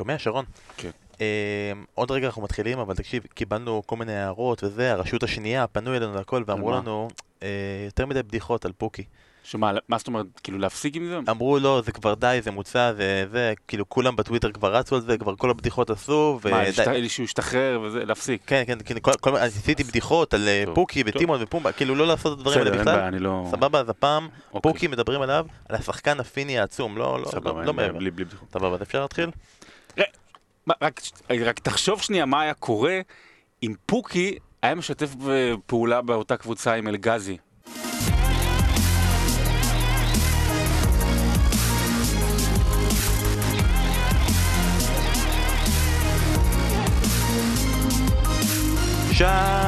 [0.00, 0.44] שומע, שרון?
[0.76, 0.90] כן.
[1.20, 1.26] אה,
[1.94, 6.14] עוד רגע אנחנו מתחילים, אבל תקשיב, קיבלנו כל מיני הערות וזה, הרשות השנייה פנו אלינו
[6.14, 6.76] להכל ואמרו מה?
[6.76, 7.08] לנו
[7.42, 7.48] אה,
[7.86, 9.04] יותר מדי בדיחות על פוקי.
[9.44, 11.18] שמה, מה זאת אומרת, כאילו להפסיק עם זה?
[11.30, 15.00] אמרו לו, זה כבר די, זה מוצא, זה זה, כאילו כולם בטוויטר כבר רצו על
[15.00, 16.68] זה, כבר כל הבדיחות עשו, מה, ודי.
[16.68, 18.42] השת- שהוא השתחרר וזה, להפסיק.
[18.46, 21.12] כן, כן, כאילו, כל, כל, אז עשיתי בדיחות על אה, טוב, פוקי טוב.
[21.16, 22.96] וטימון ופומבה, כאילו לא לעשות את הדברים האלה בסדר, אין בכלל.
[22.96, 23.46] בעיה, אני לא...
[23.50, 24.72] סבבה, אז הפעם אוקיי.
[24.72, 27.98] פוקי מדברים עליו, על השחקן הפיני העצום, לא, לא, סבבה, לא, לא מעבר.
[27.98, 28.48] בלי בלי בדיחות.
[28.52, 29.30] סבבה, אז אפשר להתחיל?
[30.66, 31.00] מה, רק,
[31.46, 33.00] רק תחשוב שנייה מה היה קורה
[33.62, 35.10] אם פוקי היה משתף
[35.66, 37.36] פעולה באותה קבוצה עם אלגזי.
[49.12, 49.59] שלום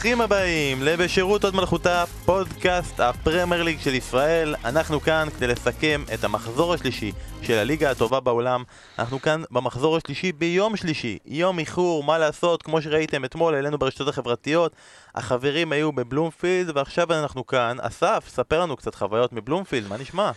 [0.00, 4.54] וברוכים הבאים לבשירות עוד מלכותה, פודקאסט הפרמייר ליג של ישראל.
[4.64, 8.64] אנחנו כאן כדי לסכם את המחזור השלישי של הליגה הטובה בעולם.
[8.98, 14.08] אנחנו כאן במחזור השלישי ביום שלישי, יום איחור, מה לעשות, כמו שראיתם אתמול, העלינו ברשתות
[14.08, 14.72] החברתיות.
[15.14, 17.76] החברים היו בבלומפילד ועכשיו אנחנו כאן.
[17.80, 20.30] אסף, ספר לנו קצת חוויות מבלומפילד, מה נשמע?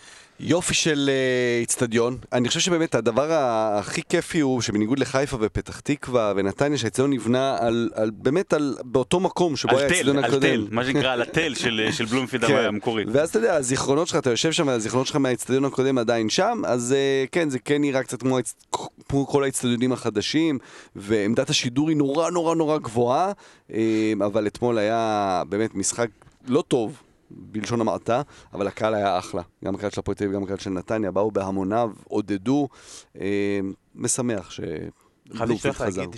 [0.46, 2.18] יופי של אה, איצטדיון.
[2.34, 7.90] אני חושב שבאמת הדבר הכי כיפי הוא שבניגוד לחיפה ופתח תקווה ונתניה, שהאיצטדיון נבנה על,
[7.96, 10.42] על באמת על, באותו מקום שבו על היה האיצטדיון על הקודם.
[10.42, 12.56] תל, מה שנקרא על התל של של בלומפילד כן.
[12.56, 13.08] המקורית.
[13.12, 16.94] ואז אתה יודע, הזיכרונות שלך, אתה יושב שם, הזיכרונות שלך מהאיצטדיון הקודם עדיין שם, אז
[16.94, 18.38] אה, כן, זה כן נראה קצת כמו,
[19.10, 20.60] כמו כל האיצטדיונים החדשים,
[20.96, 23.32] ועמדת השידור היא נורא נורא נורא גבוהה,
[23.74, 26.08] אה, אבל אתמול היה באמת משחק
[26.48, 27.02] לא טוב.
[27.36, 28.22] בלשון המעטה,
[28.54, 29.42] אבל הקהל היה אחלה.
[29.66, 32.68] גם הקהל של הפועל תל אביב, גם הקהל של נתניה, באו בהמוניו, עודדו.
[33.22, 33.60] אה,
[33.96, 34.60] משמח ש...
[35.34, 36.16] חייב בלומפילד לשלוח להגיד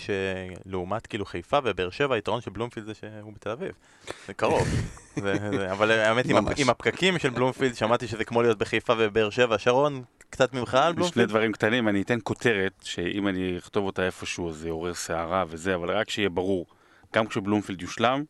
[0.65, 3.71] שלעומת כאילו חיפה ובאר שבע, היתרון של בלומפילד זה שהוא בתל אביב.
[4.27, 4.67] זה קרוב.
[5.23, 6.35] זה- זה- אבל האמת עם.
[6.57, 9.57] עם הפקקים של בלומפילד, שמעתי שזה כמו להיות בחיפה ובאר שבע.
[9.57, 11.29] שרון, קצת ממך על שני בלומפילד?
[11.29, 15.75] דברים קטנים, אני אתן כותרת, שאם אני אכתוב אותה איפשהו אז זה יעורר סערה וזה,
[15.75, 16.65] אבל רק שיהיה ברור,
[17.15, 18.23] גם כשבלומפילד יושלם,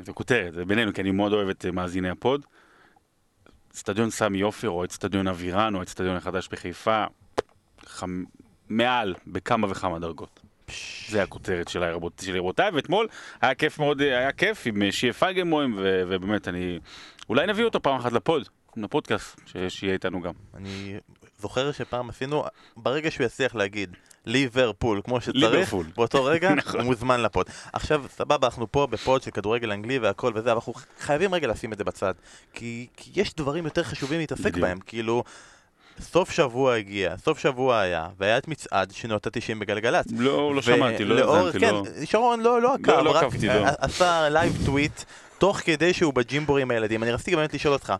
[0.00, 2.44] זה כותרת, זה בינינו, כי אני מאוד אוהב את אה, מאזיני הפוד.
[3.70, 7.04] אצטדיון סמי עופר, או אצטדיון אבירן, או האצטדיון החדש בחיפה,
[7.86, 8.24] חמ...
[8.68, 10.40] מעל בכמה וכמה דרגות.
[11.08, 11.84] זה הכותרת של
[12.36, 13.08] רבותיי, ואתמול
[13.40, 16.78] היה כיף מאוד, אה, היה כיף עם אה, שיה פייגלמוים, ו- ובאמת אני...
[17.28, 20.32] אולי נביא אותו פעם אחת לפוד, לפודקאסט, שיהיה איתנו גם.
[20.54, 20.98] אני
[21.38, 22.44] זוכר שפעם עשינו,
[22.76, 25.86] ברגע שהוא יצליח להגיד ליברפול כמו שצריך, ליברפול.
[25.96, 26.80] באותו רגע נכון.
[26.80, 27.46] הוא מוזמן לפוד.
[27.72, 31.72] עכשיו, סבבה, אנחנו פה בפוד של כדורגל אנגלי והכל וזה, אבל אנחנו חייבים רגע לשים
[31.72, 32.14] את זה בצד.
[32.52, 34.58] כי, כי יש דברים יותר חשובים להתעסק בדיוק.
[34.58, 35.24] בהם, כאילו...
[36.00, 40.06] סוף שבוע הגיע, סוף שבוע היה, והיה את מצעד שנות ה-90 בגלגלצ.
[40.18, 41.84] לא, לא שמעתי, לא האזנתי, כן, לא...
[42.04, 43.66] שרון לא, לא עקב, לא רק עקבתי, לא.
[43.78, 45.02] עשה live tweet
[45.38, 47.02] תוך כדי שהוא בג'ימבורי עם הילדים.
[47.02, 47.94] אני רציתי באמת לשאול אותך,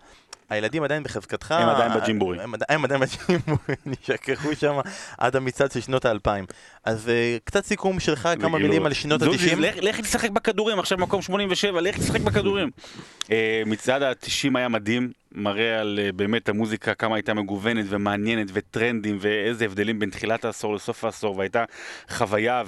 [0.51, 1.51] הילדים עדיין בחזקתך?
[1.51, 2.41] הם עדיין בג'ימבורי.
[2.41, 4.75] הם, הם עדיין בג'ימבורי, נשכחו שם
[5.19, 6.45] עד המצעד של שנות האלפיים.
[6.85, 9.57] אז אה, קצת סיכום שלך, כמה מילים על שנות ה-90.
[9.83, 12.71] לך- תשחק בכדורים, עכשיו מקום 87, לך תשחק בכדורים.
[13.31, 19.17] אה, מצעד ה-90 היה מדהים, מראה על אה, באמת המוזיקה, כמה הייתה מגוונת ומעניינת וטרנדים
[19.21, 21.65] ואיזה הבדלים בין תחילת העשור לסוף העשור, והייתה
[22.11, 22.63] חוויה,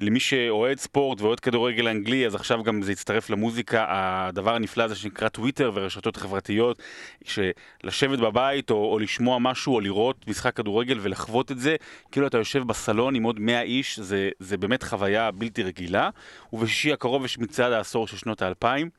[0.00, 4.94] ולמי שאוהד ספורט ואוהד כדורגל אנגלי, אז עכשיו גם זה יצטרף למוזיקה, הדבר הנפלא הזה
[4.94, 6.82] שנקרא טוויטר ורשתות חברתיות,
[7.24, 11.76] שלשבת בבית או, או לשמוע משהו או לראות משחק כדורגל ולחוות את זה,
[12.12, 16.10] כאילו אתה יושב בסלון עם עוד 100 איש, זה, זה באמת חוויה בלתי רגילה.
[16.52, 18.90] ובשישי הקרוב יש מצעד העשור של שנות האלפיים.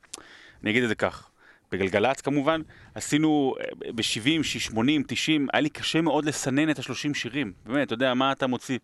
[0.62, 1.28] אני אגיד את זה כך,
[1.72, 2.60] בגלגלצ כמובן,
[2.94, 3.54] עשינו
[3.94, 7.52] ב-70, 80, 90, היה לי קשה מאוד לסנן את ה-30 שירים.
[7.66, 8.78] באמת, אתה יודע, מה אתה מוציא?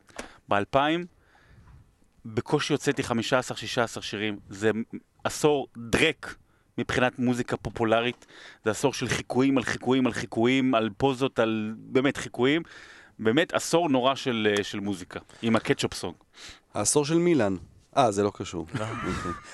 [0.49, 0.79] ב-2000,
[2.25, 4.39] בקושי הוצאתי 15-16 שירים.
[4.49, 4.71] זה
[5.25, 6.35] עשור דרק.
[6.79, 8.27] מבחינת מוזיקה פופולרית,
[8.65, 12.63] זה עשור של חיקויים על חיקויים על חיקויים, על פוזות, על באמת חיקויים.
[13.21, 16.15] באמת עשור נורא של, אה, של מוזיקה, עם הקטשופ סונג.
[16.75, 17.57] העשור של מילאן.
[17.97, 18.67] אה, זה לא קשור.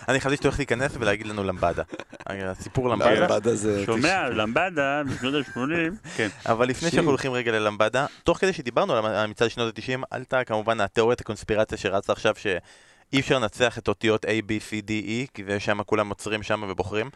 [0.08, 1.82] אני חשבתי שאתה הולך להיכנס ולהגיד לנו למבדה.
[2.26, 3.54] הסיפור למבדה למבדה.
[3.54, 3.84] זה...
[3.86, 6.08] שומע, למבדה, בשנות ה-80.
[6.16, 6.28] כן.
[6.46, 10.44] אבל לפני שאנחנו הולכים רגע ללמבדה, תוך כדי שדיברנו על על מצעד שנות ה-90, עלתה
[10.44, 12.34] כמובן התיאוריית הקונספירציה שרצה עכשיו
[13.10, 16.42] שאי אפשר לנצח את אותיות A, B, C, D, E, כי זה שם כולם עוצרים
[16.42, 17.10] שם ובוחרים.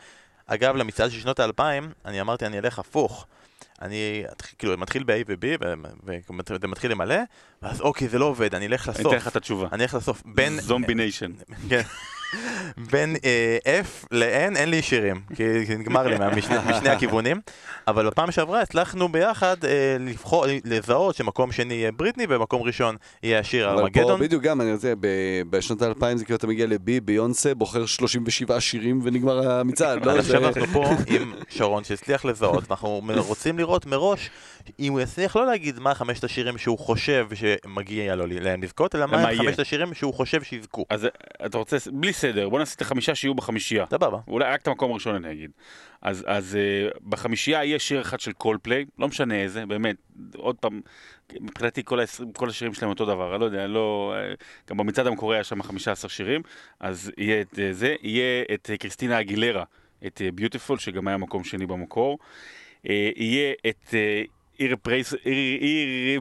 [0.47, 1.63] אגב, למצעד של שנות ה-2000,
[2.05, 3.27] אני אמרתי, אני אלך הפוך.
[3.83, 4.25] אני,
[4.59, 5.65] כאילו, מתחיל ב-A ו-B,
[6.05, 7.17] וזה מתחיל למלא,
[7.63, 9.07] ואז אוקיי, זה לא עובד, אני אלך אני לסוף.
[9.07, 9.69] אתן לך את התשובה.
[9.73, 10.23] אני אלך לסוף.
[10.27, 10.61] בין...
[10.61, 11.33] זומבי ניישן.
[11.69, 11.83] כן.
[12.91, 16.17] בין אה, F ל-N אין לי שירים, כי כי נגמר לי
[16.67, 17.41] משני הכיוונים,
[17.89, 23.39] אבל בפעם שעברה הצלחנו ביחד אה, לבחור, לזהות שמקום שני יהיה בריטני ומקום ראשון יהיה
[23.39, 24.21] השיר אבל פה ארמגדון.
[24.21, 24.93] בדיוק גם, אני רוצה,
[25.51, 30.07] בשנות האלפיים זה כאילו אתה מגיע לבי, ביונסה, בוחר 37 שירים ונגמר המצעד.
[30.07, 34.31] לא, עכשיו אנחנו פה עם שרון שהצליח לזהות, ואנחנו רוצים לראות מראש
[34.79, 39.07] אם הוא יצליח לא להגיד מה חמשת השירים שהוא חושב שמגיע לו להם לזכות, אלא
[39.07, 39.29] מה.
[39.37, 40.87] חמשת השירים שהוא חושב שיזכו.
[40.91, 41.11] אז אה,
[41.47, 43.85] אתה רוצה, בלי סדר, בוא נעשה את החמישה שיהיו בחמישייה.
[43.91, 44.19] סבבה.
[44.29, 45.51] אולי רק את המקום הראשון אני אגיד.
[46.03, 46.59] אז, אז
[46.93, 49.97] uh, בחמישייה יהיה שיר אחד של קולפליי, לא משנה איזה, באמת,
[50.37, 50.81] עוד פעם,
[51.41, 54.35] מבחינתי כל, ה-20 כל השירים שלהם אותו דבר, אני לא יודע, לא, אה,
[54.69, 56.43] גם במצעד המקורי היה שם 15 שירים,
[56.81, 59.65] אז יהיה את אה, זה, יהיה את אה, קריסטינה אגילרה,
[60.07, 62.19] את ביוטיפול, שגם היה מקום שני במקור,
[62.89, 63.95] אה, יהיה את...
[64.61, 66.17] אה,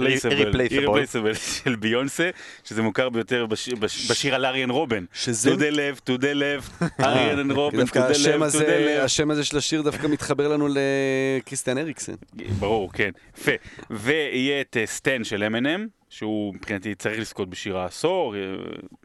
[0.00, 2.30] irreplaceable של ביונסה,
[2.64, 5.04] שזה מוכר ביותר בשיר, בש- בשיר על אריאן רובן.
[5.12, 5.50] שזה...
[5.52, 9.04] To the left, to the left, אריאן רובן, to the left, to הזה, the left.
[9.04, 10.68] השם הזה של השיר דווקא מתחבר לנו
[11.38, 12.14] לקריסטיאן אריקסן.
[12.58, 13.10] ברור, כן.
[13.38, 13.52] יפה.
[13.90, 18.40] ויהיה את אה, סטן של M&M, שהוא מבחינתי צריך לזכות בשיר העשור, אה,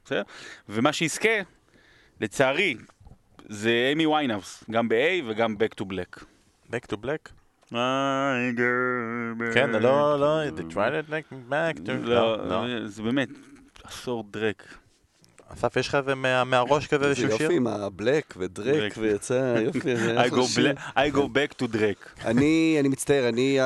[0.05, 0.21] בסדר?
[0.69, 1.29] ומה שיזכה,
[2.21, 2.75] לצערי,
[3.49, 6.23] זה אמי ויינהאוס, גם ב-A וגם Back to Black.
[6.71, 7.36] Back to black?
[7.71, 9.53] My girl.
[9.53, 10.73] כן, לא, לא, The
[11.09, 11.89] like Back.
[12.03, 13.29] לא, זה באמת
[13.83, 14.77] עשור דרק.
[15.53, 17.41] אסף, יש לך איזה מה- מהראש כזה זה איזשהו שיר?
[17.41, 18.93] יופי עם הבלק ודרק דרק.
[18.97, 19.95] ויצא, יופי.
[19.97, 20.15] זה
[20.79, 22.09] I go back to דרק.
[22.25, 23.65] אני, אני מצטער, אני, ה-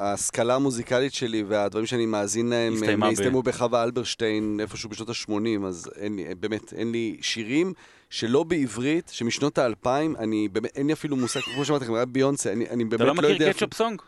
[0.00, 5.32] ההשכלה המוזיקלית שלי והדברים שאני מאזין להם, הם ב- הסתיימו בחווה אלברשטיין איפשהו בשנות ה-80,
[5.66, 5.90] אז
[6.40, 7.72] באמת, אין לי שירים
[8.10, 12.52] שלא בעברית, שמשנות האלפיים, אני באמת, אין לי אפילו מושג, כמו שאמרתי לכם, רק ביונסה,
[12.52, 13.52] אני, אני באמת אתה לא לא מכיר יודע...
[13.52, 14.02] קטשופ סונג?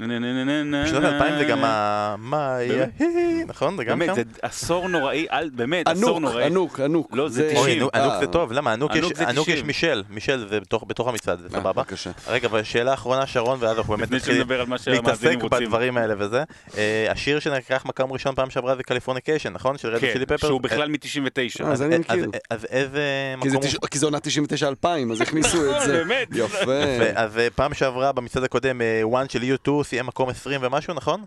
[0.00, 2.14] בשנות האלפיים זה גם ה...
[2.18, 2.86] מה יהיה,
[3.46, 3.76] נכון?
[3.76, 4.06] זה גם שם?
[4.06, 6.44] באמת, זה עשור נוראי, באמת, עשור נוראי.
[6.44, 7.08] ענוק, ענוק, ענוק.
[7.12, 7.88] לא, זה 90.
[7.94, 8.72] ענוק זה טוב, למה?
[8.72, 11.72] ענוק זה ענוק יש מישל, מישל זה בתוך המצעד, זה אה, סבבה?
[11.72, 12.10] בבקשה.
[12.28, 14.44] רגע, והשאלה אחרונה, שרון, ואז אנחנו באמת נתחיל
[14.86, 16.42] להתעסק בדברים האלה וזה.
[16.78, 19.78] אה, השיר שנקח מקום ראשון פעם שעברה זה Californication, נכון?
[19.78, 20.36] של Red Hot כן, Chili Pepper.
[20.36, 21.64] כן, שהוא בכלל מ-99.
[21.64, 22.30] אה, אז אני מכיר.
[22.50, 23.60] אז איזה מקום...
[23.90, 26.02] כי זה עונה 99-2000, אז הכניסו את נכון, זה.
[26.34, 26.72] יפה.
[27.14, 28.80] אז פעם שעברה במצעד הקודם,
[29.12, 31.24] one של U2, סיים מקום 20 ומשהו, נכון?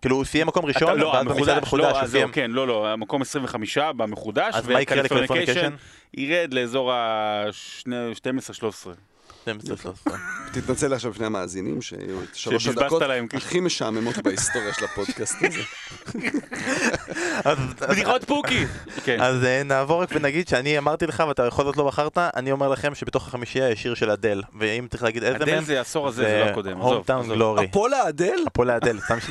[0.00, 2.32] כאילו הוא סיים מקום אתה- ראשון, לא, ואז במצעד המחודש, לא, הוא סיים.
[2.32, 5.74] כן, לא, לא, המקום 25 במחודש, אז מה יקרה לקליפורניקיישן?
[6.14, 8.88] ירד לאזור ה-12-13.
[10.06, 10.10] 12-13.
[10.52, 15.36] תתנצל עכשיו בפני המאזינים, שהיו את שלוש שבזבזת הדקות להם, הכי משעממות בהיסטוריה של הפודקאסט
[15.42, 15.60] הזה.
[17.44, 17.58] אז-
[17.88, 18.64] בדיחות פוקי!
[19.04, 19.20] כן.
[19.20, 22.68] אז אה, נעבור רק ונגיד שאני אמרתי לך ואתה בכל זאת לא בחרת, אני אומר
[22.68, 26.08] לכם שבתוך החמישייה יש שיר של אדל, ואם צריך להגיד איזה אדל מהם, זה העשור
[26.08, 26.80] הזה, זה לא הקודם.
[26.80, 27.34] עזוב, הום טאון עזוב.
[27.34, 27.66] גלורי.
[27.70, 28.38] אפולה אדל?
[28.46, 29.24] הפועל האדל, סתם ש...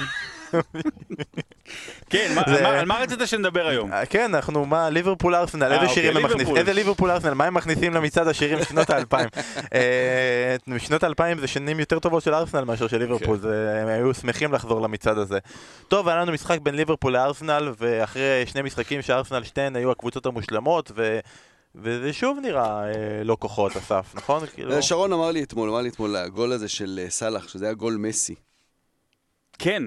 [2.10, 2.36] כן,
[2.66, 3.94] על מה- רצית שנדבר היום?
[3.94, 6.58] אה, כן, אנחנו, מה, ליברפול ארסנל, אה, איזה אוקיי, שירים הם מכניסים?
[6.58, 9.30] איזה ליברפול ארסנל, מה הם מכניסים למצעד השירים שנות האלפיים?
[9.74, 13.02] אה, שנות האלפיים זה שנים יותר טובות של ארסנל מאשר של כן.
[13.02, 15.40] ליברפול, זה- הם היו שמחים לחזור למצעד הזה.
[15.88, 20.92] טוב, היה לנו משחק בין ליברפול לארסנל, ואחרי שני משחקים שארסנל שתיהן היו הקבוצות המושלמות,
[20.96, 21.20] ו...
[21.76, 22.92] וזה שוב נראה אה,
[23.24, 24.46] לא כוחות, אסף, נכון?
[24.54, 24.74] כאילו...
[24.74, 27.74] אה, שרון אמר לי אתמול, אמר לי אתמול, הגול הזה של אה, סאלח, שזה היה
[27.74, 28.36] גול מסי.
[29.60, 29.84] כן.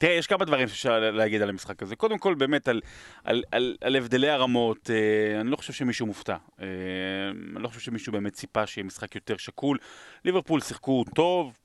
[0.00, 1.96] תראה, יש כמה דברים שאפשר להגיד על המשחק הזה.
[1.96, 2.80] קודם כל, באמת, על,
[3.24, 6.36] על, על, על הבדלי הרמות, אה, אני לא חושב שמישהו מופתע.
[6.60, 6.66] אה,
[7.56, 9.78] אני לא חושב שמישהו באמת ציפה שיהיה משחק יותר שקול.
[10.24, 11.58] ליברפול שיחקו טוב,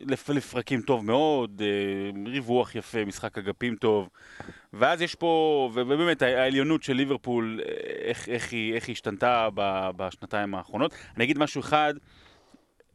[0.00, 4.08] לפ, לפרקים טוב מאוד, אה, ריווח יפה, משחק אגפים טוב.
[4.72, 7.72] ואז יש פה, ובאמת, העליונות של ליברפול, אה,
[8.08, 9.48] איך, איך, היא, איך היא השתנתה
[9.96, 10.94] בשנתיים האחרונות.
[11.16, 11.94] אני אגיד משהו אחד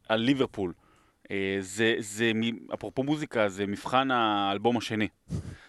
[0.08, 0.72] על ליברפול.
[1.30, 2.32] אה, זה, זה,
[2.74, 5.08] אפרופו מוזיקה, זה מבחן האלבום השני.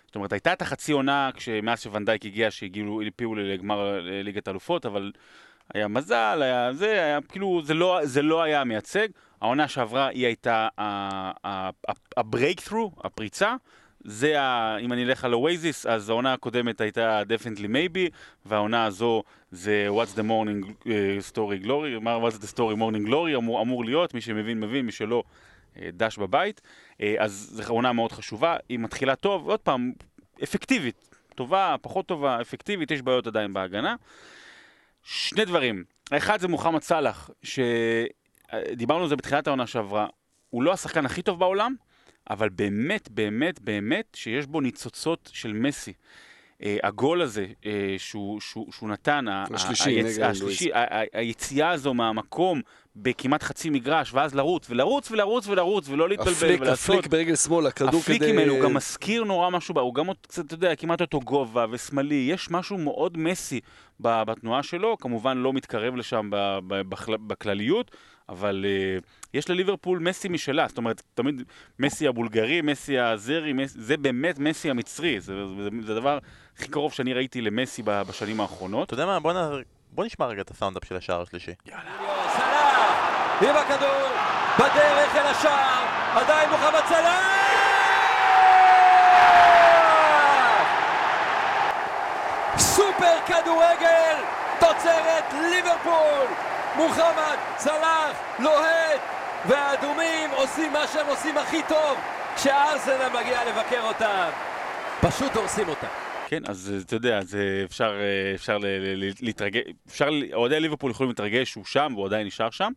[0.05, 4.85] זאת אומרת, הייתה את החצי עונה כשמאז שוונדייק הגיע, שהגיעו, הגיעו לגמר אה, ליגת אלופות,
[4.85, 5.11] אבל
[5.73, 9.07] היה מזל, היה זה, היה כאילו, זה לא, זה לא היה המייצג.
[9.41, 10.67] העונה שעברה היא הייתה
[12.17, 13.55] ה breakthrough, הפריצה.
[14.03, 18.15] זה, ה, אם אני אלך על האואזיס, אז העונה הקודמת הייתה definitely maybe,
[18.45, 20.87] והעונה הזו זה What's the morning uh,
[21.33, 24.91] story glory, מה What's the story morning glory אמור, אמור להיות, מי שמבין מבין, מי
[24.91, 25.50] שלא, אה,
[25.93, 26.61] דש בבית.
[27.01, 29.91] אה, אז זו עונה מאוד חשובה, היא מתחילה טוב, עוד פעם,
[30.43, 33.95] אפקטיבית, טובה, פחות טובה, אפקטיבית, יש בעיות עדיין בהגנה.
[35.03, 40.07] שני דברים, האחד זה מוחמד סאלח, שדיברנו על זה בתחילת העונה שעברה,
[40.49, 41.75] הוא לא השחקן הכי טוב בעולם,
[42.29, 45.93] אבל באמת, באמת, באמת, שיש בו ניצוצות של מסי.
[46.61, 47.65] Uh, הגול הזה uh,
[47.97, 52.61] שהוא, שהוא, שהוא נתן, השלישי, היצ- השלישי, ה- היציאה הזו מהמקום
[52.95, 56.95] בכמעט חצי מגרש, ואז לרוץ, ולרוץ ולרוץ ולרוץ, ולא להתבלבל, הפליק, ולעשות...
[56.95, 58.15] הפליק ברגל שמאל, הכדור כדי...
[58.15, 61.65] הפליקים האלו, הוא גם מזכיר נורא משהו, הוא גם קצת, אתה יודע, כמעט אותו גובה
[61.71, 63.59] ושמאלי, יש משהו מאוד מסי
[63.99, 66.29] בתנועה שלו, כמובן לא מתקרב לשם
[67.27, 67.91] בכלליות,
[68.29, 71.41] אבל uh, יש לליברפול מסי משלה, זאת אומרת, תמיד
[71.79, 75.33] מסי הבולגרי, מסי הזרי, מס, זה באמת מסי המצרי, זה,
[75.63, 76.17] זה, זה הדבר
[76.57, 78.85] הכי קרוב שאני ראיתי למסי בשנים האחרונות.
[78.87, 79.61] אתה יודע מה, בוא נ-
[79.91, 81.51] בוא נשמע רגע את הסאונדאפ של השער השלישי.
[81.65, 83.03] סלאח
[83.41, 84.07] עם הכדור,
[84.59, 85.85] בדרך אל השער,
[86.15, 87.31] עדיין מוחמד סלאח!
[92.57, 94.15] סופר כדורגל,
[94.59, 96.27] תוצרת ליברפול!
[96.75, 99.01] מוחמד סלאח לוהט,
[99.49, 101.97] והאדומים עושים מה שהם עושים הכי טוב
[102.35, 104.29] כשארסנל מגיע לבקר אותם.
[105.01, 105.87] פשוט הורסים אותם.
[106.27, 111.09] כן, אז אתה יודע, זה אפשר, אה, אפשר ל- ל- להתרגש, אפשר, אוהדי ליברפול יכולים
[111.09, 112.71] להתרגש שהוא שם והוא עדיין נשאר שם.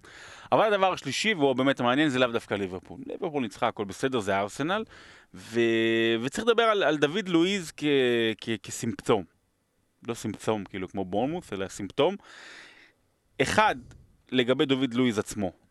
[0.53, 3.01] אבל הדבר השלישי, והוא באמת המעניין, זה לאו דווקא ליברפול.
[3.07, 4.85] ליברפול ניצחה, הכל בסדר, זה ארסנל.
[5.35, 5.61] ו...
[6.23, 7.85] וצריך לדבר על, על דוד לואיז כ...
[8.41, 8.49] כ...
[8.63, 9.25] כסימפטום.
[10.09, 12.17] לא סימפטום כאילו כמו בורנמוס, אלא סימפטום.
[13.43, 13.75] אחד,
[14.33, 15.64] לגבי דוד לואיז עצמו.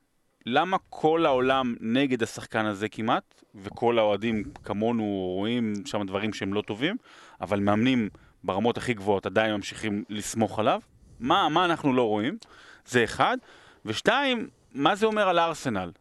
[0.46, 6.62] למה כל העולם נגד השחקן הזה כמעט, וכל האוהדים כמונו רואים שם דברים שהם לא
[6.62, 6.98] טובים,
[7.42, 8.10] אבל מאמנים
[8.44, 10.82] ברמות הכי גבוהות עדיין ממשיכים לסמוך עליו?
[11.20, 12.38] מה, מה אנחנו לא רואים?
[12.86, 13.38] זה אחד.
[13.86, 15.92] ושתיים, מה זה אומר על ארסנל?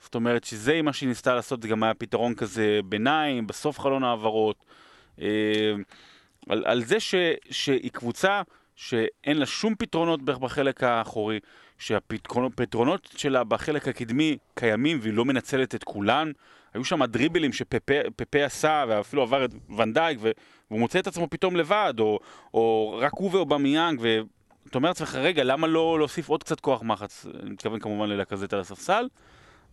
[0.00, 4.04] זאת אומרת שזה מה שהיא ניסתה לעשות, זה גם היה פתרון כזה ביניים, בסוף חלון
[4.04, 4.64] העברות.
[5.20, 5.26] אה,
[6.48, 7.14] על, על זה ש,
[7.50, 8.42] שהיא קבוצה
[8.76, 11.40] שאין לה שום פתרונות בחלק האחורי,
[11.78, 16.32] שהפתרונות שלה בחלק הקדמי קיימים והיא לא מנצלת את כולן.
[16.74, 21.94] היו שם דריבלים שפפה עשה ואפילו עבר את ונדייק והוא מוצא את עצמו פתאום לבד,
[21.98, 22.18] או,
[22.54, 27.26] או רק הוא ואובמיאנג, ואתה אומר לעצמך, רגע, למה לא להוסיף עוד קצת כוח מחץ?
[27.42, 29.08] אני מתכוון כמובן ללקזט על הספסל,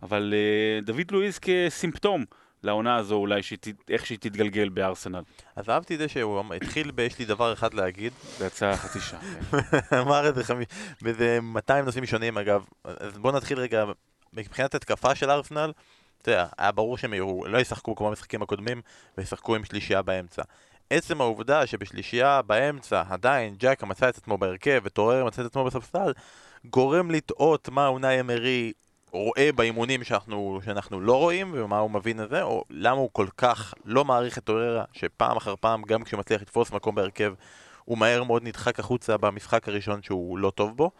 [0.02, 2.24] אבל uh, דוד לואיס כסימפטום.
[2.62, 5.22] לעונה הזו אולי, שת, איך שהיא תתגלגל בארסנל.
[5.56, 7.06] אז אהבתי את זה שהוא התחיל ב...
[7.18, 8.12] לי דבר אחד להגיד.
[8.38, 9.20] ויצא חצי שעה.
[9.50, 9.96] כן.
[10.00, 10.64] אמר את זה חמי...
[11.02, 12.64] באיזה 200 נושאים שונים אגב.
[12.84, 13.84] אז בואו נתחיל רגע,
[14.32, 15.72] מבחינת התקפה של ארסנל,
[16.22, 18.82] אתה יודע, היה ברור שהם יהיו, לא ישחקו כמו המשחקים הקודמים,
[19.18, 20.42] וישחקו עם שלישייה באמצע.
[20.90, 26.12] עצם העובדה שבשלישייה באמצע עדיין ג'קה מצא את עצמו בהרכב וטורר מצא את עצמו בספסל,
[26.64, 28.72] גורם לטעות מה אונאי אמרי
[29.10, 33.26] רואה באימונים שאנחנו, שאנחנו לא רואים ומה הוא מבין את זה, או למה הוא כל
[33.36, 37.34] כך לא מעריך את טוררה, שפעם אחר פעם, גם כשהוא מצליח לתפוס מקום בהרכב,
[37.84, 40.90] הוא מהר מאוד נדחק החוצה במשחק הראשון שהוא לא טוב בו.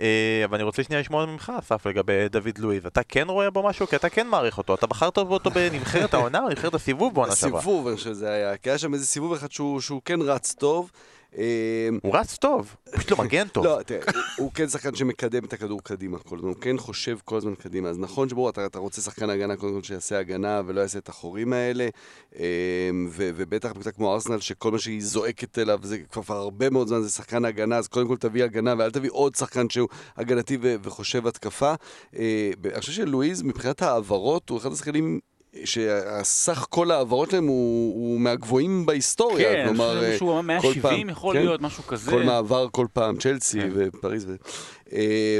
[0.00, 2.86] אה, אבל אני רוצה שנייה לשמוע ממך, אסף, לגבי דוד לואיז.
[2.86, 3.86] אתה כן רואה בו משהו?
[3.86, 4.74] כי אתה כן מעריך אותו.
[4.74, 7.58] אתה בחרת אותו בנבחרת העונה או נבחרת הסיבוב בעונה שעברה?
[7.58, 8.56] הסיבוב, שזה היה.
[8.56, 10.90] כי היה שם איזה סיבוב אחד שהוא, שהוא כן רץ טוב.
[11.36, 11.44] אה,
[12.02, 13.64] הוא רץ טוב, פשוט לא מגן טוב.
[13.66, 14.00] לא, תראה,
[14.38, 17.88] הוא- כן שחקן שמקדם את הכדור קדימה כל הזמן, הוא כן חושב כל הזמן קדימה.
[17.88, 21.08] אז נכון שברור, אתה, אתה רוצה שחקן הגנה קודם כל שיעשה הגנה ולא יעשה את
[21.08, 21.88] החורים האלה,
[22.38, 22.44] אה,
[23.10, 26.88] ו, ובטח קבוצה כמו ארסנל, שכל מה שהיא זועקת אליו, זה כבר כבר הרבה מאוד
[26.88, 30.58] זמן, זה שחקן הגנה, אז קודם כל תביא הגנה, ואל תביא עוד שחקן שהוא הגנתי
[30.62, 31.74] ו, וחושב התקפה.
[32.16, 35.20] אה, אני חושב שלואיז, מבחינת העברות, הוא אחד השחקנים...
[35.64, 40.82] שהסך כל העברות שלהם הוא, הוא מהגבוהים בהיסטוריה, כן, כלומר, אני חושב שהוא כל 170
[40.82, 41.40] פעם, יכול כן.
[41.42, 42.10] להיות, משהו כזה.
[42.10, 43.70] כל מעבר כל פעם, צ'לסי כן.
[43.74, 44.24] ופריז.
[44.28, 44.36] ו...
[44.92, 45.38] אה,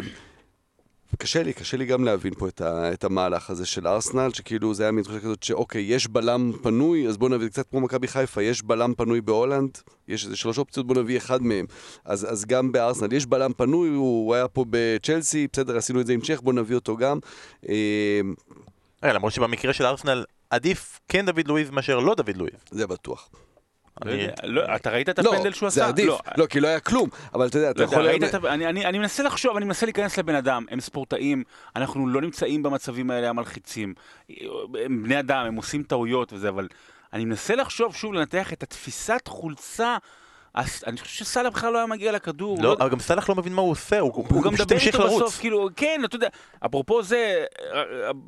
[1.18, 4.74] קשה לי, קשה לי גם להבין פה את, ה, את המהלך הזה של ארסנל, שכאילו
[4.74, 8.08] זה היה מין תחושה כזאת שאוקיי, יש בלם פנוי, אז בואו נביא, קצת כמו מכבי
[8.08, 9.70] חיפה, יש בלם פנוי בהולנד,
[10.08, 11.66] יש איזה שלוש אופציות, בואו נביא אחד מהם.
[12.04, 16.12] אז, אז גם בארסנל יש בלם פנוי, הוא, היה פה בצ'לסי, בסדר, עשינו את זה
[16.12, 17.18] עם צ'ך, בואו נביא אותו גם.
[19.04, 22.60] אה, אה, למרות שבמקרה של ארסנל עדיף כן דוד לואיז מאשר לא דוד לואיז.
[22.70, 23.30] זה בטוח.
[24.04, 24.12] לא
[24.42, 25.80] לא, אתה ראית את לא, הפנדל שהוא עשה?
[25.80, 28.08] זה עדיף, לא, לא, כי לא היה כלום, אבל אתה יודע, אתה לא יכול...
[28.60, 31.44] אני מנסה לחשוב, אני מנסה להיכנס לבן אדם, הם ספורטאים,
[31.76, 33.94] אנחנו לא נמצאים במצבים האלה המלחיצים.
[34.84, 36.68] הם בני אדם, הם עושים טעויות וזה, אבל
[37.12, 39.96] אני מנסה לחשוב שוב, לנתח את התפיסת חולצה.
[40.54, 42.56] אז אני חושב שסאלח בכלל לא היה מגיע לכדור.
[42.62, 44.74] לא, לא- אבל גם סלאח לא מבין מה הוא עושה, הוא הוא גם פשוט מדבר
[44.74, 45.22] המשיך איתו לרוץ.
[45.22, 46.28] בסוף, כאילו, כן, אתה יודע,
[46.66, 47.44] אפרופו זה,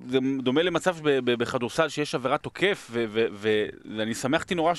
[0.08, 4.72] זה דומה למצב בכדורסל שיש עבירת תוקף, ואני שמחתי נורא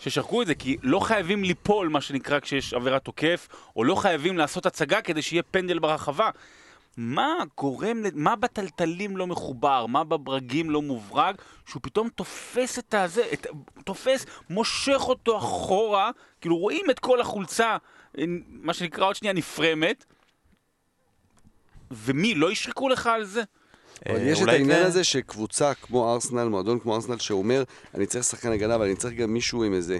[0.00, 4.38] ששרקו את זה, כי לא חייבים ליפול, מה שנקרא, כשיש עבירת תוקף, או לא חייבים
[4.38, 6.30] לעשות הצגה כדי שיהיה פנדל ברחבה.
[7.00, 11.34] מה גורם, מה בטלטלים לא מחובר, מה בברגים לא מוברג,
[11.66, 13.46] שהוא פתאום תופס את הזה, את,
[13.84, 17.76] תופס, מושך אותו אחורה, כאילו רואים את כל החולצה,
[18.18, 20.04] אה, מה שנקרא עוד שנייה נפרמת,
[21.90, 23.42] ומי, לא ישרקו לך על זה?
[24.08, 27.62] אבל אה, יש את העניין זה- הזה שקבוצה כמו ארסנל, מועדון כמו ארסנל, שאומר,
[27.94, 29.98] אני צריך שחקן הגנה, אבל אני צריך גם מישהו עם איזה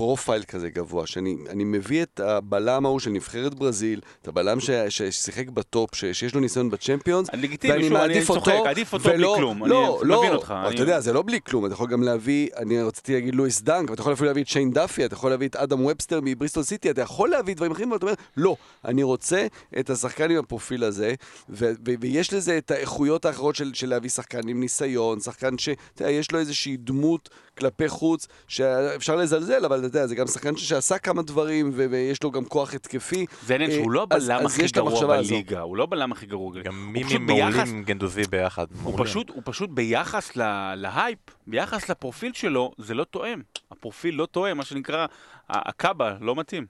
[0.00, 4.70] profile כזה גבוה, שאני אני מביא את הבלם ההוא של נבחרת ברזיל, את הבלם ש-
[4.88, 7.28] ששיחק ב top, ש- שיש לו ניסיון ב Champions,
[7.68, 10.66] ואני מעדיף צוחק, אותו, עדיף אותו בלי ולא- כלום, אני לא, מבין לא, אותך, אבל
[10.66, 13.62] אני- אתה יודע, זה לא בלי כלום, אתה יכול גם להביא, אני רציתי להגיד לואיס
[13.62, 16.20] דנק, אבל אתה יכול אפילו להביא את שיין דאפי, אתה יכול להביא את אדם ובסטר
[16.22, 19.46] מבריסטול סיטי, אתה יכול להביא דברים אחרים, ואתה אומר, לא, אני רוצה
[19.78, 21.14] את השחקן עם הפרופיל הזה,
[21.48, 26.32] ו- ו- ויש לזה את האיכויות האחרות של, של להביא שחקן עם ניסיון, שחקן שיש
[26.32, 27.28] לו איזושהי דמות
[27.58, 32.44] כלפי חוץ, שאפשר לזלזל, אבל יודע, זה גם שחקן שעשה כמה דברים, ויש לו גם
[32.44, 33.26] כוח התקפי.
[33.46, 35.16] זה העניין שהוא לא אה, הבלם אז הכי גרוע.
[35.16, 36.52] בליגה, הוא לא הבלם הכי גרוע.
[36.62, 36.92] גם
[37.26, 38.66] ביחס- מעולים גנדוזי ביחד.
[38.82, 38.98] הוא.
[39.44, 43.40] פשוט, ביחס ל- להייפ, ביחס לפרופיל שלו, זה לא תואם.
[43.70, 45.06] הפרופיל לא תואם, מה שנקרא,
[45.48, 46.66] הקאבה לא מתאים.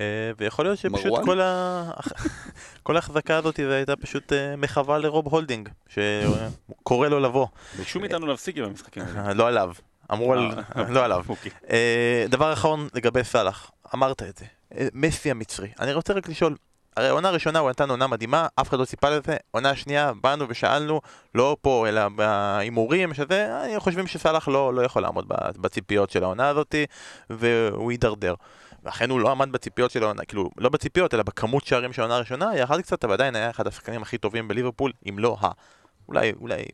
[0.00, 0.04] אה,
[0.38, 1.24] ויכול להיות שפשוט מרואן?
[1.24, 1.90] כל ה-
[2.82, 7.46] כל ההחזקה הזאת הייתה פשוט אה, מחווה לרוב הולדינג, שקורא לו לבוא.
[7.78, 9.32] ביקשו מאיתנו להפסיק עם המשחקים האלה.
[9.38, 9.70] לא עליו.
[10.12, 10.50] אמרו על...
[10.94, 11.24] לא עליו.
[11.28, 11.50] אוקיי.
[11.70, 14.44] אה, דבר אחרון לגבי סאלח, אמרת את זה.
[14.78, 15.68] אה, מסי המצרי.
[15.80, 16.56] אני רוצה רק לשאול,
[16.96, 20.44] הרי עונה ראשונה הוא נתן עונה מדהימה, אף אחד לא ציפה לזה, עונה שנייה באנו
[20.48, 21.00] ושאלנו,
[21.34, 25.28] לא פה אלא בהימורים, שזה, אה, חושבים שסאלח לא, לא יכול לעמוד
[25.60, 26.86] בציפיות של העונה הזאתי,
[27.30, 28.34] והוא יידרדר.
[28.84, 32.16] ואכן הוא לא עמד בציפיות של העונה, כאילו, לא בציפיות, אלא בכמות שערים של העונה
[32.16, 35.50] הראשונה, ירד קצת, אבל עדיין היה אחד השחקנים הכי טובים בליברפול, אם לא ה...
[36.08, 36.64] אולי, אולי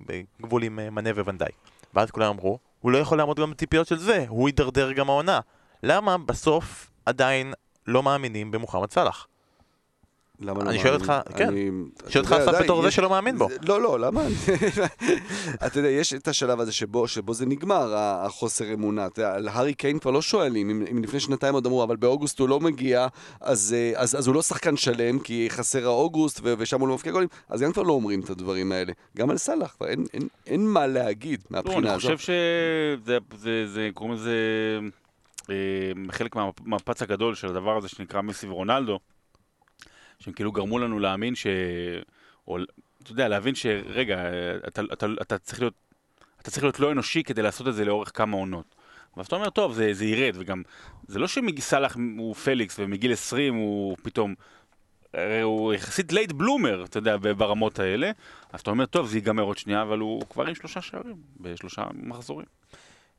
[0.40, 1.50] בגבול עם אה, מנה וונדאי.
[1.94, 5.40] ואז כולם אמרו, הוא לא יכול לעמוד גם בציפיות של זה, הוא יידרדר גם העונה.
[5.82, 7.52] למה בסוף עדיין
[7.86, 9.26] לא מאמינים במוחמד סאלח?
[10.40, 11.10] למה לא אני שואל מאמין?
[11.10, 11.48] אותך, כן.
[11.48, 11.70] אני-
[12.08, 13.48] שואל אותך אסף בתור זה שלא מאמין בו.
[13.68, 14.22] לא, לא, למה?
[15.66, 19.06] אתה יודע, יש את השלב הזה שבו, שבו זה נגמר, החוסר אמונה.
[19.06, 21.96] אתה יודע, על הארי קיין כבר לא שואלים, אם, אם לפני שנתיים עוד אמרו, אבל
[21.96, 23.06] באוגוסט הוא לא מגיע,
[23.40, 26.94] אז, אה, אז, אז הוא לא שחקן שלם, כי חסר האוגוסט, ו- ושם הוא לא
[26.94, 28.92] מפקיע גולים, אז גם כבר לא אומרים את הדברים האלה.
[29.16, 32.02] גם על סאלח, כבר אין, אין, אין מה להגיד לא, מהבחינה אני הזאת.
[32.02, 34.34] חושב שזה, זה, זה, קוראים לזה
[35.50, 35.54] אה,
[36.12, 38.98] חלק מה- מהמפץ הגדול של הדבר הזה שנקרא מסי ורונלדו,
[40.20, 41.46] שהם כאילו גרמו לנו להאמין ש...
[42.48, 42.58] או,
[43.02, 44.22] אתה יודע, להבין שרגע,
[44.68, 45.74] אתה, אתה, אתה צריך להיות...
[46.42, 48.74] אתה צריך להיות לא אנושי כדי לעשות את זה לאורך כמה עונות.
[49.16, 50.62] ואז אתה אומר, טוב, זה, זה ירד, וגם,
[51.08, 54.34] זה לא שסאלח הוא פליקס ומגיל 20 הוא פתאום,
[55.42, 58.10] הוא יחסית late bloomer, אתה יודע, ברמות האלה,
[58.52, 61.82] אז אתה אומר, טוב, זה ייגמר עוד שנייה, אבל הוא כבר עם שלושה שערים, בשלושה
[61.94, 62.46] מחזורים.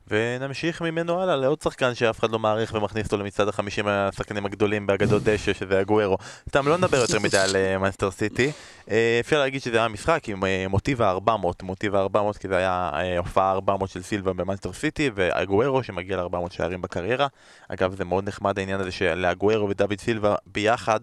[0.08, 4.86] ונמשיך ממנו הלאה לעוד שחקן שאף אחד לא מעריך ומכניס אותו למצעד החמישים השחקנים הגדולים
[4.86, 6.18] באגדות דשא, שזה אגוארו.
[6.48, 8.52] סתם, לא נדבר יותר מדי על אה, מנסטר סיטי.
[8.90, 12.90] אה, אפשר להגיד שזה היה משחק עם אה, מוטיב ה-400, מוטיב ה-400 כי זה היה
[12.94, 17.26] אה, הופעה 400 של סילבה במנסטר סיטי, והגוארו שמגיע ל-400 שערים בקריירה.
[17.68, 21.00] אגב, זה מאוד נחמד העניין הזה שלהגוארו ודוד סילבה ביחד,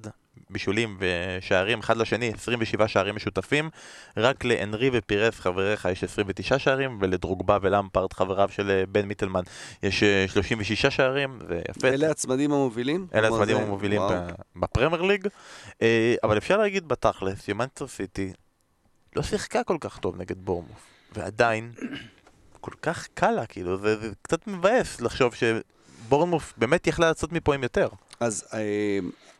[0.49, 3.69] בישולים ושערים אחד לשני, 27 שערים משותפים.
[4.17, 9.41] רק לאנרי ופירס חבריך יש 29 שערים, ולדרוגבה ולמפרד חבריו של אה, בן מיטלמן
[9.83, 11.87] יש אה, 36 שערים, זה יפה.
[11.87, 13.07] אלה הצמדים המובילים?
[13.13, 14.01] אלה הצמדים זה- המובילים
[14.55, 15.27] בפרמייר ליג,
[15.81, 18.33] אה, אבל אפשר להגיד בתכלס שמנצ'סטר סיטי
[19.15, 21.71] לא שיחקה כל כך טוב נגד בורמוף, ועדיין
[22.61, 27.55] כל כך קל לה, כאילו, זה, זה קצת מבאס לחשוב שבורמוף באמת יכלה לעשות מפה
[27.55, 27.87] עם יותר.
[28.19, 28.59] אז אה,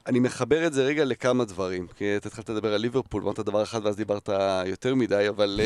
[0.10, 1.88] אני מחבר את זה רגע לכמה דברים.
[1.88, 4.30] כי אתה התחלת לדבר על ליברפול, אמרת דבר אחד ואז דיברת
[4.66, 5.60] יותר מדי, אבל...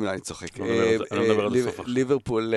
[0.00, 0.58] לא, אני צוחק.
[0.58, 1.94] לא אני לא מדבר על זה אה, סוף עכשיו.
[1.94, 2.54] ליברפול,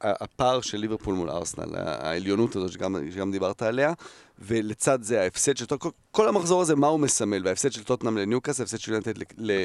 [0.00, 3.92] הפער של ליברפול מול ארסנל, העליונות הזאת שגם, שגם דיברת עליה,
[4.38, 7.42] ולצד זה ההפסד של טוטנאם, כל המחזור הזה, מה הוא מסמל?
[7.44, 9.64] וההפסד של טוטנאם לניוקאסל, ההפסד של יונטד ל...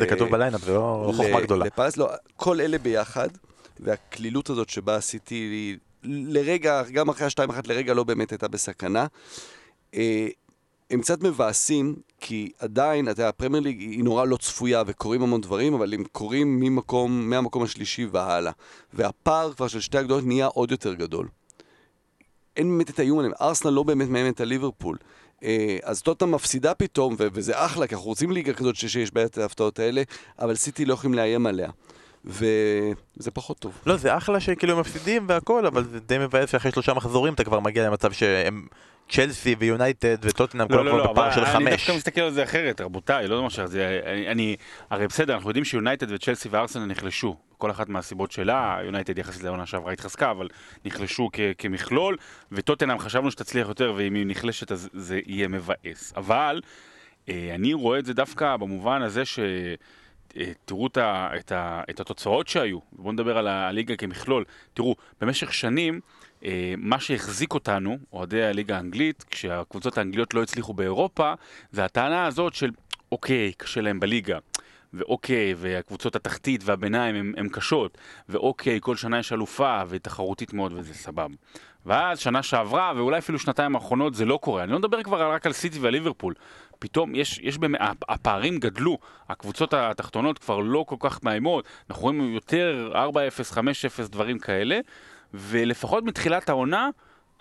[0.00, 1.64] זה כתוב ב line-up, זה לא לא חוכמה גדולה.
[1.64, 3.28] לפאלאס, לא, כל אלה ביחד,
[3.80, 9.06] והקלילות הזאת שבה סיטי לרגע, גם אחרי השתיים אחת לרגע לא באמת הייתה בסכנה.
[9.94, 10.28] אה,
[10.90, 15.40] הם קצת מבאסים, כי עדיין, אתה יודע, הפרמייר ליג היא נורא לא צפויה וקורים המון
[15.40, 18.52] דברים, אבל הם קורים ממקום, מהמקום השלישי והלאה.
[18.92, 21.28] והפער כבר של שתי הגדולות נהיה עוד יותר גדול.
[22.56, 24.96] אין באמת את האיום עליהם, ארסנל לא באמת מאיימת על ליברפול.
[25.44, 29.78] אה, אז טוטנאם מפסידה פתאום, וזה אחלה, כי אנחנו רוצים ליגה כזאת שיש את ההפתעות
[29.78, 30.02] האלה,
[30.38, 31.70] אבל סיטי לא יכולים לאיים עליה.
[32.24, 33.78] וזה פחות טוב.
[33.86, 37.44] לא, זה אחלה שכאילו הם מפסידים והכל, אבל זה די מבאס שאחרי שלושה מחזורים אתה
[37.44, 38.66] כבר מגיע למצב שהם
[39.08, 41.70] צ'לסי ויונייטד וטוטנאם לא, לא, לא, בפער אבל של אני חמש.
[41.70, 44.56] דווקא מסתכל על זה אחרת, רבותיי, לא מה שזה, אני, אני,
[44.90, 49.66] הרי בסדר, אנחנו יודעים שיונייטד וצ'לסי וארסנל נחלשו, כל אחת מהסיבות שלה, יונייטד יחסית לעונה
[49.66, 50.48] שעברה התחזקה, אבל
[50.84, 52.16] נחלשו כ, כמכלול,
[52.52, 56.12] וטוטנאם חשבנו שתצליח יותר, ואם היא נחלשת אז זה יהיה מבאס.
[56.16, 56.60] אבל,
[57.28, 59.38] אה, אני רואה את זה דווקא במובן הזה ש...
[60.36, 60.98] אה, תראו את,
[61.38, 61.52] את,
[61.90, 64.44] את התוצאות שהיו, בואו נדבר על הליגה כמכלול.
[64.74, 66.00] תראו, במשך שנים,
[66.44, 71.34] אה, מה שהחזיק אותנו, אוהדי הליגה האנגלית, כשהקבוצות האנגליות לא הצליחו באירופה,
[71.72, 72.70] זה הטענה הזאת של,
[73.12, 74.38] אוקיי, קשה להם בליגה.
[74.94, 81.34] ואוקיי, והקבוצות התחתית והביניים הן קשות, ואוקיי, כל שנה יש אלופה ותחרותית מאוד וזה סבבה.
[81.86, 84.62] ואז שנה שעברה, ואולי אפילו שנתיים האחרונות זה לא קורה.
[84.62, 86.34] אני לא מדבר כבר רק על סיטי ועל ליברפול.
[86.80, 92.34] פתאום יש, יש באמת, הפערים גדלו, הקבוצות התחתונות כבר לא כל כך מאיימות, אנחנו רואים
[92.34, 93.58] יותר 4-0, 5-0,
[94.10, 94.80] דברים כאלה,
[95.34, 96.88] ולפחות מתחילת העונה,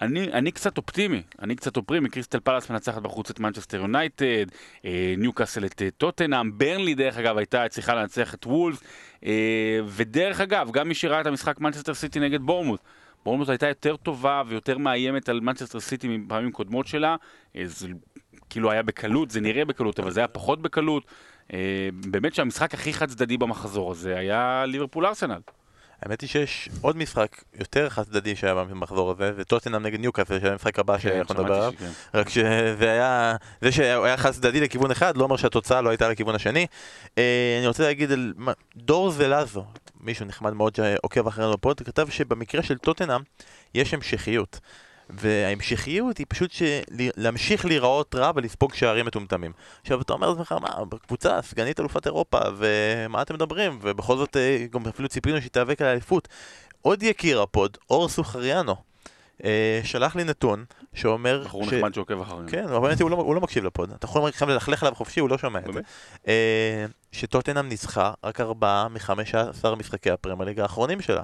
[0.01, 4.45] אני, אני קצת אופטימי, אני קצת אופטימי, קריסטל פלאס מנצחת בחוץ את מנצ'סטר יונייטד,
[4.85, 8.83] אה, ניוקאסל את אה, טוטנאם, ברנלי דרך אגב הייתה צריכה לנצח את וולבס,
[9.25, 12.81] אה, ודרך אגב, גם מי שראה את המשחק מנצ'סטר סיטי נגד בורנמות',
[13.25, 17.15] בורנמות' הייתה יותר טובה ויותר מאיימת על מנצ'סטר סיטי מפעמים קודמות שלה,
[17.55, 17.87] אה, זה
[18.49, 21.03] כאילו היה בקלות, זה נראה בקלות, אבל זה היה פחות בקלות.
[21.53, 25.39] אה, באמת שהמשחק הכי חד צדדי במחזור הזה היה ליברפול ארסנל.
[26.01, 30.39] האמת היא שיש עוד משחק יותר חד צדדי שהיה במחזור הזה, זה טוטנאם נגד ניוקאסל,
[30.39, 31.73] שזה המשחק הבא שאנחנו נדבר עליו.
[32.13, 36.09] רק שזה היה, זה שהוא היה חד צדדי לכיוון אחד, לא אומר שהתוצאה לא הייתה
[36.09, 36.67] לכיוון השני.
[37.17, 38.33] אה, אני רוצה להגיד על
[38.75, 39.65] דור זלאזו,
[40.01, 43.21] מישהו נחמד מאוד שעוקב אחרינו בפוד, כתב שבמקרה של טוטנאם
[43.75, 44.59] יש המשכיות.
[45.09, 46.79] וההמשכיות היא פשוט של-
[47.17, 49.51] להמשיך להיראות רע ולספוג שערים מטומטמים.
[49.81, 50.69] עכשיו אתה אומר לעצמך, מה,
[51.07, 53.79] קבוצה, סגנית אלופת אירופה, ומה אתם מדברים?
[53.81, 56.27] ובכל זאת אה, גם אפילו ציפינו שהיא תיאבק על האליפות.
[56.81, 58.75] עוד יקיר ה pod, אור סוחריאנו,
[59.43, 61.41] אה, שלח לי נתון שאומר...
[61.45, 62.47] בחור ש- נחמד שעוקב אחרינו.
[62.49, 63.91] כן, אבל הוא לא- הוא לא מקשיב ל pod.
[63.91, 65.79] אתה יכול עכשיו ללכלך עליו חופשי, הוא לא שומע את זה.
[66.27, 71.21] אה, שטוטנאם ניצחה רק ארבעה מ-15 משחקי הפרמייר ליג האחרונים שלה.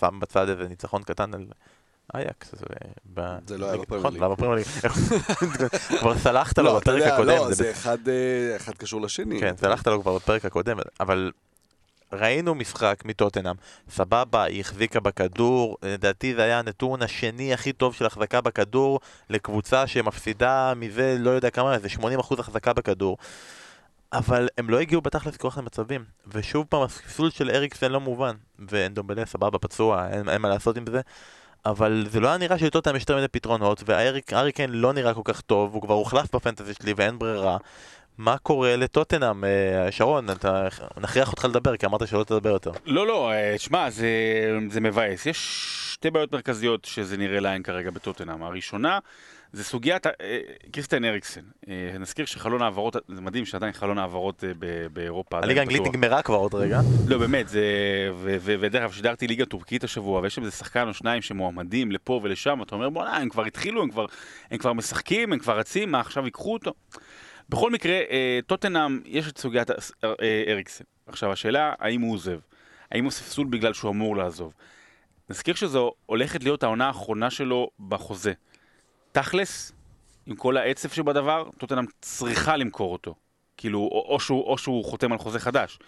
[0.00, 1.46] שם בצד איזה ניצחון קטן על
[2.14, 2.54] אייאקס.
[3.46, 4.22] זה לא היה ליג- בפרמייר נכון, ליג.
[4.22, 5.68] היה בפרמייר ליג.
[6.00, 7.28] כבר סלחת לו לא, בפרק הקודם.
[7.28, 9.40] לא, זה אחד, אה, אחד קשור לשני.
[9.40, 11.32] כן, סלחת לו כבר בפרק הקודם, אבל
[12.12, 13.54] ראינו משחק מטוטנאם,
[13.90, 19.86] סבבה, היא החזיקה בכדור, לדעתי זה היה הנתון השני הכי טוב של החזקה בכדור לקבוצה
[19.86, 22.00] שמפסידה מזה לא יודע כמה, זה 80%
[22.40, 23.16] החזקה בכדור.
[24.12, 28.34] אבל הם לא הגיעו בתכלס כוח למצבים, ושוב פעם הספסול של אריקסן לא מובן,
[28.68, 31.00] ואנדומבלה סבבה פצוע, אין, אין מה לעשות עם זה,
[31.66, 35.40] אבל זה לא היה נראה שלטוטנאם יש יותר מדי פתרונות, והאריקן לא נראה כל כך
[35.40, 37.56] טוב, הוא כבר הוחלף בפנטזי שלי ואין ברירה.
[38.18, 39.44] מה קורה לטוטנאם?
[39.44, 40.68] אה, שרון, אתה,
[41.00, 42.70] נכריח אותך לדבר, כי אמרת שלא תדבר יותר.
[42.86, 44.08] לא, לא, אה, שמע, זה,
[44.70, 45.26] זה מבאס.
[45.26, 45.38] יש
[45.92, 48.42] שתי בעיות מרכזיות שזה נראה לעין כרגע בטוטנאם.
[48.42, 48.98] הראשונה,
[49.52, 50.12] זה סוגיית אה,
[50.72, 51.40] קריסטיין אריקסן.
[51.68, 54.52] אה, נזכיר שחלון העברות, זה מדהים שעדיין חלון העברות אה,
[54.92, 55.38] באירופה.
[55.38, 55.82] הליגה האנגלית.
[55.82, 56.80] נגמרה כבר עוד רגע.
[57.08, 57.62] לא, באמת, זה...
[58.20, 62.62] ודרך אגב, שידרתי ליגה טורקית השבוע, ויש שם איזה שחקן או שניים שמועמדים לפה ולשם,
[62.62, 63.82] אתה אומר, בוא'נה, הם כבר התחילו,
[64.50, 66.72] הם כבר, משחקים, הם כבר רצים, מה עכשיו ייקחו אותו?
[67.48, 67.98] בכל מקרה,
[68.46, 69.70] טוטנאם, יש את סוגיית
[70.48, 70.84] אריקסן.
[71.06, 72.38] עכשיו, השאלה, האם הוא עוזב?
[72.90, 74.52] האם הוא ספסול בגלל שהוא אמור לעזוב?
[75.30, 78.32] נזכיר שזו הולכת להיות העונה האחרונה שלו בחוזה.
[79.12, 79.72] תכלס,
[80.26, 83.14] עם כל העצב שבדבר, טוטנאם צריכה למכור אותו.
[83.56, 85.78] כאילו, או, או, שהוא, או שהוא חותם על חוזה חדש.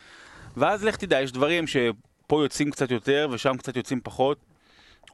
[0.56, 4.38] ואז לך תדע, יש דברים שפה יוצאים קצת יותר ושם קצת יוצאים פחות.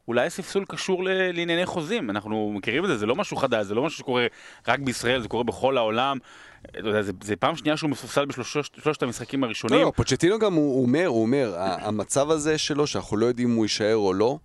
[0.09, 3.75] אולי הספסול קשור ל- לענייני חוזים, אנחנו מכירים את זה, זה לא משהו חדש, זה
[3.75, 4.27] לא משהו שקורה
[4.69, 6.19] רק בישראל, זה קורה בכל העולם.
[6.63, 9.79] אתה יודע, זה, זה פעם שנייה שהוא מסופסל בשלושת המשחקים הראשונים.
[9.79, 13.57] לא, לא, פוצ'טינו גם הוא אומר, הוא אומר, המצב הזה שלו, שאנחנו לא יודעים אם
[13.57, 14.39] הוא יישאר או לא,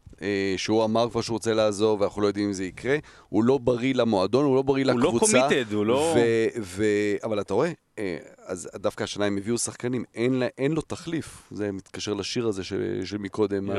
[0.58, 2.98] שהוא אמר כבר שהוא רוצה לעזוב ואנחנו לא יודעים אם זה יקרה,
[3.30, 5.48] הוא לא בריא למועדון, הוא לא בריא הוא לא לקבוצה.
[5.50, 6.86] committed, הוא לא- ו- ו-
[7.24, 11.42] אבל אתה רואה, אה, אז דווקא השנה הם הביאו שחקנים, אין לה- אין לו תחליף.
[11.52, 13.70] זה מתקשר לשיר הזה של של מקודם.
[13.70, 13.74] ה-.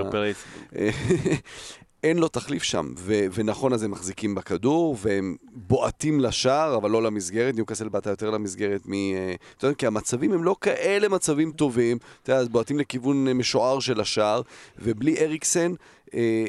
[0.77, 0.91] אה,
[2.09, 7.03] אין לו תחליף שם, ו- ונכון אז הם מחזיקים בכדור, והם בועטים לשער, אבל לא
[7.03, 8.93] למסגרת, ניוקאסל באת יותר למסגרת מ...
[8.93, 13.29] אה, אתה יודע, כי המצבים הם לא כאלה מצבים טובים, אתה יודע, אז בועטים לכיוון
[13.29, 14.41] אה, משוער של השער,
[14.79, 15.73] ובלי אריקסן,
[16.15, 16.47] אה,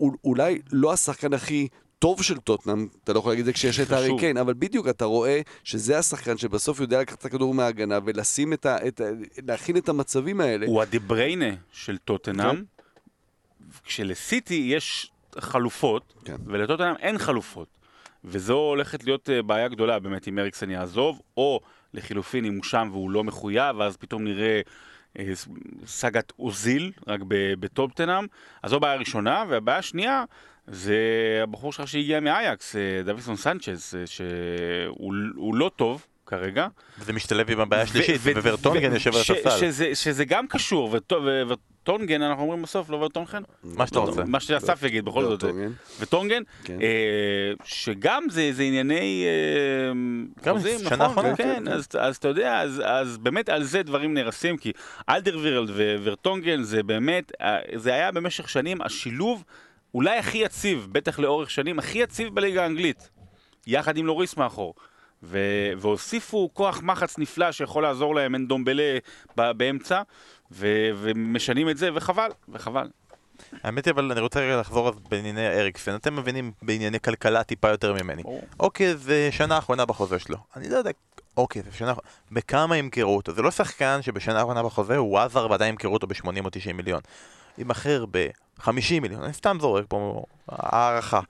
[0.00, 1.68] אול- אולי לא השחקן הכי...
[1.98, 4.10] טוב של טוטנאם, אתה לא יכול להגיד את זה כשיש את הארי.
[4.18, 8.66] קיין, אבל בדיוק אתה רואה שזה השחקן שבסוף יודע לקחת את הכדור מההגנה ולשים את
[8.66, 8.88] ה...
[8.88, 9.04] את ה
[9.46, 10.66] להכין את המצבים האלה.
[10.66, 12.64] הוא הדיבריינה של טוטנאם,
[13.84, 16.36] כשלסיטי יש חלופות, כן.
[16.46, 17.68] ולטוטנאם אין חלופות.
[18.24, 21.60] וזו הולכת להיות אה, בעיה גדולה באמת אם אריקסן יעזוב, או
[21.94, 24.60] לחילופין אם הוא שם והוא לא מחויב, ואז פתאום נראה
[25.18, 25.48] אה, ס-
[25.86, 27.20] סאגת אוזיל, רק
[27.60, 28.26] בטופטנאם.
[28.62, 30.24] אז זו בעיה ראשונה, והבעיה השנייה
[30.66, 30.98] זה
[31.42, 36.66] הבחור שלך שהגיע מאייקס, אה, דויסון סנצ'ז, שהוא הוא לא טוב כרגע.
[36.98, 39.58] וזה משתלב עם הבעיה השלישית, וורטונגן יושב על הספסל.
[39.60, 43.42] שזה- שזה גם קשור, וט- ו- וטונגן, אנחנו אומרים בסוף, לא ורטונגן?
[43.64, 44.24] מה שאתה רוצה.
[44.24, 45.44] מה שאסף יגיד, בכל זאת.
[46.00, 46.42] וטונגן.
[46.64, 46.78] כן.
[46.82, 46.86] אה,
[47.64, 49.24] שגם זה זה ענייני
[50.44, 51.36] אה, חוזים, שנה נכון?
[51.36, 54.72] כן, אז אז אתה יודע, אז- אז באמת על זה דברים נהרסים, כי
[55.08, 55.70] אלדרווירלד
[56.04, 59.44] וורטונגן זה באמת, אה, זה היה במשך שנים השילוב
[59.94, 63.10] אולי הכי יציב, בטח לאורך שנים, הכי יציב בליגה האנגלית,
[63.66, 64.74] יחד עם לוריס מאחור.
[65.22, 68.98] ו- והוסיפו כוח מחץ נפלא שיכול לעזור להם, אין דומבלה
[69.36, 70.02] ב- באמצע,
[70.52, 72.88] ו- ומשנים את זה, וחבל, וחבל.
[73.62, 75.94] האמת היא, אבל אני רוצה רגע לחזור אז בענייני אריקסן.
[75.94, 78.22] אתם מבינים בענייני כלכלה טיפה יותר ממני.
[78.22, 78.42] ברור.
[78.60, 80.36] אוקיי, זה שנה אחרונה בחוזה שלו.
[80.56, 80.90] אני לא יודע,
[81.36, 81.94] אוקיי, זה שנה...
[82.32, 83.32] בכמה ימכרו אותו?
[83.32, 87.00] זה לא שחקן שבשנה האחרונה בחוזה הוא עזר ועדיין ימכרו אותו ב-80 או 90 מיליון.
[87.58, 88.04] יימכר
[88.58, 91.20] 50 מיליון, אני סתם זורק פה הערכה.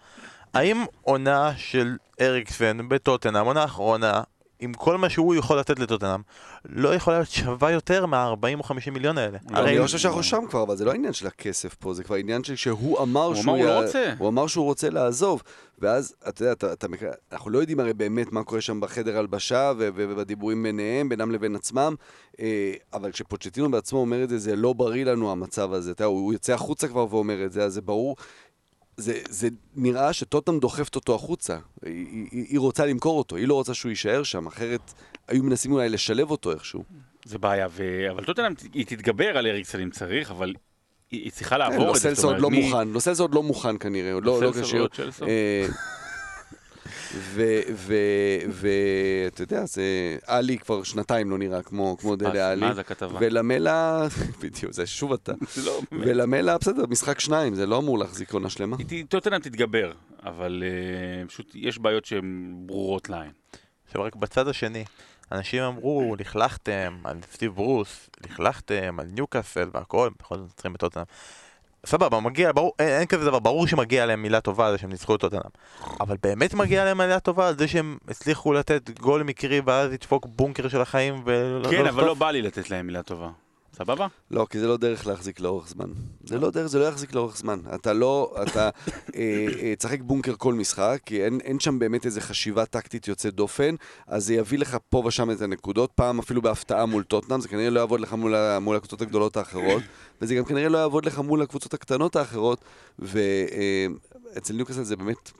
[0.55, 4.23] האם עונה של אריקסן בטוטנאם, עונה אחרונה,
[4.63, 6.21] עם כל מה שהוא יכול לתת לטוטנאם,
[6.69, 9.39] לא יכולה להיות שווה יותר מה-40 או 50 מיליון האלה.
[9.55, 12.17] אני לא חושב שאנחנו שם כבר, אבל זה לא עניין של הכסף פה, זה כבר
[12.17, 13.45] עניין של שהוא אמר הוא שהוא...
[13.45, 14.13] אמר, הוא לא רוצה.
[14.19, 15.43] הוא אמר שהוא רוצה לעזוב,
[15.79, 19.19] ואז, אתה יודע, אתה, אתה, מק- אנחנו לא יודעים הרי באמת מה קורה שם בחדר
[19.19, 21.95] הלבשה ו- ו- ובדיבורים ביניהם, בינם לבין עצמם,
[22.41, 26.11] אה, אבל כשפוצ'טינו בעצמו אומר את זה, זה לא בריא לנו המצב הזה, אתה יודע,
[26.11, 28.17] הוא יוצא החוצה כבר ואומר את זה, אז זה ברור.
[29.01, 33.55] זה, זה נראה שטוטנאם דוחפת אותו החוצה, היא, היא, היא רוצה למכור אותו, היא לא
[33.55, 34.93] רוצה שהוא יישאר שם, אחרת
[35.29, 36.85] היו מנסים אולי לשלב אותו איכשהו.
[37.25, 37.83] זה בעיה, ו...
[38.11, 40.55] אבל טוטנאם, היא תתגבר על אריקסן אם צריך, אבל
[41.11, 42.09] היא, צריכה לעבור כן, את זה.
[42.09, 44.89] לוסלסו עוד לא מוכן, לוסלסו עוד לא מוכן כנראה, עוד לא לא כשיר.
[48.49, 49.83] ואתה יודע, זה
[50.27, 52.61] עלי כבר שנתיים לא נראה כמו כמו דלה עלי.
[52.61, 53.19] מה זה הכתבה?
[53.21, 54.07] ולמלה,
[54.43, 55.33] בדיוק, זה שוב אתה.
[55.67, 56.07] לא, באמת.
[56.07, 58.77] ולמלה, בסדר, משחק שניים, זה לא אמור להחזיק עונה שלמה.
[59.09, 59.93] טוטנאם תתגבר,
[60.23, 63.31] אבל אה, פשוט יש בעיות שהן ברורות לעין.
[63.87, 64.85] עכשיו רק בצד השני,
[65.33, 71.05] אנשים אמרו, לכלכתם על סטיב ברוס, לכלכתם על ניוקאסל והכל, בכל זאת צריכים את טוטנאם.
[71.87, 74.91] סבבה, מגיע, ברור, אין, אין כזה דבר, ברור שמגיע להם מילה טובה על זה שהם
[74.91, 75.41] ניצחו את טוטנאם.
[76.01, 80.27] אבל באמת מגיע להם מילה טובה על זה שהם הצליחו לתת גול מקרי ואז לדפוק
[80.27, 82.15] בונקר של החיים ולא כן, אבל לא?
[82.15, 83.29] בא לי לתת להם מילה טובה.
[83.77, 84.07] סבבה?
[84.31, 85.91] לא, כי זה לא דרך להחזיק לאורך זמן.
[86.25, 87.61] זה לא דרך, זה לא יחזיק לאורך זמן.
[87.75, 88.71] אתה לא, אתה
[89.17, 93.35] אה, אה, תשחק בונקר כל משחק, כי אין, אין שם באמת איזה חשיבה טקטית יוצאת
[93.35, 93.75] דופן,
[94.07, 97.71] אז זה יביא לך פה ושם את הנקודות, פעם אפילו בהפתעה מול טוטנאם, זה כנראה
[97.71, 99.83] לא יעבוד לך מול, מול הקבוצות הגדולות האחרות,
[100.21, 102.61] וזה גם כנראה לא יעבוד לך מול הקבוצות הקטנות האחרות,
[102.99, 105.31] ואצל ניוקאסל זה באמת...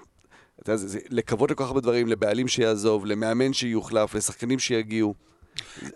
[0.63, 5.15] אתה יודע, זה, זה לקוות לכל כך הרבה דברים, לבעלים שיעזוב, למאמן שיוחלף, לשחקנים שיגיעו.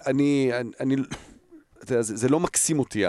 [0.06, 0.96] אני, אני, אני
[1.86, 3.02] זה, זה לא מקסים אותי,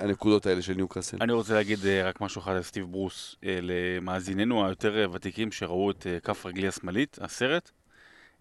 [0.00, 1.16] הנקודות האלה של ניוקאסל.
[1.20, 5.52] אני רוצה להגיד אה, רק משהו אחד על סטיב ברוס, אה, למאזיננו היותר אה, ותיקים
[5.52, 7.70] שראו את כף רגלי השמאלית, הסרט.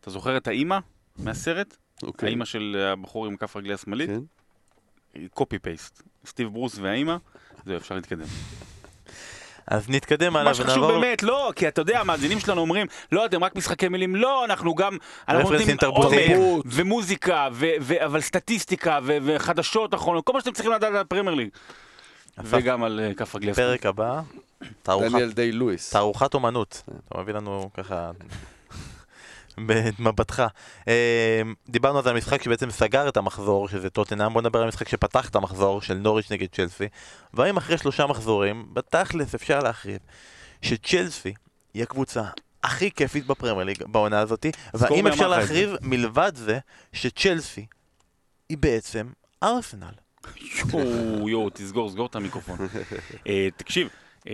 [0.02, 0.78] אתה זוכר את האימא
[1.17, 1.78] מהסרט?
[2.04, 2.28] אוקיי.
[2.28, 4.10] האימא של הבחור עם כף רגלי השמאלית?
[4.10, 4.21] כן.
[5.34, 6.04] קופי פייסט.
[6.26, 7.15] סטיב ברוס והאימא,
[7.65, 8.26] זהו, אפשר להתקדם.
[9.67, 11.01] אז נתקדם הלאה מה שחשוב ונעבור...
[11.01, 14.75] באמת, לא, כי אתה יודע, המאזינים שלנו אומרים, לא, אתם רק משחקי מילים, לא, אנחנו
[14.75, 14.97] גם,
[15.30, 16.62] אנחנו רפרנסים תרבותיים.
[16.65, 21.36] ומוזיקה, ו- ו- אבל סטטיסטיקה, ו- וחדשות אחרונות, כל מה שאתם צריכים לדעת על הפרמייר
[21.36, 21.49] ליג.
[22.38, 23.54] וגם על אה, כף רגלי.
[23.54, 24.21] פרק הבא,
[24.84, 25.89] תערוכת דניאל דיי לואיס.
[25.89, 28.12] תערוכת אומנות, אתה מביא לנו ככה
[29.57, 30.43] במבטך.
[30.87, 34.89] אה, דיברנו על זה המשחק שבעצם סגר את המחזור, שזה טוטנאם, בוא נדבר על המשחק
[34.89, 36.87] שפתח את המחזור של נוריץ' נגד צ'לסי.
[37.33, 39.99] והאם אחרי שלושה מחזורים, בתכלס אפשר להכריז
[40.61, 41.33] שצ'לסי
[41.73, 42.23] היא הקבוצה
[42.63, 45.27] הכי כיפית בפרמייר ליג בעונה הזאתי, והאם אפשר?
[45.27, 46.59] להכריז מלבד זה
[46.93, 47.65] שצ'לסי
[48.49, 49.07] היא בעצם
[49.43, 49.93] ארסנל.
[50.73, 52.57] יואו, יואו, תסגור, סגור את המיקרופון.
[53.27, 53.89] אה, תקשיב,
[54.27, 54.33] אה,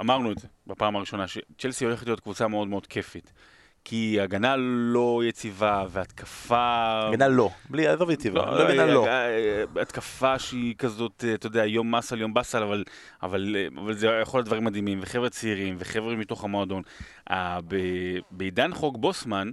[0.00, 3.32] אמרנו את זה בפעם הראשונה, שצ'לסי הולכת להיות קבוצה מאוד מאוד כיפית.
[3.84, 7.00] כי הגנה לא יציבה, והתקפה...
[7.08, 9.06] הגנה לא, בלי, עזוב יציבה, לא, לא, הגנה לא.
[9.06, 12.84] אה, אה, התקפה שהיא כזאת, אה, אתה יודע, יום מסל, יום באסל, אבל,
[13.22, 16.82] אבל, אה, אבל זה יכול להיות דברים מדהימים, וחבר'ה צעירים, וחבר'ה מתוך המועדון.
[17.30, 17.58] אה,
[18.30, 19.50] בעידן חוק בוסמן,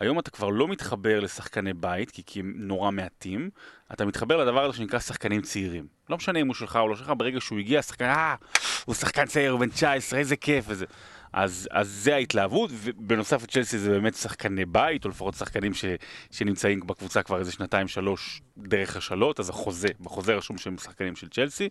[0.00, 3.50] היום אתה כבר לא מתחבר לשחקני בית, כי, כי הם נורא מעטים,
[3.92, 5.86] אתה מתחבר לדבר הזה שנקרא שחקנים צעירים.
[6.10, 8.34] לא משנה אם הוא שלך או לא שלך, ברגע שהוא הגיע, שחקן, אה,
[8.84, 10.86] הוא שחקן צעיר, הוא בן 19, איזה כיף וזה.
[11.34, 15.84] אז, אז זה ההתלהבות, ובנוסף לצ'לסי זה באמת שחקני בית, או לפחות שחקנים ש,
[16.30, 21.28] שנמצאים בקבוצה כבר איזה שנתיים שלוש דרך השאלות, אז החוזה, בחוזה רשום שהם שחקנים של
[21.28, 21.68] צ'לסי.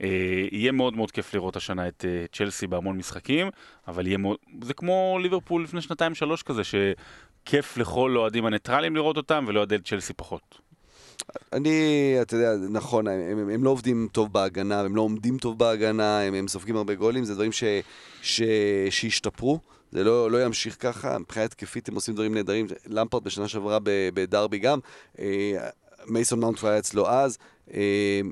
[0.00, 0.08] אה,
[0.52, 3.50] יהיה מאוד מאוד כיף לראות השנה את אה, צ'לסי בהמון משחקים,
[3.88, 9.16] אבל יהיה מאוד, זה כמו ליברפול לפני שנתיים שלוש כזה, שכיף לכל האוהדים הניטרלים לראות
[9.16, 10.63] אותם, ולאוהדי צ'לסי פחות.
[11.52, 15.58] אני, אתה יודע, נכון, הם, הם, הם לא עובדים טוב בהגנה, הם לא עומדים טוב
[15.58, 17.64] בהגנה, הם, הם סופגים הרבה גולים, זה דברים ש,
[18.22, 18.42] ש,
[18.90, 19.60] שהשתפרו.
[19.92, 22.66] זה לא, לא ימשיך ככה, מבחינה התקפית הם עושים דברים נהדרים.
[22.86, 24.78] למפרד בשנה שעברה בדרבי גם,
[25.18, 25.68] אה,
[26.06, 27.38] מייסון מאונט היה אצלו אז,
[27.74, 27.80] אה,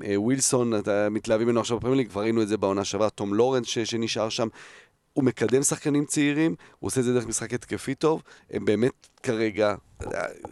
[0.05, 0.73] אה, ווילסון,
[1.11, 4.47] מתלהבים ממנו עכשיו בפרמייר ליג, כבר ראינו את זה בעונה שעברה, תום לורנס שנשאר שם.
[5.13, 9.75] הוא מקדם שחקנים צעירים, הוא עושה את זה דרך משחק התקפי טוב, הם באמת כרגע,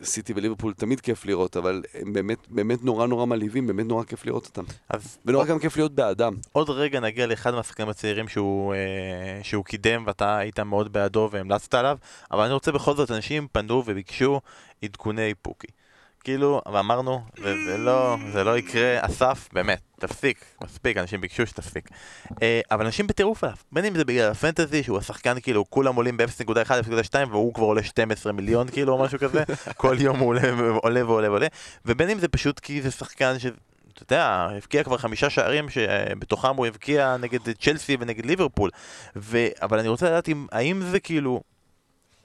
[0.04, 4.26] סיטי וליברפול תמיד כיף לראות, אבל הם באמת, באמת נורא נורא מלהיבים, באמת נורא כיף
[4.26, 4.64] לראות אותם.
[4.90, 6.34] אז ונורא גם כיף להיות באדם.
[6.52, 11.74] עוד רגע נגיע לאחד מהשחקנים הצעירים שהוא, אה, שהוא קידם ואתה היית מאוד בעדו והמלצת
[11.74, 11.98] עליו,
[12.32, 14.42] אבל אני רוצה בכל זאת, אנשים פנו וביקשו
[14.84, 15.68] עדכוני פוקי.
[16.24, 21.90] כאילו, ואמרנו, זה, לא, זה לא יקרה, אסף, באמת, תפסיק, מספיק, אנשים ביקשו שתפסיק.
[22.42, 26.18] אה, אבל אנשים בטירוף עליו, בין אם זה בגלל הפנטזי, שהוא השחקן כאילו, כולם עולים
[26.18, 26.70] ב-0.1,
[27.12, 29.44] 0.2, והוא כבר עולה 12 מיליון כאילו, או משהו כזה,
[29.78, 31.48] כל יום הוא עולה ועולה ועולה ועולה,
[31.86, 33.46] ובין אם זה פשוט כי זה שחקן ש...
[33.94, 38.70] אתה יודע, הבקיע כבר חמישה שערים שבתוכם הוא הבקיע נגד צ'לסי ונגד ליברפול.
[39.16, 39.48] ו...
[39.62, 41.42] אבל אני רוצה לדעת אם, האם זה כאילו...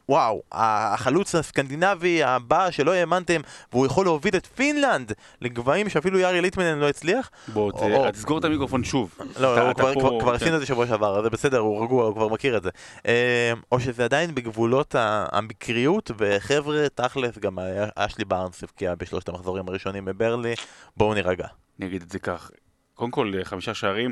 [0.08, 3.40] וואו, החלוץ הסקנדינבי הבא שלא האמנתם,
[3.72, 7.30] והוא יכול להוביל את פינלנד לגבהים שאפילו יארי ליטמנן לא הצליח?
[7.48, 7.72] בוא,
[8.10, 9.14] תסגור את המיקרופון שוב.
[9.40, 10.34] לא, הוא כבר- כן.
[10.34, 12.70] עשינו את זה שבוע שעבר, זה בסדר, הוא רגוע, הוא כבר מכיר את זה.
[13.06, 14.94] אה, או שזה עדיין בגבולות
[15.32, 17.58] המקריות, וחבר'ה, תכלס, גם
[17.96, 20.54] אשלי בארנס הבקיע בשלושת המחזורים הראשונים בברלי,
[20.96, 21.46] בואו נירגע.
[21.80, 22.50] אני אגיד את זה כך.
[22.94, 24.10] קודם כל, חמישה שערים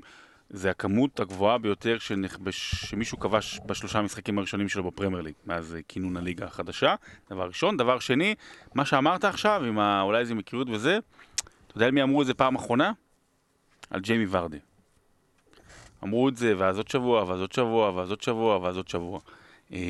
[0.54, 5.80] זה הכמות הגבוהה ביותר שנכבש, שמישהו כבש בשלושה המשחקים הראשונים שלו בפרמייר ליג, מאז אה,
[5.88, 6.94] כינון הליגה החדשה.
[7.30, 7.76] דבר ראשון.
[7.76, 8.34] דבר שני,
[8.74, 10.02] מה שאמרת עכשיו, עם ה...
[10.02, 10.98] אולי איזה מקריות וזה,
[11.66, 12.92] אתה יודע על מי אמרו את זה פעם אחרונה?
[13.90, 14.58] על ג'יימי ורדי.
[16.04, 19.20] אמרו את זה, ואז עוד שבוע, ואז עוד שבוע, ואז עוד שבוע, ואז עוד שבוע.
[19.74, 19.80] אה,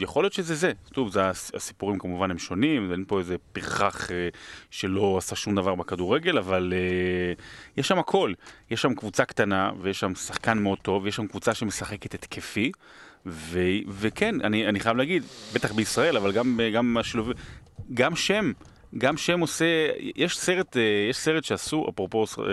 [0.00, 0.72] יכול להיות שזה זה.
[0.92, 4.28] טוב, זה הס- הסיפורים כמובן הם שונים, אין פה איזה פרחח אה,
[4.70, 7.32] שלא עשה שום דבר בכדורגל, אבל אה,
[7.76, 8.32] יש שם הכל.
[8.70, 12.72] יש שם קבוצה קטנה, ויש שם שחקן מאוד טוב, ויש שם קבוצה שמשחקת התקפי,
[13.26, 15.22] ו, וכן, אני, אני חייב להגיד,
[15.54, 17.30] בטח בישראל, אבל גם, גם השילוב...
[17.94, 18.52] גם שם,
[18.98, 19.64] גם שם עושה...
[20.16, 22.44] יש סרט, אה, יש סרט שעשו, אפרופו אה,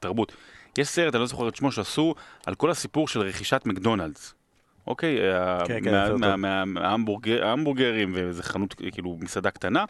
[0.00, 0.32] תרבות,
[0.78, 2.14] יש סרט, אני לא זוכר את שמו, שעשו
[2.46, 4.37] על כל הסיפור של רכישת מקדונלדס.
[4.88, 6.36] אוקיי, אה, כן, כן, מה- סרט מה- טוב.
[6.36, 9.84] מה- מההמבורגר- ההמבורגרים, וזה חנות, כאילו, מסעדה קטנה.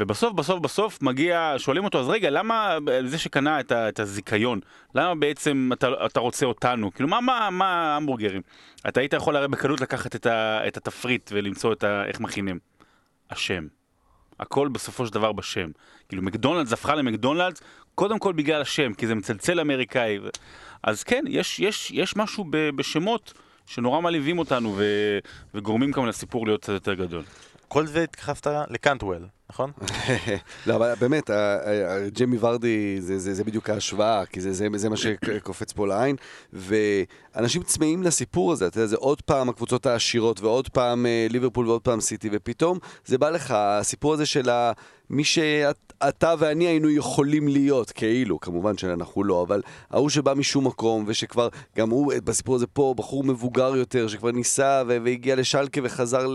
[0.00, 4.60] ובסוף, בסוף, בסוף מגיע, שואלים אותו, אז רגע, למה זה שקנה את, ה, את הזיכיון,
[4.94, 6.92] למה בעצם אתה, אתה רוצה אותנו?
[6.94, 8.42] כאילו, מה, מה, מה ההמבורגרים?
[8.88, 12.58] אתה היית יכול הרי בקלות לקחת את, ה, את התפריט ולמצוא את ה, איך מכינים.
[13.30, 13.66] השם.
[14.40, 15.70] הכל בסופו של דבר בשם.
[16.08, 17.60] כאילו, מקדונלדס הפכה למקדונלדס,
[17.94, 20.18] קודם כל בגלל השם, כי זה מצלצל אמריקאי.
[20.82, 23.32] אז כן, יש, יש, יש משהו ב, בשמות
[23.68, 24.84] שנורא מעליבים אותנו ו,
[25.54, 27.22] וגורמים כמובן לסיפור להיות קצת יותר גדול.
[27.68, 29.72] כל זה התייחסת לקנטוול, נכון?
[30.66, 31.30] לא, אבל באמת,
[32.12, 36.16] ג'יימי ורדי זה, זה, זה בדיוק ההשוואה, כי זה, זה, זה מה שקופץ פה לעין,
[36.52, 41.68] ואנשים צמאים לסיפור הזה, אתה יודע, זה עוד פעם הקבוצות העשירות, ועוד פעם אה, ליברפול
[41.68, 44.72] ועוד פעם סיטי, ופתאום זה בא לך, הסיפור הזה של ה...
[45.10, 45.24] מי
[46.04, 51.48] שאתה ואני היינו יכולים להיות, כאילו, כמובן שאנחנו לא, אבל ההוא שבא משום מקום, ושכבר,
[51.76, 56.26] גם הוא, בסיפור הזה פה, בחור מבוגר יותר, שכבר ניסה והגיע לשלקה וחזר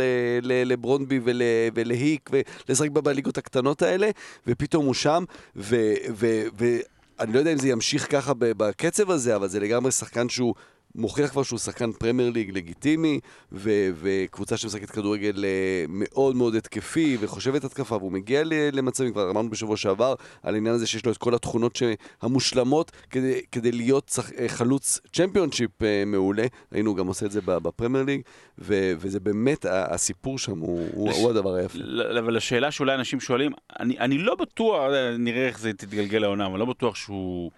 [0.43, 1.41] לברונבי ול-
[1.75, 2.29] ולהיק,
[2.69, 4.09] ולשחק בליגות הקטנות האלה,
[4.47, 5.23] ופתאום הוא שם,
[5.55, 5.75] ו...
[6.13, 6.79] ו- ו-
[7.19, 10.53] אני לא יודע אם זה ימשיך ככה בקצב הזה, אבל זה לגמרי שחקן שהוא
[10.95, 13.19] מוכיח כבר שהוא שחקן פרמייר ליג לגיטימי,
[13.51, 18.41] ו- וקבוצה שמשחקת כדורגל אה, מאוד מאוד התקפי וחושבת התקפה, והוא מגיע
[18.73, 21.79] למצבים, כבר אמרנו בשבוע שעבר, על העניין הזה שיש לו את כל התכונות
[22.21, 27.31] המושלמות כדי, כדי להיות שח- אה, חלוץ צ'מפיונשיפ אה, מעולה, ראינו, הוא גם עושה את
[27.31, 28.21] זה בפרמייר ליג,
[28.59, 31.77] ו- וזה באמת, הסיפור שם הוא, הוא, הוא הדבר היפה.
[31.81, 36.23] ל- אבל השאלה שאולי אנשים שואלים, אני, אני לא בטוח, אה, נראה איך זה תתגלגל
[36.23, 37.51] העונה, אבל לא בטוח שהוא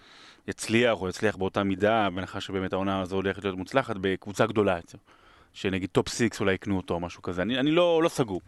[0.48, 4.98] יצליח או יצליח באותה מידה, בהנחה שבאמת העונה הזו הולכת להיות מוצלחת בקבוצה גדולה יותר.
[5.56, 7.42] שנגיד top six אולי יקנו אותו או משהו כזה.
[7.42, 8.42] אני, אני לא, לא סגור,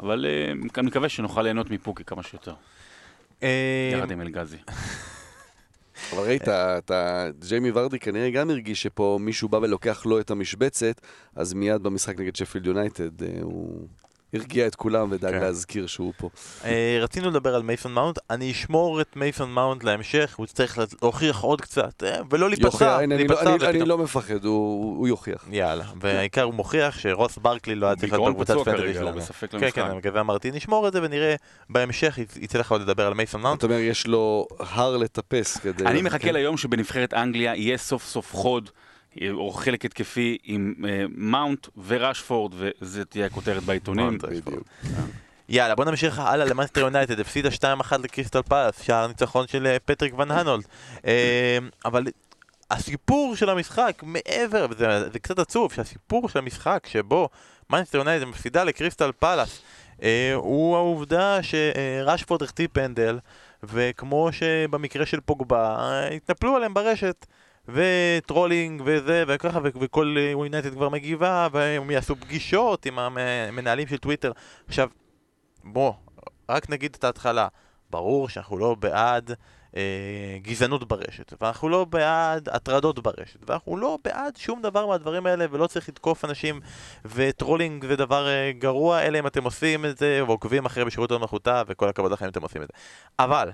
[0.00, 2.54] אבל אה, אני מקווה שנוכל ליהנות מפוקי כמה שיותר,
[3.42, 4.56] אה, יחד עם אלגזי.
[6.12, 11.00] אבל ראית, אתה, ג'יימי ורדי כנראה גם הרגיש שפה מישהו בא ולוקח לו את המשבצת,
[11.36, 13.88] אז מיד במשחק נגד שפילד יונייטד אה, הוא
[14.34, 15.40] הרגיע את כולם ודאג כן.
[15.40, 16.30] להזכיר שהוא פה.
[16.64, 21.40] אה, רצינו לדבר על מייסון מאונט, אני אשמור את מייסון מאונט להמשך, הוא צריך להוכיח
[21.40, 25.44] עוד קצת, אה, ולא להיפצע, אני, לא, אני, אני לא מפחד, הוא, הוא יוכיח.
[25.50, 28.54] יאללה, והעיקר הוא מוכיח שרוס ברקלי לא היה צריך להיות בקבוצת
[28.94, 29.12] שלנו.
[29.16, 29.74] בספק כן, למשחק.
[29.74, 31.34] כן, בגלל זה אמרתי, נשמור את זה ונראה
[31.70, 33.58] בהמשך יצ- יצא לך עוד לדבר על מייסון מאונט.
[33.58, 35.84] אתה אומר, יש לו הר לטפס כדי...
[35.86, 38.70] אני מחכה ליום שבנבחרת אנגליה יהיה סוף סוף חוד,
[39.32, 44.18] או חלק התקפי עם אה, מאונט וראשפורד, וזה תהיה הכותרת בעיתונים.
[44.18, 44.68] בדיוק.
[45.48, 50.18] יאללה, בוא נמשיך הלאה למאנסטר יונייטד, הפסידה 2-1 לקריסטל פלאס, שער ניצחון של אה, פטריק
[50.18, 50.64] ואן אנהולט.
[51.06, 52.06] אה, אבל
[52.70, 57.28] הסיפור של המשחק, מעבר, וזה זה קצת עצוב, שהסיפור של המשחק שבו
[57.70, 59.62] מאנסטר יונייטד מפסידה לקריסטל פלאס,
[60.02, 63.18] אה, הוא העובדה שרשפורד החטיא פנדל,
[63.62, 67.26] וכמו שבמקרה של פוגבה, אה, התנפלו עליהם ברשת.
[67.68, 74.32] ו trolling וזה וככה וכל יונייטד כבר מגיבה והם יעשו פגישות עם המנהלים של טוויטר
[74.68, 74.88] עכשיו
[75.64, 75.92] בוא,
[76.48, 77.48] רק נגיד את ההתחלה.
[77.90, 79.32] ברור שאנחנו לא בעד
[79.76, 85.46] אה, גזענות ברשת, ואנחנו לא בעד הטרדות ברשת, ואנחנו לא בעד שום דבר מהדברים האלה,
[85.50, 86.60] ולא צריך לתקוף אנשים,
[87.04, 91.10] ו trolling זה דבר אה, גרוע, אלא אם אתם עושים את זה, ועוקבים אחרי בשירות
[91.10, 92.78] הוד מלכותה, וכל הכבוד לכם אם אתם עושים את זה.
[93.18, 93.50] אבל,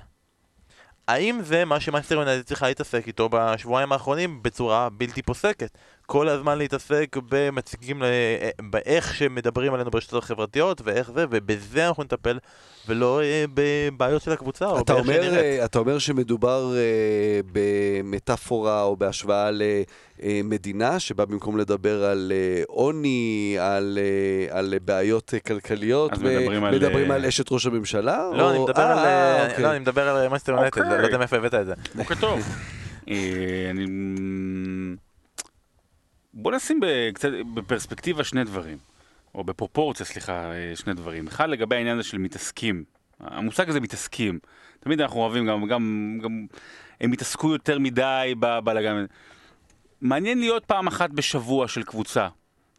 [1.09, 5.79] האם זה מה שמנצ'סטר יונייטד צריכה להתעסק איתו בשבועיים האחרונים בצורה בלתי פוסקת?
[6.11, 12.03] כל הזמן להתעסק במציגים, ל- אה, באיך שמדברים עלינו ברשתות החברתיות ואיך זה, ובזה אנחנו
[12.03, 12.39] נטפל,
[12.89, 15.45] ולא אה, בבעיות של הקבוצה, או אתה באיך אומר, שנראית.
[15.61, 19.51] אה, אתה אומר שמדובר אה, במטאפורה או בהשוואה
[20.23, 26.25] למדינה, שבה במקום לדבר על אה, עוני, על, אה, על בעיות אה, כלכליות, אז ו-
[26.41, 28.31] מדברים על, מדברים אה, על אשת ראש הממשלה?
[28.35, 28.99] לא, או- אני מדבר על...
[28.99, 29.05] אה,
[29.39, 29.65] אה, אוקיי.
[29.65, 30.79] לא, אני מדבר על מנסטר יונייטד.
[31.01, 31.75] לא יודע מאיפה הבאת את זה.
[31.95, 32.41] בוקר טוב.
[33.11, 33.15] אה,
[33.71, 33.85] אני...
[36.41, 36.81] בוא נשים
[37.15, 38.79] קצת בפרספקטיבה שני דברים,
[39.35, 41.27] או בפרופורציה, סליחה, שני דברים.
[41.27, 42.85] אחד לגבי העניין הזה של מתעסקים.
[43.21, 44.39] המושג הזה מתעסקים.
[44.81, 46.47] תמיד אנחנו אוהבים גם, גם, גם
[47.01, 49.05] הם התעסקו יותר מדי בבלאגן.
[50.01, 52.29] מעניין להיות פעם אחת בשבוע של קבוצה,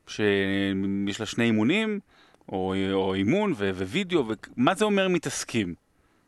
[0.07, 1.99] שיש לה שני אימונים,
[2.49, 4.26] או, או אימון ו- ווידאו,
[4.57, 5.74] ומה זה אומר מתעסקים?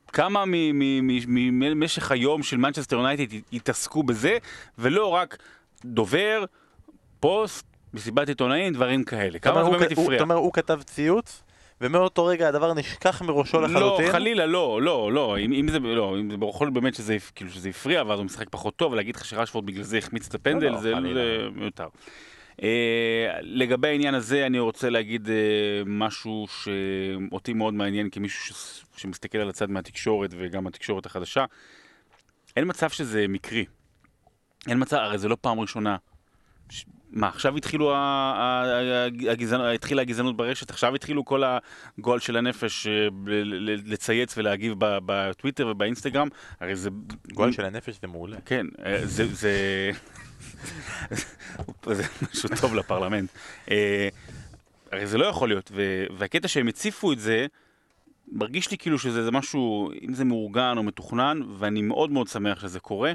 [0.08, 0.44] כמה
[1.28, 4.38] ממשך היום של מנצ'סטר יונייטד התעסקו בזה,
[4.78, 5.38] ולא רק
[5.86, 6.46] דובר,
[7.22, 9.40] פוסט, מסיבת עיתונאים, דברים כאלה.
[9.40, 10.16] כמה זה באמת הפריע?
[10.16, 11.44] אתה אומר, הוא כתב ציוץ,
[11.82, 14.06] ומאותו רגע הדבר נשכח מראשו לחלוטין.
[14.08, 17.50] לא, חלילה, לא, לא, לא, אם, אם זה, לא, אם זה יכול באמת שזה, כאילו
[17.52, 20.70] שזה הפריע, ואז הוא משחק פחות טוב, ולהגיד לך שרשפורד בגלל זה החמיץ את הפנדל,
[20.70, 21.22] לא, זה, חלילה.
[21.22, 21.88] זה מיותר.
[22.64, 25.36] אה, לגבי העניין הזה, אני רוצה להגיד אה,
[25.86, 31.46] משהו שאותי מאוד מעניין כמישהו ש, שמסתכל על הצד מהתקשורת, וגם התקשורת החדשה.
[32.56, 33.66] אין מצב שזה מקרי.
[34.68, 35.98] אין מצב, הרי זה לא פעם ראשונה.
[36.70, 37.94] ש- מה, עכשיו התחילו
[39.30, 41.44] הגזענות, התחילה הגזענות ברשת, עכשיו התחילו כל
[41.98, 43.08] הגועל של הנפש אה,
[43.86, 46.28] לצייץ ולהגיב בטוויטר ובאינסטגרם,
[46.60, 46.90] הרי זה...
[47.34, 48.38] גול של הנפש זה מעולה.
[48.46, 49.26] כן, אה, זה...
[49.34, 49.92] זה...
[51.92, 53.30] זה משהו טוב לפרלמנט.
[53.72, 54.10] אה,
[54.92, 55.72] הרי זה לא יכול להיות,
[56.18, 57.46] והקטע שהם הציפו את זה,
[58.32, 62.62] מרגיש לי כאילו שזה זה משהו, אם זה מאורגן או מתוכנן, ואני מאוד מאוד שמח
[62.62, 63.14] שזה קורה.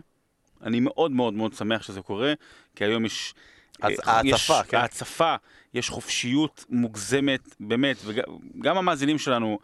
[0.62, 2.32] אני מאוד מאוד מאוד שמח שזה קורה,
[2.76, 3.34] כי היום יש...
[3.82, 4.26] אז אה, ההצפה,
[4.60, 4.76] יש, כן.
[4.76, 5.34] ההצפה,
[5.74, 9.58] יש חופשיות מוגזמת, באמת, וגם המאזינים שלנו,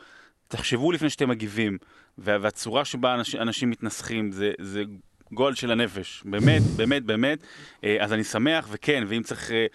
[0.49, 1.79] תחשבו לפני שאתם מגיבים,
[2.19, 4.83] וה- והצורה שבה אנשים, אנשים מתנסחים, זה, זה
[5.33, 7.39] גול של הנפש, באמת, באמת, באמת.
[7.85, 9.67] אה, אז אני שמח, וכן, ואם צריך, אה,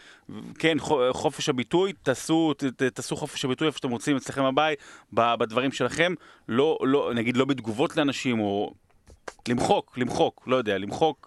[0.59, 4.79] כן, חו- חופש הביטוי, תעשו, ת- תעשו חופש הביטוי איפה שאתם רוצים אצלכם בבית,
[5.13, 6.13] ב- בדברים שלכם,
[6.47, 8.73] לא, לא, נגיד לא בתגובות לאנשים, או
[9.49, 11.26] למחוק, למחוק, לא יודע, למחוק,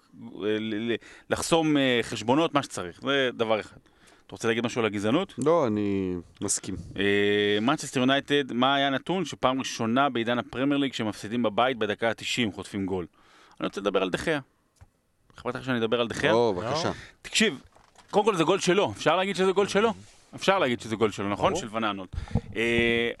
[1.29, 3.77] לחסום אה, חשבונות, מה שצריך, זה דבר אחד.
[4.27, 5.33] אתה רוצה להגיד משהו על הגזענות?
[5.37, 6.75] לא, אני מסכים.
[7.61, 9.25] מנצ'סטר יונייטד, מה היה הנתון?
[9.25, 13.05] שפעם ראשונה בעידן הפרמייר ליג שמפסידים בבית בדקה ה-90 חוטפים גול.
[13.59, 14.39] אני רוצה לדבר על דחיה.
[15.35, 16.31] אכפת לך שאני אדבר על דחיה?
[16.31, 16.91] או, בבקשה.
[17.21, 17.61] תקשיב,
[18.11, 19.93] קודם כל זה גול שלו, אפשר להגיד שזה גול שלו?
[20.35, 21.55] אפשר להגיד שזה גול שלו, נכון?
[21.55, 22.15] של וננות.
[22.55, 23.11] אה,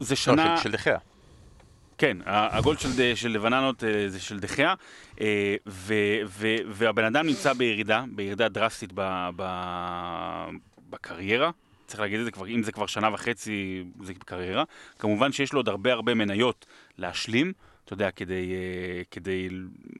[0.00, 0.56] זה לא, שנה...
[0.56, 0.98] של דחיה.
[1.98, 4.74] כן, הגול של, של לבננות אה, זה של דחיה,
[5.20, 10.48] אה, ו- ו- והבן אדם נמצא בירידה, בירידה דרסטית ב- ב-
[10.90, 11.50] בקריירה.
[11.86, 14.64] צריך להגיד את זה כבר, אם זה כבר שנה וחצי, זה בקריירה.
[14.98, 16.66] כמובן שיש לו עוד הרבה הרבה מניות
[16.98, 17.52] להשלים,
[17.84, 19.48] אתה יודע, כדי, אה, כדי,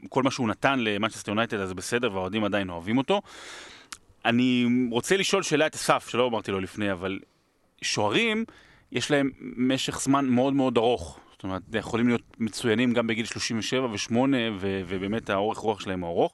[0.09, 3.23] כל מה שהוא נתן למנצ'סטר יונייטד אז בסדר, והאוהדים עדיין אוהבים אותו.
[4.25, 7.19] אני רוצה לשאול שאלה את אסף, שלא אמרתי לו לפני, אבל
[7.83, 8.45] שוערים,
[8.93, 11.21] יש להם משך זמן מאוד מאוד ארוך.
[11.39, 14.17] זאת אומרת, יכולים להיות מצוינים גם בגיל 37 ו-8,
[14.61, 16.33] ו- ובאמת האורך רוח שלהם הוא ארוך.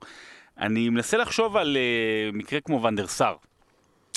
[0.58, 3.36] אני מנסה לחשוב על uh, מקרה כמו ונדר סאר.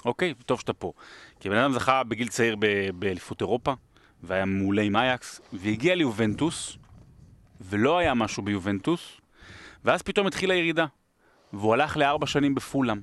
[0.05, 0.93] אוקיי, טוב שאתה פה.
[1.39, 2.55] כי בן אדם זכה בגיל צעיר
[2.99, 3.73] באליפות אירופה,
[4.23, 6.77] והיה מעולה עם אייקס, והגיע ליובנטוס,
[7.61, 9.17] ולא היה משהו ביובנטוס,
[9.85, 10.85] ואז פתאום התחילה ירידה.
[11.53, 13.01] והוא הלך לארבע שנים בפולאם.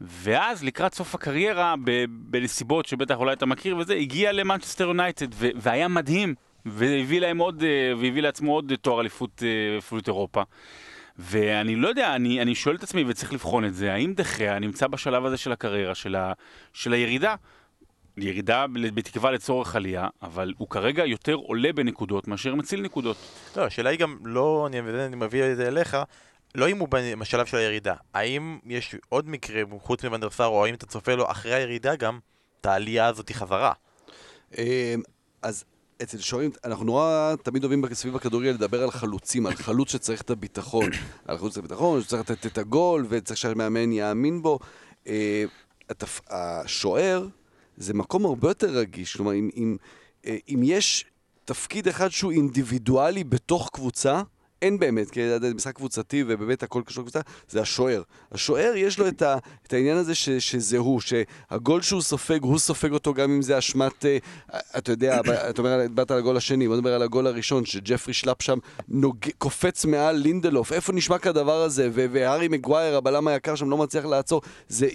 [0.00, 1.74] ואז לקראת סוף הקריירה,
[2.08, 6.34] בנסיבות שבטח אולי אתה מכיר וזה, הגיע למנצ'סטר יונייטד, והיה מדהים,
[6.70, 10.42] והביא להם עוד, אה, והביא לעצמו עוד תואר אליפות אה, אליפות אירופה.
[11.18, 14.86] ואני לא יודע, אני, אני שואל את עצמי, וצריך לבחון את זה, האם דחיה נמצא
[14.86, 16.32] בשלב הזה של הקריירה, של, ה,
[16.72, 17.34] של הירידה?
[18.16, 23.16] ירידה בתקווה לצורך עלייה, אבל הוא כרגע יותר עולה בנקודות מאשר מציל נקודות.
[23.56, 25.96] לא, השאלה היא גם לא, אני, אני מביא את זה אליך,
[26.54, 26.88] לא אם הוא
[27.18, 27.94] בשלב של הירידה.
[28.14, 32.18] האם יש עוד מקרה, חוץ מוונדרסאר, או האם אתה צופה לו אחרי הירידה גם,
[32.60, 33.72] את העלייה הזאת חזרה?
[34.58, 34.64] אמ,
[35.42, 35.64] אז
[36.02, 40.30] אצל שוערים, אנחנו נורא תמיד אוהבים סביב הכדורגל לדבר על חלוצים, על חלוץ שצריך את
[40.30, 40.90] הביטחון.
[41.26, 44.58] על חלוץ את הביטחון, שצריך לתת את הגול, וצריך שהמאמן יאמין בו.
[45.06, 45.44] אה.
[46.28, 47.26] השוער
[47.76, 49.16] זה מקום הרבה יותר רגיש.
[49.16, 49.76] כלומר, אם, אם,
[50.26, 51.04] אה, אם יש
[51.44, 54.22] תפקיד אחד שהוא אינדיבידואלי בתוך קבוצה,
[54.62, 58.02] אין באמת, כי זה משחק קבוצתי ובאמת הכל קשור לקבוצה, זה השוער.
[58.32, 62.58] השוער יש לו את, ה, את העניין הזה ש, שזה הוא, שהגול שהוא סופג, הוא
[62.58, 64.18] סופג אותו גם אם זה אשמת, אה,
[64.78, 68.42] אתה יודע, אתה אומר, דיברת על הגול השני, בוא נדבר על הגול הראשון, שג'פרי שלאפ
[68.42, 71.88] שם נוג, קופץ מעל לינדלוף, איפה נשמע כדבר הזה?
[71.92, 74.42] והארי מגווייר, הבלם היקר שם, לא מצליח לעצור.
[74.68, 74.88] זה...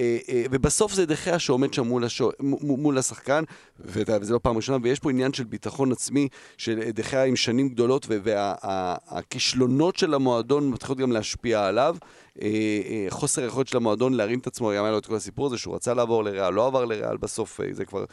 [0.00, 2.30] אה, אה, ובסוף זה דחיה שעומד שם מול, השו,
[2.62, 3.44] מול השחקן,
[3.78, 8.06] וזה לא פעם ראשונה, ויש פה עניין של ביטחון עצמי, של דחיה עם שנים גדולות,
[8.08, 11.96] והכישלונות של המועדון מתחילות גם להשפיע עליו.
[12.42, 15.58] אה, חוסר היכולת של המועדון להרים את עצמו, גם היה לו את כל הסיפור הזה
[15.58, 18.04] שהוא רצה לעבור לריאל, לא עבר לריאל, בסוף זה כבר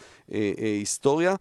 [0.60, 1.36] היסטוריה.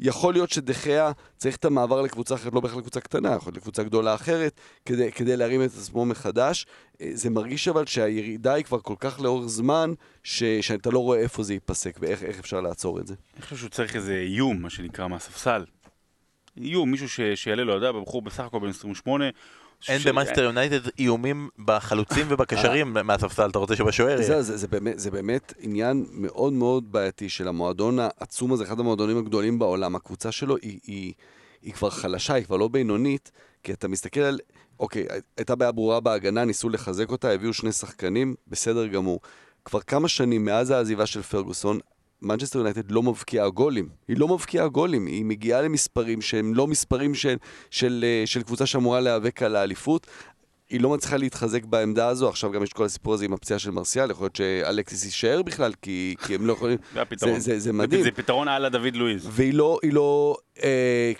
[0.00, 3.82] יכול להיות שדחיה צריך את המעבר לקבוצה אחרת, לא בהכרח לקבוצה קטנה, יכול להיות לקבוצה
[3.82, 6.66] גדולה אחרת, כדי, כדי להרים את עצמו מחדש.
[7.00, 9.92] אה, זה מרגיש אבל שהירידה היא כבר כל כך לאורך זמן,
[10.22, 13.14] ש, שאתה לא רואה איפה זה ייפסק ואיך אפשר לעצור את זה.
[13.34, 15.64] אני חושב שהוא צריך איזה איום, מה שנקרא, מהספסל.
[16.60, 19.24] איום, מישהו ש, שיעלה לו, יודע, בחור בסך הכל בן 28.
[19.88, 24.42] אין במאסטר יונייטד איומים בחלוצים ובקשרים מהספסל, אתה רוצה שבשוער יהיה?
[24.42, 24.56] זה,
[24.96, 29.96] זה, באמת, עניין מאוד מאוד בעייתי של המועדון העצום הזה, אחד המועדונים הגדולים בעולם.
[29.96, 30.56] הקבוצה שלו
[31.62, 33.30] היא כבר חלשה, היא כבר לא בינונית,
[33.62, 34.38] כי אתה מסתכל על...
[34.80, 35.06] אוקיי,
[35.36, 39.20] הייתה בעיה ברורה בהגנה, ניסו לחזק אותה, הביאו שני שחקנים, בסדר גמור.
[39.64, 41.78] כבר כמה שנים מאז העזיבה של פרגוסון,
[42.22, 43.88] מנצ'סטר יונייטד לא מבקיעה גולים.
[44.08, 47.36] היא לא מבקיעה גולים, היא מגיעה למספרים שהם לא מספרים של,
[47.70, 50.06] של, אה, של קבוצה שאמורה להיאבק על האליפות.
[50.70, 53.70] היא לא מצליחה להתחזק בעמדה הזו, עכשיו גם יש כל הסיפור הזה עם הפציעה של
[53.70, 56.78] מרסיאל, יכול להיות שאלקסיס יישאר בכלל, כי, כי הם לא יכולים...
[56.94, 57.40] זה הפתרון.
[57.40, 58.02] זה, זה, זה מדהים.
[58.02, 59.28] זה פתרון על הדוד לואיז.
[59.30, 60.36] והיא לא, היא לא...
[60.64, 61.12] אה,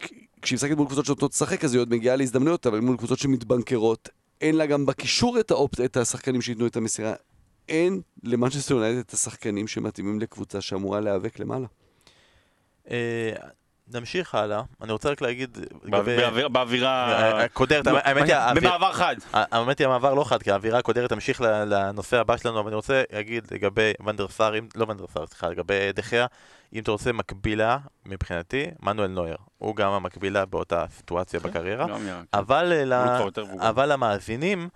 [0.47, 4.09] כשהיא משחקת מול קבוצות שנותנות לשחק, אז היא עוד מגיעה להזדמנויות, אבל מול קבוצות שמתבנקרות,
[4.41, 5.81] אין לה גם בקישור את, האופ...
[5.81, 7.15] את השחקנים שייתנו את המסירה.
[7.69, 11.67] אין למנצ'סטר יונייטד את השחקנים שמתאימים לקבוצה שאמורה להיאבק למעלה.
[13.95, 15.59] נמשיך הלאה, אני רוצה רק להגיד...
[16.53, 17.43] באווירה...
[17.45, 18.37] הקודרת, אה, האמת היא...
[18.55, 19.17] במעבר חד.
[19.33, 23.03] האמת היא המעבר לא חד, כי האווירה הקודרת תמשיך לנושא הבא שלנו, אבל אני רוצה
[23.13, 26.27] להגיד לגבי ונדר סאר, לא ונדר סאר, סליחה, לגבי דחיה,
[26.73, 29.37] אם אתה רוצה מקבילה, מבחינתי, מנואל נויר.
[29.59, 31.87] הוא גם המקבילה באותה סיטואציה כן, בקריירה.
[33.61, 34.69] אבל למאזינים...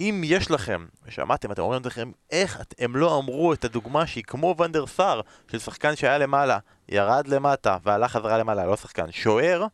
[0.00, 4.54] אם יש לכם, ושמעתם, אתם אומרים לכם, איך הם לא אמרו את הדוגמה שהיא כמו
[4.58, 5.20] ונדר סאר,
[5.50, 9.66] של שחקן שהיה למעלה, ירד למטה והלך חזרה למעלה, לא שחקן, שוער,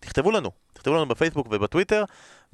[0.00, 2.04] תכתבו לנו, תכתבו לנו בפייסבוק ובטוויטר.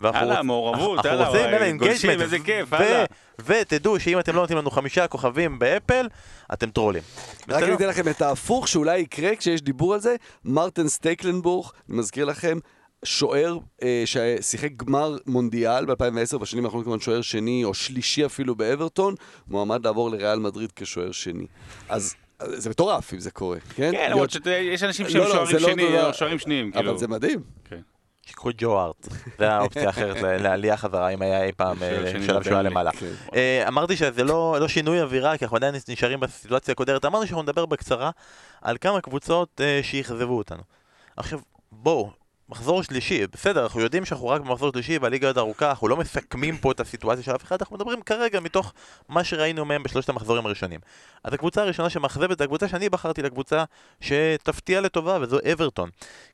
[0.05, 3.05] יאללה, מעורבות, יאללה, גולשים, איזה כיף, יאללה.
[3.45, 6.09] ותדעו שאם אתם לא נותנים לנו חמישה כוכבים באפל,
[6.53, 7.03] אתם טרולים.
[7.49, 11.99] רק אני אתן לכם את ההפוך שאולי יקרה כשיש דיבור על זה, מרטן סטייקלנבורג, אני
[11.99, 12.59] מזכיר לכם,
[13.05, 19.15] שוער אה, ששיחק גמר מונדיאל ב-2010, בשנים האחרונות כמובן שוער שני או שלישי אפילו באברטון,
[19.49, 21.47] מועמד לעבור לריאל מדריד כשוער שני.
[21.89, 23.93] אז זה מטורף אם זה קורה, כן?
[23.93, 26.91] כן, למרות שיש אנשים שהם לא, לא, שוערים לא שני, או שוערים שניים, כאילו.
[26.91, 27.41] אבל זה מדהים.
[27.65, 27.81] כן.
[28.27, 32.43] שיקחו את ג'ו ארט, זה האופציה האחרת לעלייה חזרה, אם היה אי פעם אה, שלב
[32.43, 32.91] שהוא היה למעלה.
[32.93, 33.13] כן.
[33.35, 37.67] אה, אמרתי שזה לא שינוי אווירה, כי אנחנו עדיין נשארים בסיטואציה הקודרת, אמרתי שאנחנו נדבר
[37.67, 38.11] בקצרה
[38.63, 40.63] על כמה קבוצות אה, שאכזבו אותנו.
[41.17, 41.41] עכשיו,
[41.73, 42.11] בואו,
[42.53, 46.59] מחזור שלישי, בסדר, אנחנו יודעים שאנחנו רק במחזור שלישי והליגה עוד ארוכה, אנחנו לא מסכמים
[46.59, 48.73] פה את הסיטואציה של אף אחד, אנחנו מדברים כרגע מתוך
[49.09, 50.81] מה שראינו מהם בשלושת המחזורים הראשונים.
[51.25, 53.65] אז הקבוצה הראשונה שמאכזבת זה הקבוצה שאני בחרתי לקבוצה
[54.01, 55.91] שתפתיע לטובה, וזו אברטון.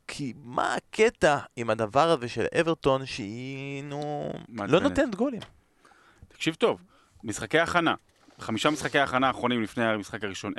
[0.08, 5.40] כי מה הקטע עם הדבר הזה של אברטון שהיא, נו, לא נותנת גולים?
[6.28, 6.80] תקשיב טוב,
[7.24, 7.94] משחקי הכנה.
[8.40, 10.52] חמישה משחקי הכנה האחרונים לפני המשחק הראשון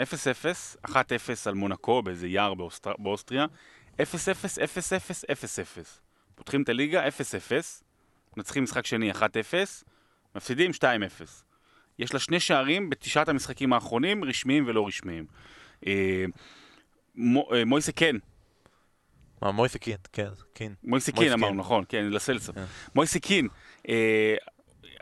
[0.86, 0.92] 0-0, 1-0
[1.46, 2.54] על מונקו באיזה יער
[2.98, 3.46] באוסטריה,
[4.00, 5.86] 0-0, 0-0, 0-0.
[6.36, 7.12] פותחים את הליגה, 0-0,
[8.38, 9.16] מנצחים משחק שני 1-0,
[10.36, 10.84] מפסידים 2-0.
[12.00, 15.26] יש לה שני שערים בתשעת המשחקים האחרונים, רשמיים ולא רשמיים.
[15.88, 16.26] אה,
[17.54, 18.16] אה, מויסה כן.
[19.42, 20.72] מה, מויסה כן, כן, כן.
[20.84, 22.54] מויסה כן אמרנו, נכון, כן, לסלסה.
[22.54, 22.66] כן.
[22.96, 23.46] מויסה כן.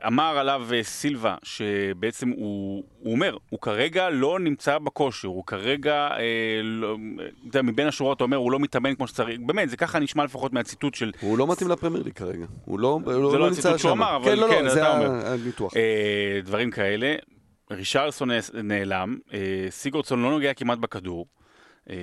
[0.07, 5.93] אמר עליו אה, סילבה שבעצם הוא, הוא אומר, הוא כרגע לא נמצא בכושר, הוא כרגע,
[5.93, 9.77] אה, לא, אתה יודע, מבין השורות אתה אומר, הוא לא מתאמן כמו שצריך, באמת, זה
[9.77, 11.11] ככה נשמע לפחות מהציטוט של...
[11.21, 14.15] הוא לא מתאים לפרמייר לי כרגע, הוא לא, הוא לא, זה לא הציטוט שהוא אמר,
[14.15, 15.75] אבל כן, לא, לא, כן, זה הניתוח.
[15.75, 17.15] אה, דברים כאלה.
[17.71, 18.29] רישרסון
[18.63, 21.27] נעלם, אה, סיגורדסון לא נוגע כמעט בכדור.
[21.89, 21.95] אה,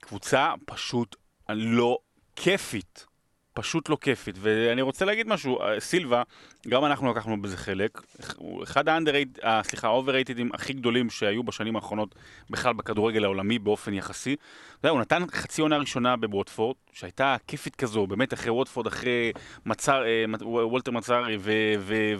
[0.00, 1.16] קבוצה פשוט
[1.48, 1.98] לא
[2.36, 3.06] כיפית.
[3.54, 4.36] פשוט לא כיפית.
[4.38, 6.22] ואני רוצה להגיד משהו, אה, סילבה,
[6.68, 8.00] גם אנחנו לקחנו בזה חלק,
[8.36, 12.14] הוא אחד ה underrate, אה, סליחה, ה overrated ים הכי גדולים שהיו בשנים האחרונות
[12.50, 14.36] בכלל בכדורגל העולמי באופן יחסי.
[14.80, 19.32] אתה הוא נתן חצי עונה ראשונה בווטפורד, שהייתה כיפית כזו, באמת אחרי ווטפורד, אחרי
[19.66, 21.38] מצר, אה, וולטר מצארי,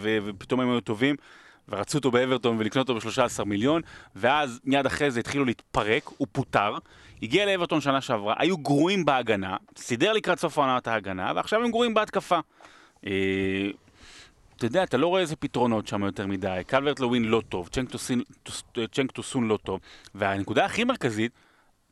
[0.01, 1.17] ופתאום הם היו טובים.
[1.69, 3.83] ורצו אותו באברטון ולקנות אותו ב-13 מיליון,
[4.17, 6.79] ואז מיד אחרי זה התחילו להתפרק, הוא פוטר,
[7.23, 11.71] הגיע לאברטון שנה שעברה, היו גרועים בהגנה, סידר לקראת סוף העונה את ההגנה, ועכשיו הם
[11.71, 12.39] גרועים בהתקפה.
[13.07, 13.13] אה,
[14.57, 17.69] אתה יודע, אתה לא רואה איזה פתרונות שם יותר מדי, קלברט לווין לא טוב,
[18.93, 19.81] צ'נק טוסון לא טוב,
[20.15, 21.33] והנקודה הכי מרכזית,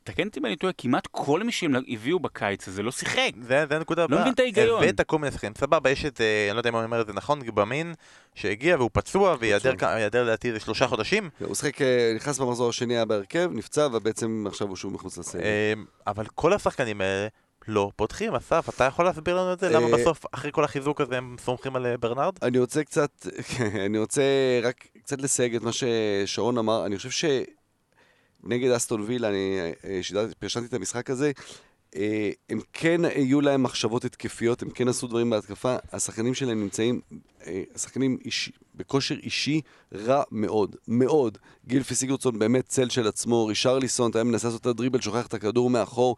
[0.05, 3.30] תקן אותי אם אני טועה, כמעט כל מי שהם הביאו בקיץ הזה לא שיחק.
[3.42, 4.20] זה, זה הנקודה לא הבאה.
[4.20, 4.82] מבין את ההיגיון.
[4.82, 7.07] הבאת כל מיני שחקנים, סבבה, יש את, אה, אני לא יודע אם אני אומר את
[7.07, 7.94] זה נכון, גבמין,
[8.34, 13.05] שהגיע והוא פצוע, וייעדר לדעתי איזה שלושה חודשים, הוא שחק, אה, נכנס במחזור השני, היה
[13.05, 15.42] בהרכב, נפצע, ובעצם עכשיו הוא שוב מחוץ לסגל.
[15.42, 15.72] אה,
[16.07, 17.28] אבל כל השחקנים האלה
[17.68, 19.68] לא פותחים, אסף, אתה יכול להסביר לנו את זה?
[19.68, 22.34] למה אה, בסוף, אחרי כל החיזוק הזה, הם סומכים על ברנרד?
[22.42, 23.26] אני רוצה קצת,
[23.86, 24.22] אני רוצה
[24.62, 26.86] רק קצת לסייג את מה ששרון אמר.
[26.86, 27.11] אני חושב
[28.45, 30.01] שנגד אסטון וילה, אני אה,
[30.38, 31.32] פרשנתי את המשחק הזה,
[31.97, 37.01] אה, הם כן היו להם מחשבות התקפיות, הם כן עשו דברים בהתקפה, השחקנים שלהם נמצאים,
[37.47, 39.61] אה, השחקנים איש, בכושר אישי
[39.95, 41.38] רע מאוד, מאוד.
[41.66, 45.70] גילפי סיגרצון באמת צל של עצמו, רישרליסון, אתה מנסה לעשות את הדריבל, שוכח את הכדור
[45.70, 46.16] מאחור.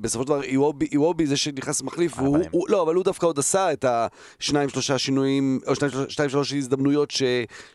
[0.00, 2.38] בסופו של דבר, איוובי, איוובי זה שנכנס מחליף, הוא.
[2.50, 5.74] הוא, לא, אבל הוא דווקא עוד עשה את השניים, שלושה שינויים, או
[6.08, 7.22] שניים, שלושה- הזדמנויות ש,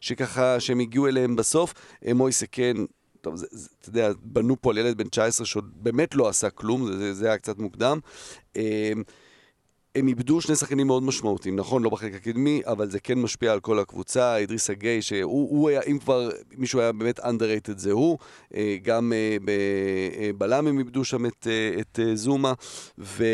[0.01, 1.73] שככה, שהם הגיעו אליהם בסוף.
[2.15, 2.77] מויסה כן,
[3.23, 6.49] טוב, זה, זה, אתה יודע, בנו פה על ילד בן 19 שעוד באמת לא עשה
[6.49, 7.99] כלום, זה, זה, זה היה קצת מוקדם.
[8.57, 8.91] אה,
[9.95, 13.59] הם איבדו שני שחקנים מאוד משמעותיים, נכון, לא בחלק הקדמי, אבל זה כן משפיע על
[13.59, 14.37] כל הקבוצה.
[14.37, 18.17] אידריס אגיי, שהוא הוא היה, אם כבר מישהו היה באמת underrated זה הוא.
[18.55, 22.53] אה, גם אה, בבלם הם איבדו שם את, אה, את אה, זומה,
[22.97, 23.33] ויש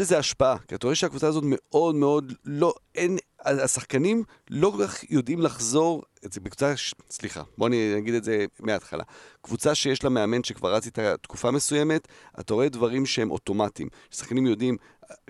[0.00, 5.10] לזה השפעה, כי אתה רואה שהקבוצה הזאת מאוד מאוד לא, אין, השחקנים לא כל כך
[5.10, 6.74] יודעים לחזור, זה בקבוצה,
[7.10, 9.04] סליחה, בוא אני אגיד את זה מההתחלה.
[9.42, 12.08] קבוצה שיש לה מאמן שכבר רץ איתה תקופה מסוימת,
[12.40, 13.88] אתה רואה דברים שהם אוטומטיים.
[14.10, 14.76] שחקנים יודעים,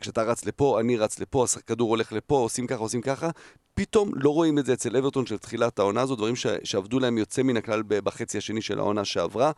[0.01, 3.31] כשאתה רץ לפה, אני רץ לפה, הכדור הולך לפה, עושים ככה, עושים ככה.
[3.75, 7.19] פתאום לא רואים את זה אצל אברטון של תחילת העונה הזו, דברים ש- שעבדו להם
[7.19, 9.53] יוצא מן הכלל בחצי השני של העונה שעברה.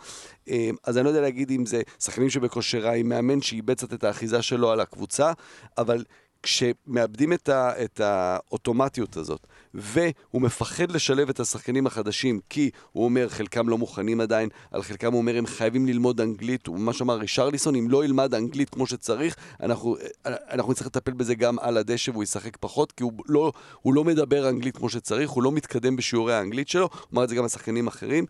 [0.48, 3.92] אה, אז אני לא יודע להגיד אם זה שחקנים שבכושר רע, עם מאמן שאיבד קצת
[3.92, 5.32] את האחיזה שלו על הקבוצה,
[5.78, 6.05] אבל
[6.43, 13.28] כשמאבדים את, ה, את האוטומטיות הזאת, והוא מפחד לשלב את השחקנים החדשים, כי הוא אומר,
[13.28, 17.14] חלקם לא מוכנים עדיין, על חלקם הוא אומר, הם חייבים ללמוד אנגלית, הוא ממש אמר,
[17.14, 22.11] רישרליסון, אם לא ילמד אנגלית כמו שצריך, אנחנו, אנחנו נצטרך לטפל בזה גם על הדשא
[22.11, 25.97] והוא ישחק פחות, כי הוא לא, הוא לא מדבר אנגלית כמו שצריך, הוא לא מתקדם
[25.97, 28.26] בשיעורי האנגלית שלו, הוא אמר את זה גם על שחקנים אחרים.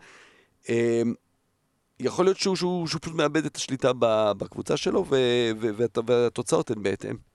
[0.69, 1.15] אמ,
[2.01, 3.93] יכול להיות שהוא, שהוא, שהוא פשוט מאבד את השליטה
[4.39, 5.17] בקבוצה שלו, ו,
[5.61, 7.32] ו, והת- והתוצאות הן בהתאם.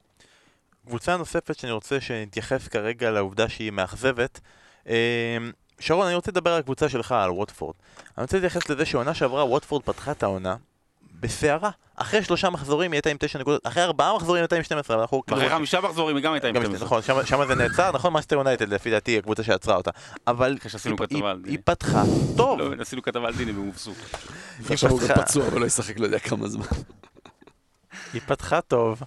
[0.88, 4.40] קבוצה נוספת שאני רוצה שנתייחס כרגע לעובדה שהיא מאכזבת.
[4.90, 5.38] אה,
[5.80, 7.76] שרון, אני רוצה לדבר על הקבוצה שלך, על ווטפורד.
[8.18, 10.56] אני רוצה להתייחס לזה שעונה שעברה ווטפורד פתחה את העונה
[11.20, 11.70] בסערה.
[11.96, 14.96] אחרי שלושה מחזורים היא הייתה עם תשע נקודות, אחרי ארבעה מחזורים היא הייתה עם 12,
[14.96, 15.24] אבל אנחנו...
[15.34, 16.86] אחרי חמישה מחזורים היא גם הייתה עם גם 12.
[16.86, 18.14] נכון, שם- זה נעצר, נכון?
[18.14, 19.92] מנצ'סטר יונייטד לפי דעתי הקבוצה שעצרה אותה.
[20.28, 20.58] אבל
[21.46, 22.04] היא- פתחה
[22.38, 22.60] טוב.
[22.60, 23.92] לא, עשינו כתבה על דיני והם הובסו.
[24.62, 26.66] ועכשיו הוא גם פצוע ולא ישחק לא יודע כמה זמן.
[28.14, 29.02] היא פתחה טוב,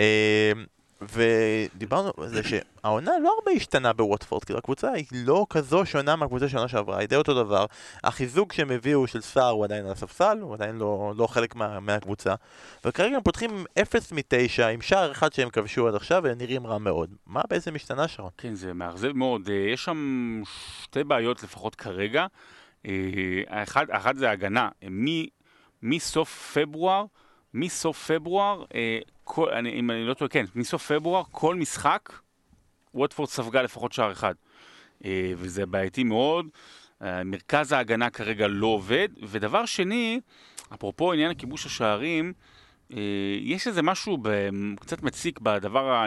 [0.00, 0.52] אה,
[1.00, 6.46] ודיברנו על זה שהעונה לא הרבה השתנה בווטפורד, כאילו הקבוצה היא לא כזו שונה מהקבוצה
[6.52, 7.66] העונה שעברה, היא די אותו דבר.
[8.04, 11.80] החיזוק שהם הביאו של סער הוא עדיין על הספסל, הוא עדיין לא, לא חלק מה,
[11.80, 12.34] מהקבוצה,
[12.84, 16.66] וכרגע הם פותחים עם 0 מ-9, עם שער אחד שהם כבשו עד עכשיו, והם נראים
[16.66, 17.10] רע מאוד.
[17.26, 18.30] מה בעצם השתנה שרון?
[18.38, 19.48] כן, זה מאכזב מאוד.
[19.48, 20.42] אה, יש שם
[20.82, 22.26] שתי בעיות לפחות כרגע.
[22.86, 22.92] אה,
[23.48, 24.68] האחד, האחד זה הגנה.
[24.90, 25.26] מ-
[25.82, 27.04] מסוף פברואר,
[27.56, 32.12] מסוף פברואר, אה, כל, אני, אם אני לא טועה, כן, מסוף פברואר, כל משחק,
[32.94, 34.34] ווטפורד ספגה לפחות שער אחד.
[35.04, 36.46] אה, וזה בעייתי מאוד.
[37.02, 39.08] אה, מרכז ההגנה כרגע לא עובד.
[39.22, 40.20] ודבר שני,
[40.74, 42.32] אפרופו עניין כיבוש השערים,
[42.92, 42.98] אה,
[43.40, 44.48] יש איזה משהו ב-
[44.80, 46.04] קצת מציק בדבר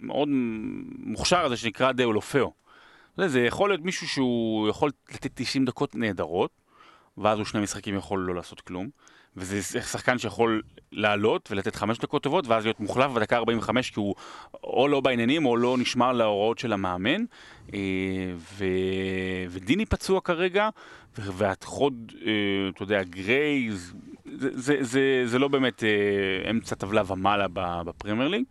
[0.00, 0.28] המאוד
[0.98, 2.52] מוכשר הזה שנקרא דאולופאו.
[3.18, 6.50] יודע, זה יכול להיות מישהו שהוא יכול לתת 90 דקות נהדרות,
[7.18, 8.88] ואז הוא שני משחקים יכול לא לעשות כלום.
[9.36, 14.14] וזה שחקן שיכול לעלות ולתת חמש דקות טובות, ואז להיות מוחלף בדקה 45 כי הוא
[14.64, 17.24] או לא בעניינים או לא נשמר להוראות של המאמן.
[17.74, 17.78] אה,
[18.36, 18.64] ו...
[19.50, 20.68] ודיני פצוע כרגע,
[21.18, 22.32] והחוד, אה,
[22.68, 27.46] אתה יודע, גריי, זה, זה, זה, זה לא באמת אה, אמצע טבלה ומעלה
[27.84, 28.44] בפרמייר ליג.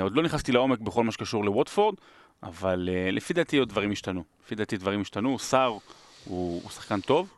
[0.00, 1.94] עוד לא נכנסתי לעומק בכל מה שקשור לווטפורד,
[2.42, 4.24] אבל לפי דעתי עוד דברים השתנו.
[4.44, 5.80] לפי דעתי דברים השתנו, סער הוא,
[6.24, 7.28] הוא שחקן טוב,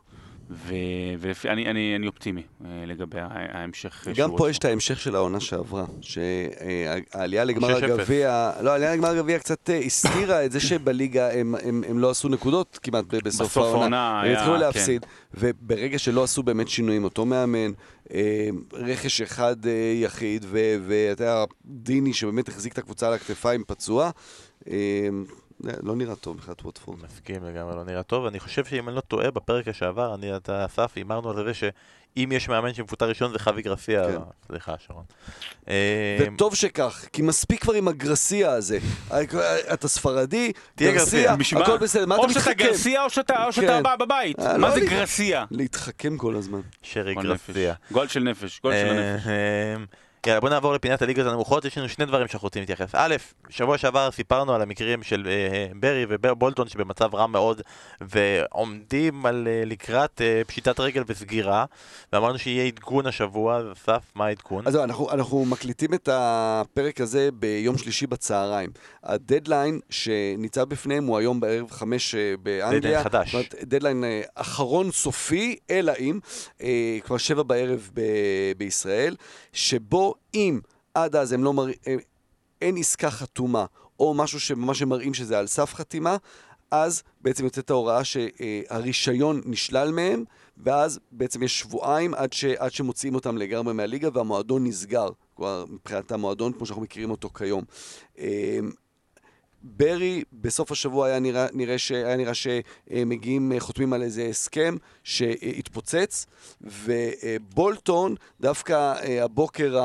[0.51, 4.51] ואני אני, אני אופטימי אה, לגבי ההמשך של גם פה.
[4.51, 7.85] יש את ההמשך של העונה שעברה, שהעלייה לגמר 6-0.
[7.85, 12.11] הגביע, לא, העלייה לגמר הגביע קצת אה, הסתירה את זה שבליגה הם- הם הם לא
[12.11, 14.21] עשו נקודות כמעט בסוף בסוף העונה.
[14.21, 14.61] הם התחילו כן.
[14.61, 17.71] להפסיד, וברגע שלא עשו באמת שינויים, אותו מאמן,
[18.15, 19.73] אה, רכש אחד אה,
[20.03, 20.47] יחיד,
[20.87, 24.11] ואתה יודע, דיני שבאמת החזיק את הקבוצה על הכתפיים פצוע,
[24.71, 24.75] אה,
[25.83, 26.99] לא נראה טוב מבחינת ווטפורד.
[27.05, 28.27] מסכים לגמרי, לא נראה טוב.
[28.27, 32.29] אני חושב שאם אני לא טועה, בפרק שעבר, אני, אתה, אסף, הימרנו על זה שאם
[32.33, 34.05] יש מאמן שמפוטר ראשון זה חווי גרסיה.
[34.05, 34.19] כן.
[34.47, 35.05] סליחה, שרון.
[35.69, 38.79] אה, וטוב שכך, כי מספיק כבר עם הגרסיה הזה.
[39.73, 41.35] אתה ספרדי, תהיה גרסיה?
[41.63, 42.55] הכל בסדר, מה אתה או שאתה מתחכם?
[42.69, 43.83] גרסיה או שאתה או שאתה כן.
[43.83, 44.41] בא בבית.
[44.41, 45.45] אה, מה לא זה לי- גרסיה?
[45.51, 46.61] להתחכם כל הזמן.
[46.83, 47.15] שרי.
[47.15, 47.75] גרסיה.
[47.93, 49.27] גול של נפש, גול של הנפש.
[50.27, 52.95] יאללה, בוא נעבור לפינת הליגות הנמוכות, יש לנו שני דברים שאנחנו רוצים להתייחס.
[52.95, 53.17] א',
[53.49, 57.63] שבוע שעבר סיפרנו על המקרים של אה, ברי ובולטון שבמצב רע מאוד
[58.01, 61.65] ועומדים על אה, לקראת אה, פשיטת רגל וסגירה
[62.13, 64.67] ואמרנו שיהיה עדכון השבוע, אסף, מה העדכון?
[64.67, 68.71] אז זהו, אנחנו, אנחנו מקליטים את הפרק הזה ביום שלישי בצהריים.
[69.03, 72.81] הדדליין שניצב בפניהם הוא היום בערב חמש אה, באנגליה.
[72.81, 73.27] דדליין חדש.
[73.27, 76.19] זאת אומרת, דדליין אה, אחרון סופי, אלא אם,
[76.63, 79.17] אה, כבר שבע בערב ב- בישראל,
[79.53, 80.61] שבו אם
[80.95, 81.75] עד אז הם לא מראים,
[82.61, 83.67] אין עסקה חתומה,
[84.01, 86.17] או משהו שממש הם מראים שזה על סף חתימה,
[86.71, 90.25] אז בעצם יוצאת ההוראה שהרישיון נשלל מהם,
[90.57, 96.13] ואז בעצם יש שבועיים עד, ש, עד שמוציאים אותם לגמרי מהליגה והמועדון נסגר, כלומר מבחינת
[96.13, 97.65] המועדון כמו שאנחנו מכירים אותו כיום.
[99.63, 106.27] ברי בסוף השבוע היה נראה, נראה, ש, היה נראה שמגיעים, חותמים על איזה הסכם שהתפוצץ,
[106.61, 109.79] ובולטון דווקא אה, הבוקר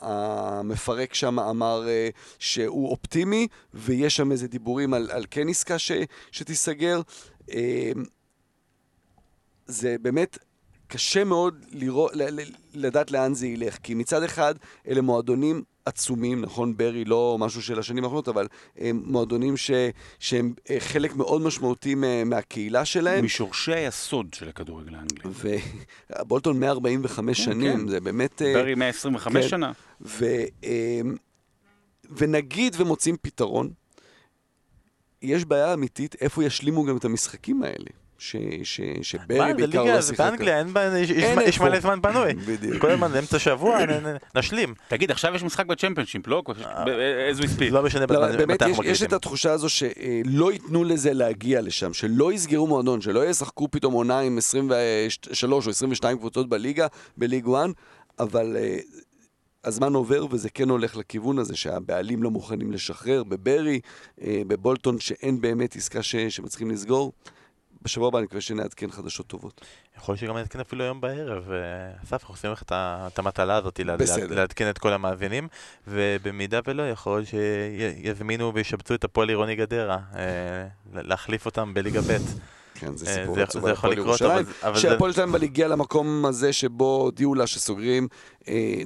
[0.00, 2.08] המפרק שם אמר אה,
[2.38, 5.92] שהוא אופטימי, ויש שם איזה דיבורים על, על כן עסקה ש,
[6.30, 7.00] שתיסגר.
[7.52, 7.92] אה,
[9.66, 10.38] זה באמת
[10.86, 12.12] קשה מאוד לראות,
[12.74, 14.54] לדעת לאן זה ילך, כי מצד אחד
[14.88, 18.46] אלה מועדונים עצומים, נכון, ברי לא משהו של השנים האחרונות, אבל
[18.78, 19.70] הם מועדונים ש,
[20.18, 23.24] שהם אה, חלק מאוד משמעותי מה- מהקהילה שלהם.
[23.24, 25.32] משורשי היסוד של הכדורגל האנגלי.
[26.20, 27.88] ובולטון 145 כן, שנים, כן.
[27.88, 28.42] זה באמת...
[28.42, 29.48] אה, ברי 125 כן.
[29.50, 29.72] שנה.
[30.00, 30.24] ו,
[30.64, 31.00] אה,
[32.16, 33.70] ונגיד ומוצאים פתרון,
[35.22, 37.90] יש בעיה אמיתית איפה ישלימו גם את המשחקים האלה.
[38.18, 40.20] ש, ש, שברי בעיקר לא זה שיחק.
[40.20, 41.60] באנגליה, אין בעיה, יש-.
[41.60, 42.34] מלא זמן פנוי.
[42.34, 42.78] בדיוק.
[42.80, 43.78] כל הזמן, אמצע שבוע,
[44.36, 44.74] נשלים.
[44.88, 46.42] תגיד, עכשיו יש משחק בצ'מפיונשיפ, לא?
[46.46, 47.70] as we speak.
[47.70, 49.06] לא משנה לא, מתי באמת, אנחנו יש, יש מקליטים.
[49.06, 54.20] את התחושה הזו שלא ייתנו לזה להגיע לשם, שלא יסגרו מועדון, שלא ישחקו פתאום עונה
[54.20, 56.86] עם 23 או 22 קבוצות בליגה,
[57.16, 57.70] בליג 1,
[58.18, 58.78] אבל אה,
[59.64, 63.80] הזמן עובר וזה כן הולך לכיוון הזה שהבעלים לא מוכנים לשחרר, בברי,
[64.22, 67.12] אה, בבולטון, שאין באמת עסקה שמצליחים לסגור.
[67.84, 69.60] בשבוע הבא אני מקווה שנעדכן חדשות טובות.
[69.98, 71.50] יכול להיות שגם נעדכן אפילו היום בערב.
[71.50, 71.58] אה,
[72.04, 73.80] אסף, אנחנו עושים לך את המטלה הזאת.
[74.28, 75.48] לעדכן את כל המאזינים,
[75.88, 80.22] ובמידה ולא, יכול להיות שיזמינו וישבצו את הפועל עירוני גדרה, אה,
[80.94, 82.16] להחליף אותם בליגה ב'.
[82.74, 84.46] כן, זה אה, סיפור עצוב על הפועל ירושלים.
[84.74, 88.08] שהפועל ירושלים אבל הגיע למקום הזה שבו הודיעו לה שסוגרים,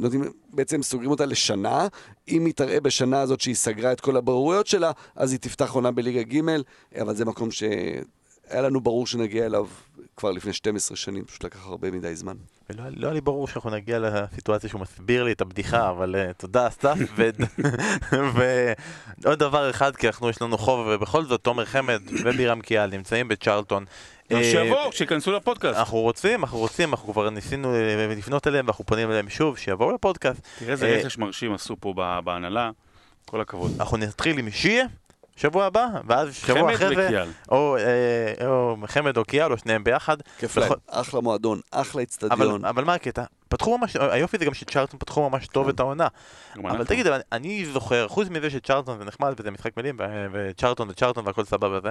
[0.01, 1.87] נותנים, בעצם סוגרים אותה לשנה.
[2.29, 5.91] אם היא תראה בשנה הזאת שהיא סגרה את כל הבוררויות שלה, אז היא תפתח עונה
[5.91, 6.41] בליגה ג',
[7.01, 7.51] אבל זה מקום
[8.49, 9.67] שהיה לנו ברור שנגיע אליו
[10.17, 12.37] כבר לפני 12 שנים, פשוט לקח הרבה מדי זמן.
[12.71, 16.33] ולא לא היה לי ברור שאנחנו נגיע לסיטואציה שהוא מסביר לי את הבדיחה, אבל uh,
[16.33, 16.99] תודה אסף.
[17.17, 17.31] ו-
[19.23, 23.29] ועוד דבר אחד, כי אנחנו יש לנו חוב, ובכל זאת, תומר חמד ובירם קיאל נמצאים
[23.29, 23.85] בצ'רלטון.
[24.33, 25.79] אה, שיבואו, שייכנסו לפודקאסט.
[25.79, 29.95] אנחנו רוצים, אנחנו רוצים, אנחנו כבר ניסינו אה, לפנות אליהם ואנחנו פונים אליהם שוב, שיבואו
[29.95, 30.41] לפודקאסט.
[30.59, 32.71] תראה איזה רכש מרשים עשו פה ב- בהנהלה.
[33.27, 33.73] כל הכבוד.
[33.81, 34.85] אנחנו נתחיל עם שיה,
[35.39, 37.25] שבוע הבא, ואז שבוע אחרי זה.
[37.51, 40.17] או, אה, או חמד או קיאל, או שניהם ביחד.
[40.39, 42.65] כיף להם, בכל- אחלה מועדון, אחלה אבל, אצטדיון.
[42.65, 43.23] אבל מה הקטע?
[43.49, 46.07] פתחו ממש, היופי זה גם שצ'ארלטון פתחו ממש טוב את העונה.
[46.57, 46.85] אבל אנחנו.
[46.85, 49.97] תגיד, אבל אני זוכר, חוץ מזה שצ'ארלטון זה נחמד וזה משחק מילים,
[50.33, 51.91] וצ'ארלטון וצ'ארלטון והכל סבבה וזה,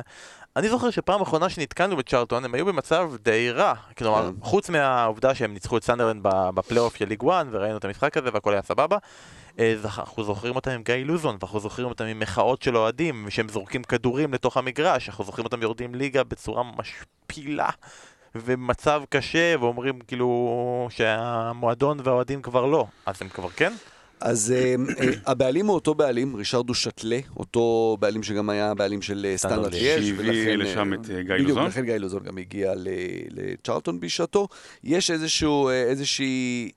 [0.55, 3.73] אני זוכר שפעם אחרונה שנתקלנו בצ'ארלטון הם היו במצב די רע.
[3.97, 4.45] כלומר, כן.
[4.45, 8.29] חוץ מהעובדה שהם ניצחו את סנדרלנד ב- בפלייאוף של ליג 1 וראינו את המשחק הזה
[8.33, 8.97] והכל היה סבבה,
[9.59, 13.83] אנחנו זוכרים אותם עם גיא לוזון, ואנחנו זוכרים אותם עם מחאות של אוהדים, שהם זורקים
[13.83, 17.69] כדורים לתוך המגרש, אנחנו זוכרים אותם יורדים ליגה בצורה משפילה.
[18.35, 23.73] ומצב קשה, ואומרים כאילו שהמועדון והאוהדים כבר לא, אז הם כבר כן?
[24.21, 29.25] אז אה, אה, הבעלים הוא אותו בעלים, רישרדו שטלה, אותו בעלים שגם היה הבעלים של
[29.29, 29.73] אה, סטנדרט.
[29.73, 31.65] ליאז', שהביא ולכן, לשם אה, את, אה, גיא בדיוק, לוזון.
[31.65, 32.87] לכן גיא לוזון גם הגיע ל-
[33.31, 34.47] לצ'רלטון בשעתו.
[34.83, 36.71] יש איזשהו, אה, איזושהי...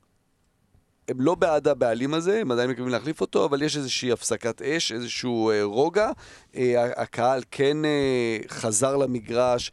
[1.10, 4.92] הם לא בעד הבעלים הזה, הם עדיין מקווים להחליף אותו, אבל יש איזושהי הפסקת אש,
[4.92, 6.10] איזשהו אה, רוגע.
[6.56, 9.70] אה, הקהל כן אה, חזר למגרש.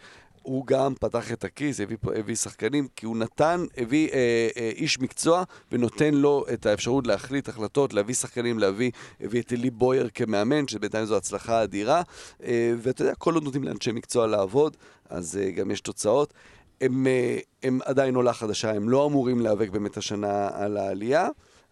[0.48, 5.00] הוא גם פתח את הכיס, הביא, הביא שחקנים, כי הוא נתן, הביא אה, אה, איש
[5.00, 10.68] מקצוע ונותן לו את האפשרות להחליט החלטות, להביא שחקנים, להביא, הביא את אלי בויר כמאמן,
[10.68, 12.02] שבינתיים זו הצלחה אדירה.
[12.44, 14.78] אה, ואתה יודע, כל עוד נותנים לאנשי מקצוע לעבוד,
[15.10, 16.34] אז אה, גם יש תוצאות.
[16.82, 21.28] הם, אה, הם עדיין עולה חדשה, הם לא אמורים להיאבק באמת השנה על העלייה,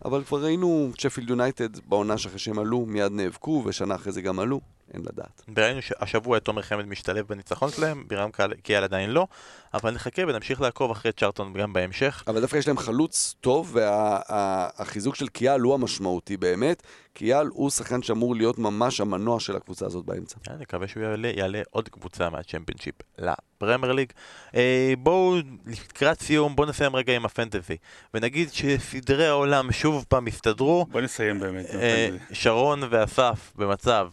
[0.06, 4.40] אבל כבר ראינו שפילד יונייטד בעונה שאחרי שהם עלו, מיד נאבקו, ושנה אחרי זה גם
[4.40, 4.62] עלו.
[4.94, 5.42] אין לדעת.
[5.56, 9.28] וראינו שהשבוע את תומר חמד משתלב בניצחון שלהם, בירם קהל- קיאל עדיין לא,
[9.74, 12.24] אבל נחכה ונמשיך לעקוב אחרי צ'ארטון גם בהמשך.
[12.28, 16.84] אבל דווקא יש להם חלוץ טוב, והחיזוק של קיאל הוא המשמעותי באמת.
[17.14, 20.36] קיאל הוא שחקן שאמור להיות ממש המנוע של הקבוצה הזאת באמצע.
[20.48, 24.12] אני מקווה שהוא יעלה, יעלה עוד קבוצה מהצ'מפיונשיפ לפרמייר ליג.
[24.56, 27.78] אה, בואו, לקראת סיום, בואו נסיים רגע עם הפנטזי.
[28.14, 30.86] ונגיד שסדרי העולם שוב פעם הסתדרו.
[30.92, 31.66] בוא נסיים באמת.
[31.66, 34.08] אה, שרון ואסף במצב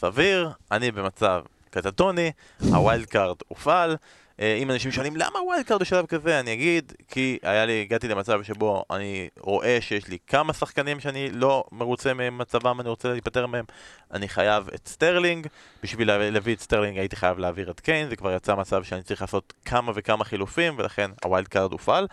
[0.00, 2.32] סביר, אני במצב קטטוני,
[2.72, 3.96] ה wild card הופעל.
[4.40, 8.08] אה, אם אנשים שואלים למה wild card בשלב כזה, אני אגיד, כי היה לי, הגעתי
[8.08, 13.46] למצב שבו אני רואה שיש לי כמה שחקנים שאני לא מרוצה ממצבם, אני רוצה להיפטר
[13.46, 13.64] מהם.
[14.12, 15.46] אני חייב את סטרלינג,
[15.82, 19.02] בשביל לה- להביא את סטרלינג הייתי חייב להעביר את קיין, זה כבר יצא מצב שאני
[19.02, 22.06] צריך לעשות כמה וכמה חילופים, ולכן ה wild card הופעל.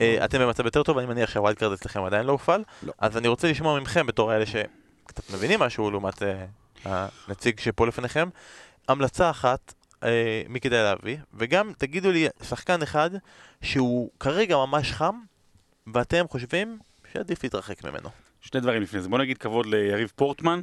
[0.00, 2.64] אה, אתם במצב יותר טוב, אני מניח שה wild card אצלכם עדיין לא הופעל.
[2.82, 2.92] לא.
[2.98, 6.44] אז אני רוצה לשמוע מכם בתור אלה שקצת מבינים משהו לעומת אה,
[6.84, 8.28] הנציג שפה לפניכם.
[8.88, 13.10] המלצה אחת, אה, מי כדאי להביא, וגם תגידו לי שחקן אחד
[13.62, 15.14] שהוא כרגע ממש חם,
[15.94, 16.78] ואתם חושבים
[17.12, 18.08] שעדיף להתרחק ממנו.
[18.40, 19.08] שני דברים לפני זה.
[19.08, 20.60] בוא נגיד כבוד ליריב פורטמן,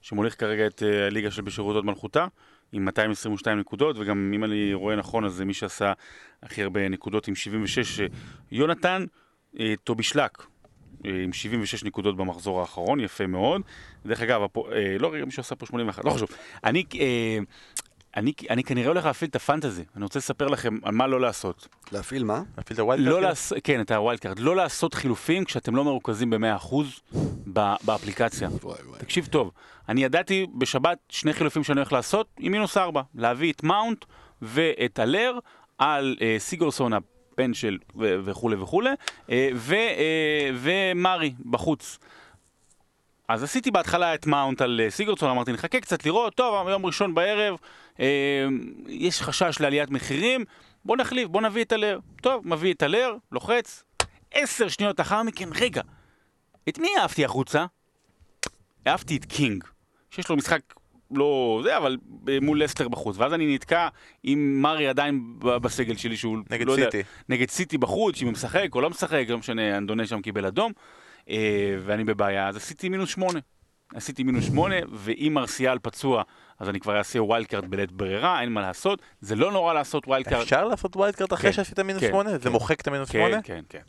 [0.00, 2.26] שמוליך כרגע את אה, הליגה של בשירות הוד מלכותה,
[2.72, 5.92] עם 222 נקודות, וגם אם אני רואה נכון, אז זה מי שעשה
[6.42, 8.00] הכי הרבה נקודות עם 76.
[8.00, 8.06] אה,
[8.50, 9.04] יונתן
[9.60, 10.42] אה, טובישלק.
[11.04, 13.62] עם 76 נקודות במחזור האחרון, יפה מאוד.
[14.06, 16.28] דרך אגב, הפו, אה, לא רגע, מישהו עשה פה 81, לא חשוב.
[16.64, 17.38] אני, אה,
[18.16, 19.84] אני, אני כנראה הולך להפעיל את ה fantasy.
[19.96, 21.68] אני רוצה לספר לכם על מה לא לעשות.
[21.92, 22.42] להפעיל מה?
[22.58, 23.22] נפעיל את ה wild לא card?
[23.22, 24.38] לעשות, כן, את ה wild card.
[24.38, 26.74] לא לעשות חילופים כשאתם לא מרוכזים ב-100%
[27.52, 28.48] ב- באפליקציה.
[28.62, 28.98] וואי וואי.
[29.00, 29.50] תקשיב טוב,
[29.88, 33.02] אני ידעתי בשבת שני חילופים שאני הולך לעשות עם מינוס 4.
[33.14, 34.04] להביא את מאונט
[34.42, 35.38] ואת האלר
[35.78, 36.92] על אה, סיגורסון
[37.38, 38.90] הבן של וכולי וכולי,
[39.30, 41.98] אה, אה, ומרי בחוץ.
[43.28, 47.14] אז עשיתי בהתחלה את מאונט על אה, סיגורסון, אמרתי נחכה קצת לראות, טוב, יום ראשון
[47.14, 47.56] בערב,
[48.00, 48.46] אה,
[48.88, 50.44] יש חשש לעליית מחירים,
[50.84, 51.98] בוא נחליף, בוא נביא את האלר.
[52.22, 53.84] טוב, מביא את אלר, לוחץ,
[54.30, 55.82] עשר שניות לאחר מכן, רגע,
[56.68, 57.66] את מי העפתי החוצה?
[58.86, 59.64] העפתי את קינג,
[60.10, 60.60] שיש לו משחק
[61.10, 61.96] לא זה, אבל
[62.28, 63.16] אה, מול לסטר בחוץ.
[63.18, 63.88] ואז אני נתקע
[64.22, 67.02] עם מרי עדיין בסגל שלי, שהוא נגד לא יודע, סיטי.
[67.28, 70.72] נגד סיטי בחוץ, אם הוא משחק או לא משחק, לא משנה, אנדונה שם קיבל אדום,
[71.30, 73.40] אה, ואני בבעיה, אז עשיתי מינוס שמונה.
[73.94, 76.22] עשיתי מינוס שמונה, ואם מרסיאל פצוע,
[76.58, 79.02] אז אני כבר אעשה wild card בלית ברירה, אין מה לעשות.
[79.20, 80.42] זה לא נורא לעשות wild card.
[80.42, 82.30] אפשר לעשות wild card אחרי כן, שעשית מינוס כן, 8?
[82.30, 82.48] זה כן.
[82.48, 83.42] מוחק את המינוס כן, 8?
[83.42, 83.82] כן, כן.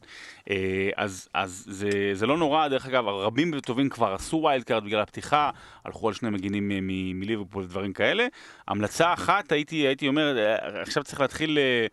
[0.49, 4.83] אה, אז, אז זה, זה לא נורא, דרך אגב, רבים וטובים כבר עשו wild card
[4.83, 5.49] בגלל הפתיחה,
[5.85, 8.27] הלכו על שני מגינים מ- מליברפול ודברים כאלה.
[8.67, 11.87] המלצה אחת, הייתי, הייתי אומר, אה, עכשיו צריך להתחיל אה,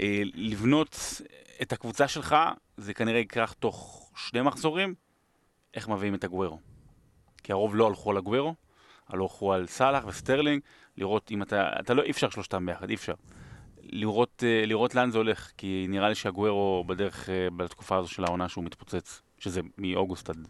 [0.00, 1.20] אה, לבנות
[1.62, 2.36] את הקבוצה שלך,
[2.76, 4.94] זה כנראה ייקח תוך שני מחזורים,
[5.74, 6.75] איך מביאים את אגוארו.
[7.46, 8.54] כי הרוב לא הלכו על אגוארו,
[9.08, 10.60] הלכו על סאלח וסטרלינג,
[10.96, 13.14] לראות אם אתה, אתה לא, אי אפשר שלושתם ביחד, אי אפשר.
[13.82, 18.24] לראות, אה, לראות לאן זה הולך, כי נראה לי שאגוארו בדרך, אה, בתקופה הזו של
[18.24, 20.48] העונה שהוא מתפוצץ, שזה מאוגוסט עד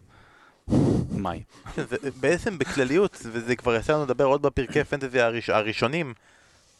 [1.11, 1.43] מאי.
[2.21, 6.13] בעצם בכלליות, וזה כבר יצא לנו לדבר עוד בפרקי fantasy הראש, הראשונים,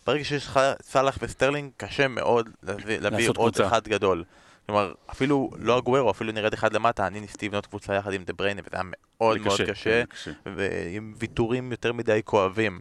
[0.07, 3.67] ברגע שיש לך סאלח וסטרלינג, קשה מאוד להביא, עוד קבוצה.
[3.67, 4.23] אחד גדול.
[4.67, 8.33] כלומר, אפילו לא אגוארו, אפילו נרד אחד למטה, אני ניסיתי לבנות קבוצה יחד עם דה
[8.33, 10.31] בריינה, וזה היה מאוד מאוד קשה, כן, קשה.
[10.45, 12.79] ועם ויתורים יותר מדי כואבים.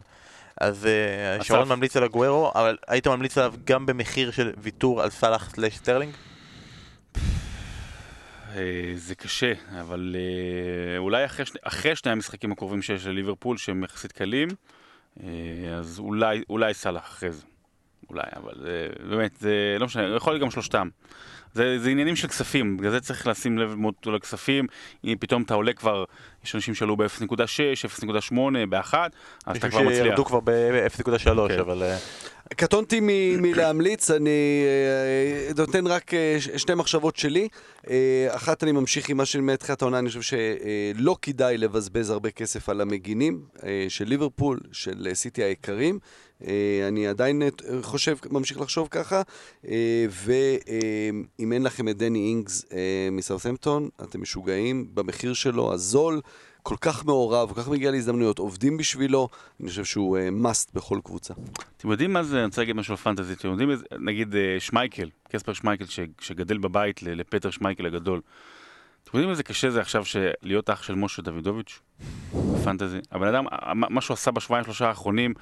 [0.61, 1.43] אז אה.
[1.43, 5.77] שרון ממליץ על אגוארו, אבל היית ממליץ עליו גם במחיר של ויתור על סאלח slash
[5.77, 6.13] סטרלינג?
[8.55, 13.83] אה, זה קשה, אבל אה, אולי אחרי, שני, אחרי שני המשחקים הקרובים שיש לליברפול, שהם
[13.83, 14.47] יחסית קלים,
[15.77, 17.43] אז אולי, אולי סאלח אחרי זה.
[18.09, 20.89] אולי, אבל זה, באמת, זה לא משנה, יכול להיות גם שלושתם.
[21.53, 24.67] זה, זה עניינים של כספים, בגלל זה צריך לשים לב מאוד לכספים.
[25.05, 26.03] אם פתאום אתה עולה כבר,
[26.45, 27.29] יש אנשים שעלו ב-0.6,
[28.31, 28.33] 0.8,
[28.69, 28.93] ב-1,
[29.45, 30.03] אז אתה כבר מצליח.
[30.03, 31.59] שירדו כבר ב-0.3, כן.
[31.59, 31.83] אבל...
[31.83, 31.97] אה,
[32.55, 37.47] קטונתי מ- מלהמליץ, אני אה, נותן רק אה, שתי מחשבות שלי.
[38.29, 42.81] אחת, אני ממשיך עם מה שמתחילת העונה, אני חושב שלא כדאי לבזבז הרבה כסף על
[42.81, 43.41] המגינים
[43.89, 45.99] של ליברפול, של סיטי היקרים.
[46.47, 47.49] אה, אני עדיין אה,
[47.81, 49.21] חושב, ממשיך לחשוב ככה,
[50.09, 56.21] ואם אין לכם את דני אינגס אה, מסאות'מפטון, אתם משוגעים במחיר שלו, הזול.
[56.67, 59.29] כל כך מעורב, כל כך מגיע להזדמנויות, עובדים בשבילו,
[59.59, 61.33] אני חושב שהוא אה, must בכל קבוצה.
[61.77, 63.69] אתם יודעים מה זה, אני רוצה להגיד משהו על פנטזי, אתם יודעים,
[63.99, 65.85] נגיד אה, שמייקל, קספר שמייקל,
[66.21, 68.21] שגדל בבית לפטר שמייקל הגדול.
[69.03, 70.03] אתם יודעים איזה קשה זה עכשיו
[70.43, 71.79] להיות אח של משה דוידוביץ'
[72.33, 72.97] בפנטזי?
[73.11, 75.33] הבן אדם, מה שהוא עשה בשבועיים שלושה האחרונים,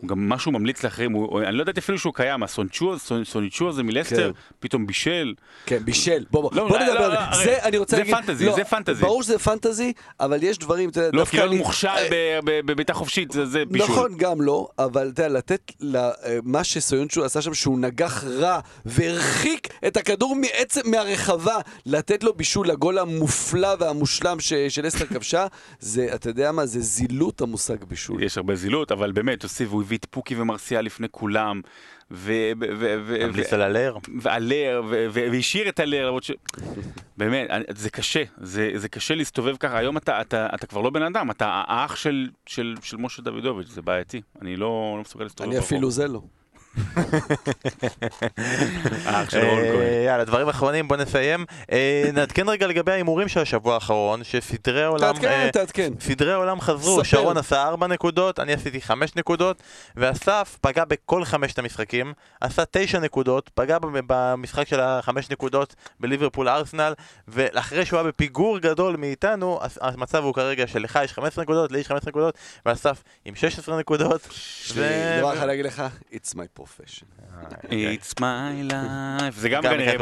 [0.00, 3.68] הוא גם משהו ממליץ לאחרים, הוא, אני לא יודעת אפילו שהוא קיים, הסונצ'ו, סונ- סוניצ'ו
[3.68, 4.38] הזה מלסטר, כן.
[4.60, 5.34] פתאום בישל.
[5.66, 6.24] כן, בישל.
[6.30, 7.18] בוא, בוא, לא, בוא לא, נדבר לא, על זה.
[7.20, 8.14] הרי זה, אני רוצה זה להגיד...
[8.14, 9.02] פנטזי, לא, זה פנטזי.
[9.02, 12.40] ברור שזה פנטזי, אבל יש דברים, אתה יודע, לא, דווקא להיות אני- מוכשר אה, ב-
[12.44, 13.88] ב- בביתה חופשית, זה זה בישול.
[13.90, 19.68] נכון, גם לא, אבל אתה יודע, לתת למה שסויונצ'ו עשה שם, שהוא נגח רע והרחיק
[19.86, 25.46] את הכדור מעצם, מהרחבה, לתת לו בישול לגול המופלא והמושלם ש- של אסטר כבשה,
[25.80, 28.22] זה, אתה יודע מה, זה זילות המושג בישול.
[28.22, 31.60] יש הרבה זילות, אבל באמת, תוסיף, הוא הביא את פוקי ומרסיאל לפני כולם,
[32.10, 32.32] ו...
[32.60, 33.96] ו- ו- ו- ממליץ על הלר.
[34.20, 36.30] ועלר, ו- ו- והשאיר את הלר, למרות ש...
[37.16, 39.78] באמת, זה קשה, זה, זה קשה להסתובב ככה.
[39.78, 43.68] היום אתה, אתה, אתה כבר לא בן אדם, אתה האח של, של, של משה דוידוביץ',
[43.68, 44.20] זה בעייתי.
[44.42, 46.22] אני לא, לא מסוגל להסתובב אני אפילו זה לא.
[49.04, 50.04] האח של רון אה, כהן.
[50.06, 51.44] יאללה, דברים אחרונים, בוא נסיים.
[51.72, 55.12] אה, נעדכן רגע לגבי ההימורים של השבוע האחרון, שסדרי העולם...
[55.12, 55.92] תעדכן, אה, תעדכן.
[56.00, 57.04] סדרי העולם חזרו.
[57.04, 59.62] שרון עשה 4 נקודות, אני עשיתי 5 נקודות,
[59.96, 66.94] ואסף פגע בכל חמשת המשחקים, עשה 9 נקודות, פגע במשחק של החמש נקודות בליברפול ארסנל,
[67.28, 71.88] ואחרי שהוא היה בפיגור גדול מאיתנו, המצב הוא כרגע שלך יש 15 נקודות, לי יש
[71.88, 72.34] 15 נקודות,
[72.66, 74.28] ואסף עם 16 נקודות.
[74.30, 77.06] יש לי דבר אחד להגיד לך, it's my profession.
[77.64, 79.34] It's my life.
[79.36, 79.92] זה גם כנראה...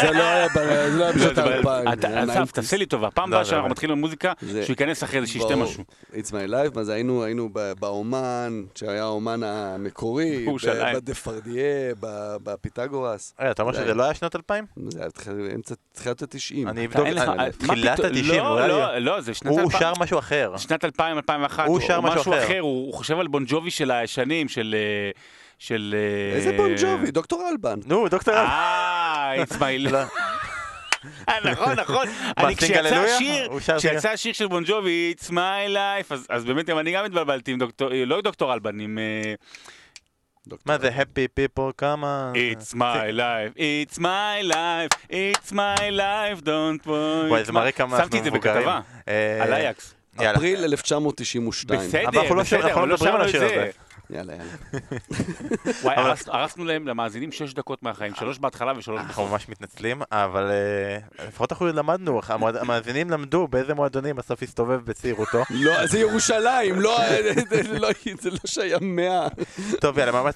[0.00, 1.88] זה לא היה זה לא היה בשנות האלפיים.
[1.88, 2.52] אסף, 90s.
[2.52, 5.56] תעשה לי טובה, פעם לא, הבאה זה שאנחנו מתחילים במוזיקה, שהוא ייכנס אחרי זה, שישתה.
[5.56, 5.84] משהו.
[6.12, 7.48] It's my life, אז היינו,
[7.78, 10.46] באומן, שהיה האומן המקורי,
[10.94, 11.94] בדפרדיה,
[12.42, 13.34] בפיתגורס.
[13.40, 14.66] רגע, אתה אומר שזה לא היה שנות 2000?
[14.88, 15.08] זה היה
[15.54, 16.68] אמצע, תחילת ה-90.
[16.68, 18.16] אני אבדוק, מה תחילת פתאום?
[18.16, 18.68] ה-90, לא, אולי...
[18.68, 19.80] לא, לא, זה שנת הוא 2000.
[19.80, 20.56] שר משהו אחר.
[20.56, 22.60] שנת 2000, 2001, הוא שר משהו אחר.
[22.60, 24.74] הוא, הוא חושב על בון ג'ובי של הישנים, של...
[24.78, 25.10] אה,
[25.58, 25.94] של...
[26.30, 27.78] אה, איזה בון ג'ובי, דוקטור אלבן.
[27.86, 28.34] נו, דוקטור...
[28.34, 29.98] אה, it's my לא.
[31.28, 32.06] אה, נכון, נכון.
[32.38, 32.78] אני, כשיצא?
[32.96, 36.92] השיר, הוא כשיצא השיר של בון ג'ובי, It's my life, אז- אז באמת גם אני
[36.92, 39.34] גם התבלבלתי עם דוקטור, לא עם דוקטור אלבן, עם אה,
[40.66, 42.32] מה זה, happy people, כמה...
[42.34, 47.28] It's my life, It's my life, It's my life, don't worry.
[47.28, 48.56] וואי, זה מראה כמה שמתי את זה אנחנו מבוגרים.
[48.56, 49.94] בכתבה, אה, על אייקס.
[50.20, 50.36] יאללה.
[50.36, 51.80] אפריל 1992.
[51.80, 53.70] בסדר, אבל אנחנו לא בסדר, אנחנו אבל לא על שרנו את השיר זה.
[54.12, 54.52] יאללה, יאללה.
[55.82, 55.96] וואי,
[56.26, 59.30] הרסנו להם, למאזינים, שש דקות מהחיים, שלוש בהתחלה ושלוש אנחנו בסוף.
[59.30, 65.42] ממש מתנצלים, אבל אה, לפחות אנחנו למדנו, המועד- המאזינים למדו באיזה מועדונים בסוף הסתובב בצעירותו.
[65.50, 66.98] לא, זה ירושלים, לא,
[67.78, 67.88] לא,
[68.20, 69.26] זה לא שהיה מאה.
[69.80, 70.34] טוב, יאללה, ממש...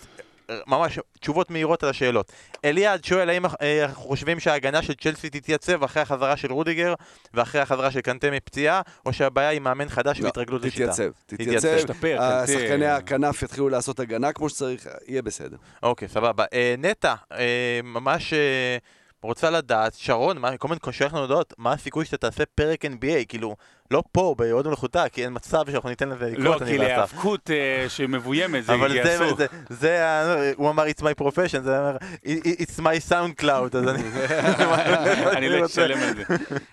[0.67, 2.33] ממש תשובות מהירות על השאלות.
[2.65, 6.95] אליעד שואל האם אה, אנחנו חושבים שההגנה של צ'לסי תתייצב אחרי החזרה של רודיגר
[7.35, 10.93] ואחרי החזרה של קנטה מפציעה, או שהבעיה היא מאמן חדש לא, והתרגלות לשיטה?
[10.93, 11.69] תתייצב, תתייצב.
[11.69, 11.97] תתייצב.
[12.01, 12.43] קנטה.
[12.43, 15.57] השחקני הכנף יתחילו לעשות הגנה כמו שצריך, יהיה בסדר.
[15.83, 16.45] אוקיי, סבבה.
[16.53, 18.77] אה, נטע, אה, ממש אה,
[19.23, 23.25] רוצה לדעת, שרון, מה- כל הזמן שולח לנו הודעות, מה הסיכוי שאתה תעשה פרק NBA,
[23.29, 23.57] כאילו,
[23.91, 26.89] לא פה, בהוד מלאכותה, כי אין מצב שאנחנו ניתן לזה לקרות, לא, אני כי ואסף.
[26.89, 29.37] להיאבקות אה, שמבוימת זה אבל יהיה זה, אסור.
[29.37, 33.89] זה, זה, ה- הוא אמר it's my profession, זה אומר it's my sound cloud, אז
[33.95, 34.03] אני...
[35.37, 36.23] אני לא אשלם על זה.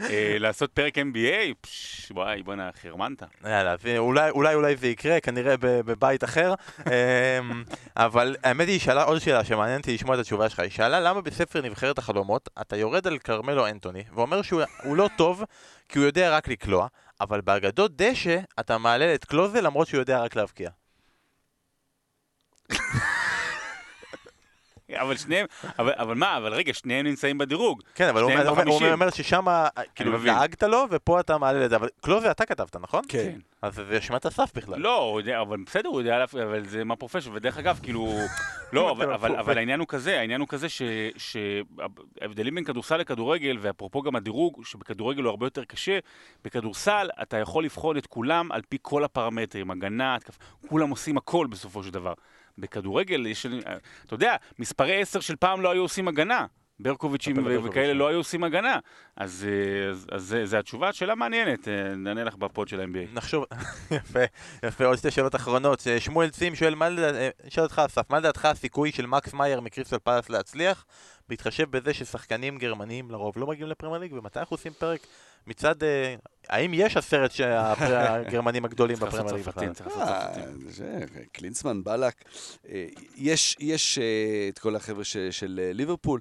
[0.09, 1.53] אה, לעשות פרק NBA?
[1.61, 3.23] פש, וואי, בואנה, חרמנת.
[3.45, 6.53] יאללה, אולי, אולי זה יקרה, כנראה בבית אחר,
[6.87, 7.63] אמ,
[7.97, 10.99] אבל האמת היא, היא שאלה עוד שאלה שמעניין אותי לשמוע את התשובה שלך, היא שאלה
[10.99, 15.43] למה בספר נבחרת החלומות אתה יורד על כרמלו אנטוני ואומר שהוא הוא לא טוב
[15.89, 16.87] כי הוא יודע רק לקלוע,
[17.23, 20.69] אבל באגדות דשא אתה מעלה את קלוזה למרות שהוא יודע רק להבקיע.
[25.01, 25.45] אבל שניהם,
[25.79, 27.81] אבל, אבל מה, אבל רגע, שניהם נמצאים בדירוג.
[27.95, 29.45] כן, אבל הוא שניהם אומר- הוא אומר- ששם
[29.95, 30.33] כאילו מבין.
[30.33, 33.01] דאגת לו ופה אתה מעלה את זה, אבל קלוזה אתה כתבת, נכון?
[33.07, 33.37] כן.
[33.61, 34.79] אז זה אשמת אסף בכלל.
[34.79, 38.17] לא, יודע, אבל בסדר, הוא יודע, אבל זה מה פרופשן, ודרך אגב, כאילו,
[38.73, 39.35] לא, אבל, אבל?
[39.35, 40.81] אבל העניין הוא כזה, העניין הוא כזה ש-
[41.17, 45.99] שההבדלים בין כדורסל לכדורגל, ואפרופו גם הדירוג, שבכדורגל הוא הרבה יותר קשה,
[46.45, 50.37] בכדורסל אתה יכול לבחון את כולם על פי כל הפרמטרים, הגנה, התקפה,
[50.67, 52.13] כולם עושים הכל בסופו של דבר.
[52.57, 53.45] בכדורגל יש,
[54.05, 56.45] אתה יודע, מספרי עשר של פעם לא היו עושים הגנה.
[56.79, 57.35] ברקוביצ'ים.
[57.69, 58.79] וכאלה לא היו עושים הגנה.
[59.17, 63.13] אז, אה, אז, אז זה- זה התשובה, שאלה מעניינת, אה, נענה לך בפוד של ה-NBA.
[63.13, 63.45] נחשוב,
[63.91, 64.19] יפה,
[64.65, 65.87] יפה, עוד שתי שאלות אחרונות.
[65.87, 69.59] אה, שמואל צים שואל, מה לדעת- נשאל אותך אסף, מה לדעתך הסיכוי של מקס מאייר
[69.61, 70.85] מקריסטל פלאס להצליח,
[71.29, 74.99] בהתחשב בזה ששחקנים גרמניים לרוב לא מגיעים לפרמייר ליג, ומתי אנחנו עושים פרק
[75.47, 76.15] מצד, אה,
[76.49, 79.69] האם יש הסרט שהגרמנים הגדולים בפרמייר ליג בכלל?
[79.99, 80.99] אה,
[81.31, 82.13] קלינסמן, בלק,
[82.69, 82.85] אה,
[83.15, 83.99] יש, יש
[84.49, 86.19] את כל החבר'ה של ליברפול.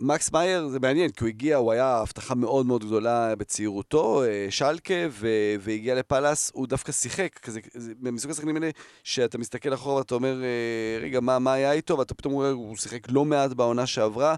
[0.00, 4.94] מקס מאייר זה מעניין, כי הוא הגיע, הוא היה הבטחה מאוד מאוד גדולה בצעירותו, שלקה,
[5.10, 8.70] ו- והגיע לפאלאס, הוא דווקא שיחק, כזה, זה מסוג השחקנים האלה,
[9.04, 10.42] שאתה מסתכל אחורה ואתה אומר,
[11.00, 11.98] רגע, מה, מה היה איתו?
[11.98, 14.34] ואתה פתאום רואה, הוא שיחק לא מעט בעונה שעברה.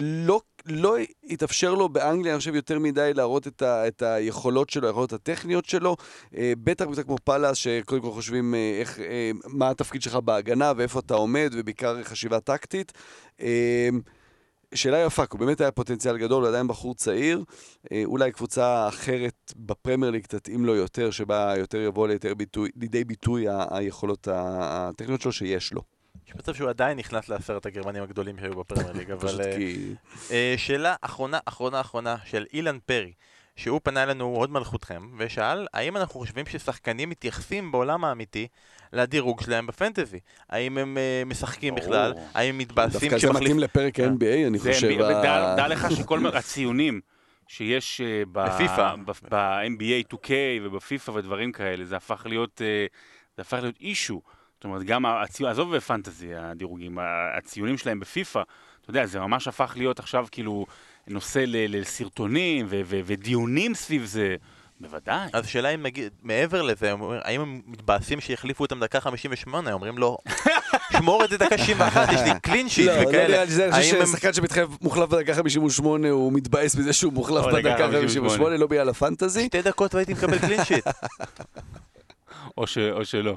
[0.00, 0.40] לא,
[0.70, 5.12] לא התאפשר לו באנגליה, אני חושב, יותר מדי להראות את, ה, את היכולות שלו, היכולות
[5.12, 5.96] הטכניות שלו.
[6.36, 10.72] אה, בטח בטח כמו פאלאס, שקודם כל חושבים אה, איך, אה, מה התפקיד שלך בהגנה
[10.76, 12.92] ואיפה אתה עומד, ובעיקר חשיבה טקטית.
[13.40, 13.88] אה,
[14.74, 17.44] שאלה יפה, הוא באמת היה פוטנציאל גדול, הוא עדיין בחור צעיר.
[17.92, 23.04] אה, אולי קבוצה אחרת בפרמייר ליג תתאים לו יותר, שבה יותר יבוא לידי ביטוי, לידי
[23.04, 25.97] ביטוי היכולות הטכניות שלו שיש לו.
[26.28, 29.40] יש מצב שהוא עדיין נכנס לעשרת הגרמנים הגדולים שהיו בפרמייר ליג, אבל...
[29.40, 29.56] אה.
[30.30, 33.12] אה, שאלה אחרונה, אחרונה, אחרונה, של אילן פרי,
[33.56, 38.48] שהוא פנה אלינו הוד מלכותכם, ושאל, האם אנחנו חושבים ששחקנים מתייחסים בעולם האמיתי
[38.92, 40.20] לדירוג שלהם בפנטזי?
[40.48, 41.74] האם הם אה, משחקים.
[41.74, 42.12] בכלל?
[42.34, 43.32] האם הם מתבאסים דווקא זה.
[43.32, 44.88] מתאים לפרק ה-NBA, אני חושב.
[45.56, 47.00] דע לך שכל הציונים
[47.48, 48.00] שיש
[48.32, 48.94] ב- בפיפ"א.
[49.04, 50.30] ב- ב-NBA 2K
[50.62, 52.60] ובפיפ"א ודברים כאלה, זה הפך להיות,
[53.36, 54.20] זה הפך להיות אישו.
[54.58, 56.98] זאת אומרת, גם הציון, עזוב בפנטזי הדירוגים,
[57.38, 58.42] הציונים שלהם בפיפ"א,
[58.82, 60.66] אתה יודע, זה ממש הפך להיות עכשיו כאילו
[61.06, 64.36] נושא ל- לסרטונים ו- ו- ודיונים סביב זה.
[64.80, 65.28] בוודאי.
[65.32, 69.72] אז השאלה אם נגיד, מעבר לזה, הם אומרים, האם הם מתבאסים שיחליפו אותם דקה 58?
[69.72, 70.18] אומרים לו,
[70.92, 73.28] שמור את זה דקה 61, יש לי קלין שיט לא, לא וכאלה.
[73.28, 77.44] נראה לי זה, אני חושב ששחקן שמתחייב מוחלף בדקה 58, הוא מתבאס מזה שהוא מוחלף
[77.44, 77.98] בדקה 58.
[77.98, 79.46] 58, לא בגלל הפנטזי.
[79.46, 80.84] שתי דקות והייתי מקבל קלין שיט.
[82.58, 83.36] או, ש, או שלא.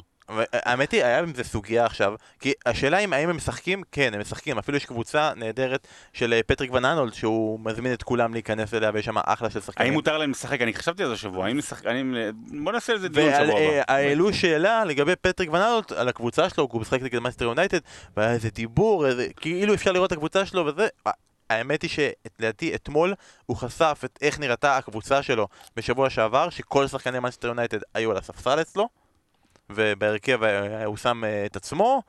[0.53, 4.21] האמת היא, היה עם זה סוגיה עכשיו, כי השאלה אם האם הם משחקים, כן, הם
[4.21, 8.73] משחקים, אפילו יש קבוצה נהדרת של אה, פטריק ון אנהולט, שהוא מזמין את כולם להיכנס
[8.73, 9.85] אליה, ויש שם אחלה של שחקנים.
[9.87, 10.61] האם מותר להם לשחק?
[10.61, 11.85] אני חשבתי על זה השבוע, האם לשחק...
[11.85, 12.03] אני...
[12.63, 13.93] בוא נעשה על זה דיון שבוע אה, הבא.
[13.93, 17.79] העלו שאלה לגבי פטריק ון אנהולט, על הקבוצה שלו, הוא משחק נגד מנצ'סטר יונייטד,
[18.17, 20.87] והיה איזה דיבור, איזה- כאילו אפשר לראות את הקבוצה שלו וזה.
[21.51, 23.13] האמת היא שלדעתי אתמול
[23.45, 28.17] הוא חשף את איך נראתה הקבוצה שלו בשבוע שעבר, שכל שחקני מנצ'סטר יונייטד היו על
[28.17, 28.89] הספסל אצלו,
[29.69, 32.01] ובהרכב אה, הוא שם אה, את עצמו,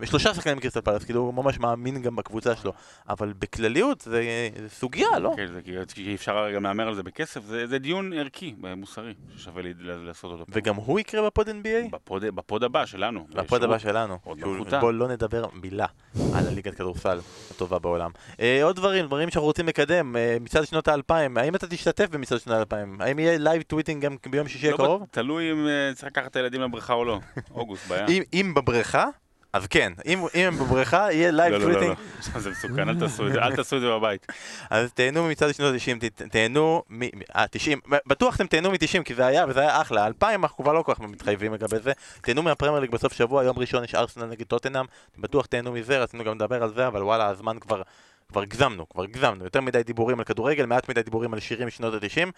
[0.00, 2.72] ושלושה שחקנים מקריסטל פלאס, כאילו הוא ממש מאמין גם בקבוצה שלו.
[3.08, 4.22] אבל בכלליות זה,
[4.62, 5.32] זה סוגיה, לא?
[5.36, 5.60] כן, זה,
[5.94, 10.32] כי- אפשר גם להמר על זה בכסף, זה, זה דיון ערכי, מוסרי, ששווה לי לעשות
[10.32, 10.46] אותו.
[10.46, 10.52] פה.
[10.54, 11.90] וגם הוא יקרה ב pod NBA?
[11.92, 13.26] ב pod, ב pod הבא שלנו.
[13.34, 14.18] ב pod הבא שלנו.
[14.24, 14.78] עוד שהוא- מלכותה.
[14.80, 15.86] בוא לא נדבר מילה
[16.34, 17.18] על הליגת כדורסל
[17.50, 18.10] הטובה בעולם.
[18.40, 22.38] אה, עוד דברים, דברים שאנחנו רוצים לקדם, אה, מצעד שנות האלפיים, האם אתה תשתתף במצעד
[22.40, 23.00] שנות האלפיים?
[23.00, 25.04] האם יהיה live tweeting גם ביום שישי לא הקרוב?
[25.10, 27.18] תלוי אם אה, צריך לקחת את הילדים לבריכה או לא.
[27.50, 28.06] אוגוסט, בעיה.
[28.32, 29.06] אם בבריכה,
[29.52, 29.92] אז כן.
[30.06, 31.94] אם אם הם בבריכה, יהיה לא, live לא, לא, tweeting.
[32.34, 32.40] לא.
[32.40, 34.26] זה מסוכן, אל תעשו את זה, אל תעשו את זה בבית.
[34.70, 37.02] אז תהנו ממצעד שנות ה-90, תהנו מ...
[37.36, 40.06] אה, 90, בטוח אתם תהנו מ-90 כי זה היה, וזה היה אחלה.
[40.06, 41.92] 2000 אנחנו כבר לא כל כך מתחייבים לגבי זה.
[42.22, 44.84] תהנו מהפרמייר ליג בסוף שבוע, יום ראשון יש ארסנל נגד טוטנאם.
[45.18, 47.82] בטוח תהנו מזה, רצינו גם לדבר על זה, אבל וואלה, הזמן כבר...
[48.28, 51.94] כבר הגזמנו, כבר הגזמנו, יותר מדי דיבורים על כדורגל, מעט מדי דיבורים על שירים משנות
[51.94, 52.30] ה-90,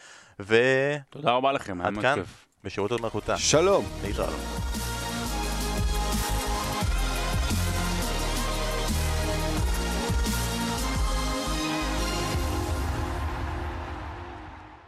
[1.11, 2.15] תודה רבה לכם, היה עד מאוד כאן.
[2.15, 2.47] כיף.
[2.65, 3.37] ובשירות עוד מלכותה.
[3.37, 3.85] שלום.
[4.05, 4.92] להתראות.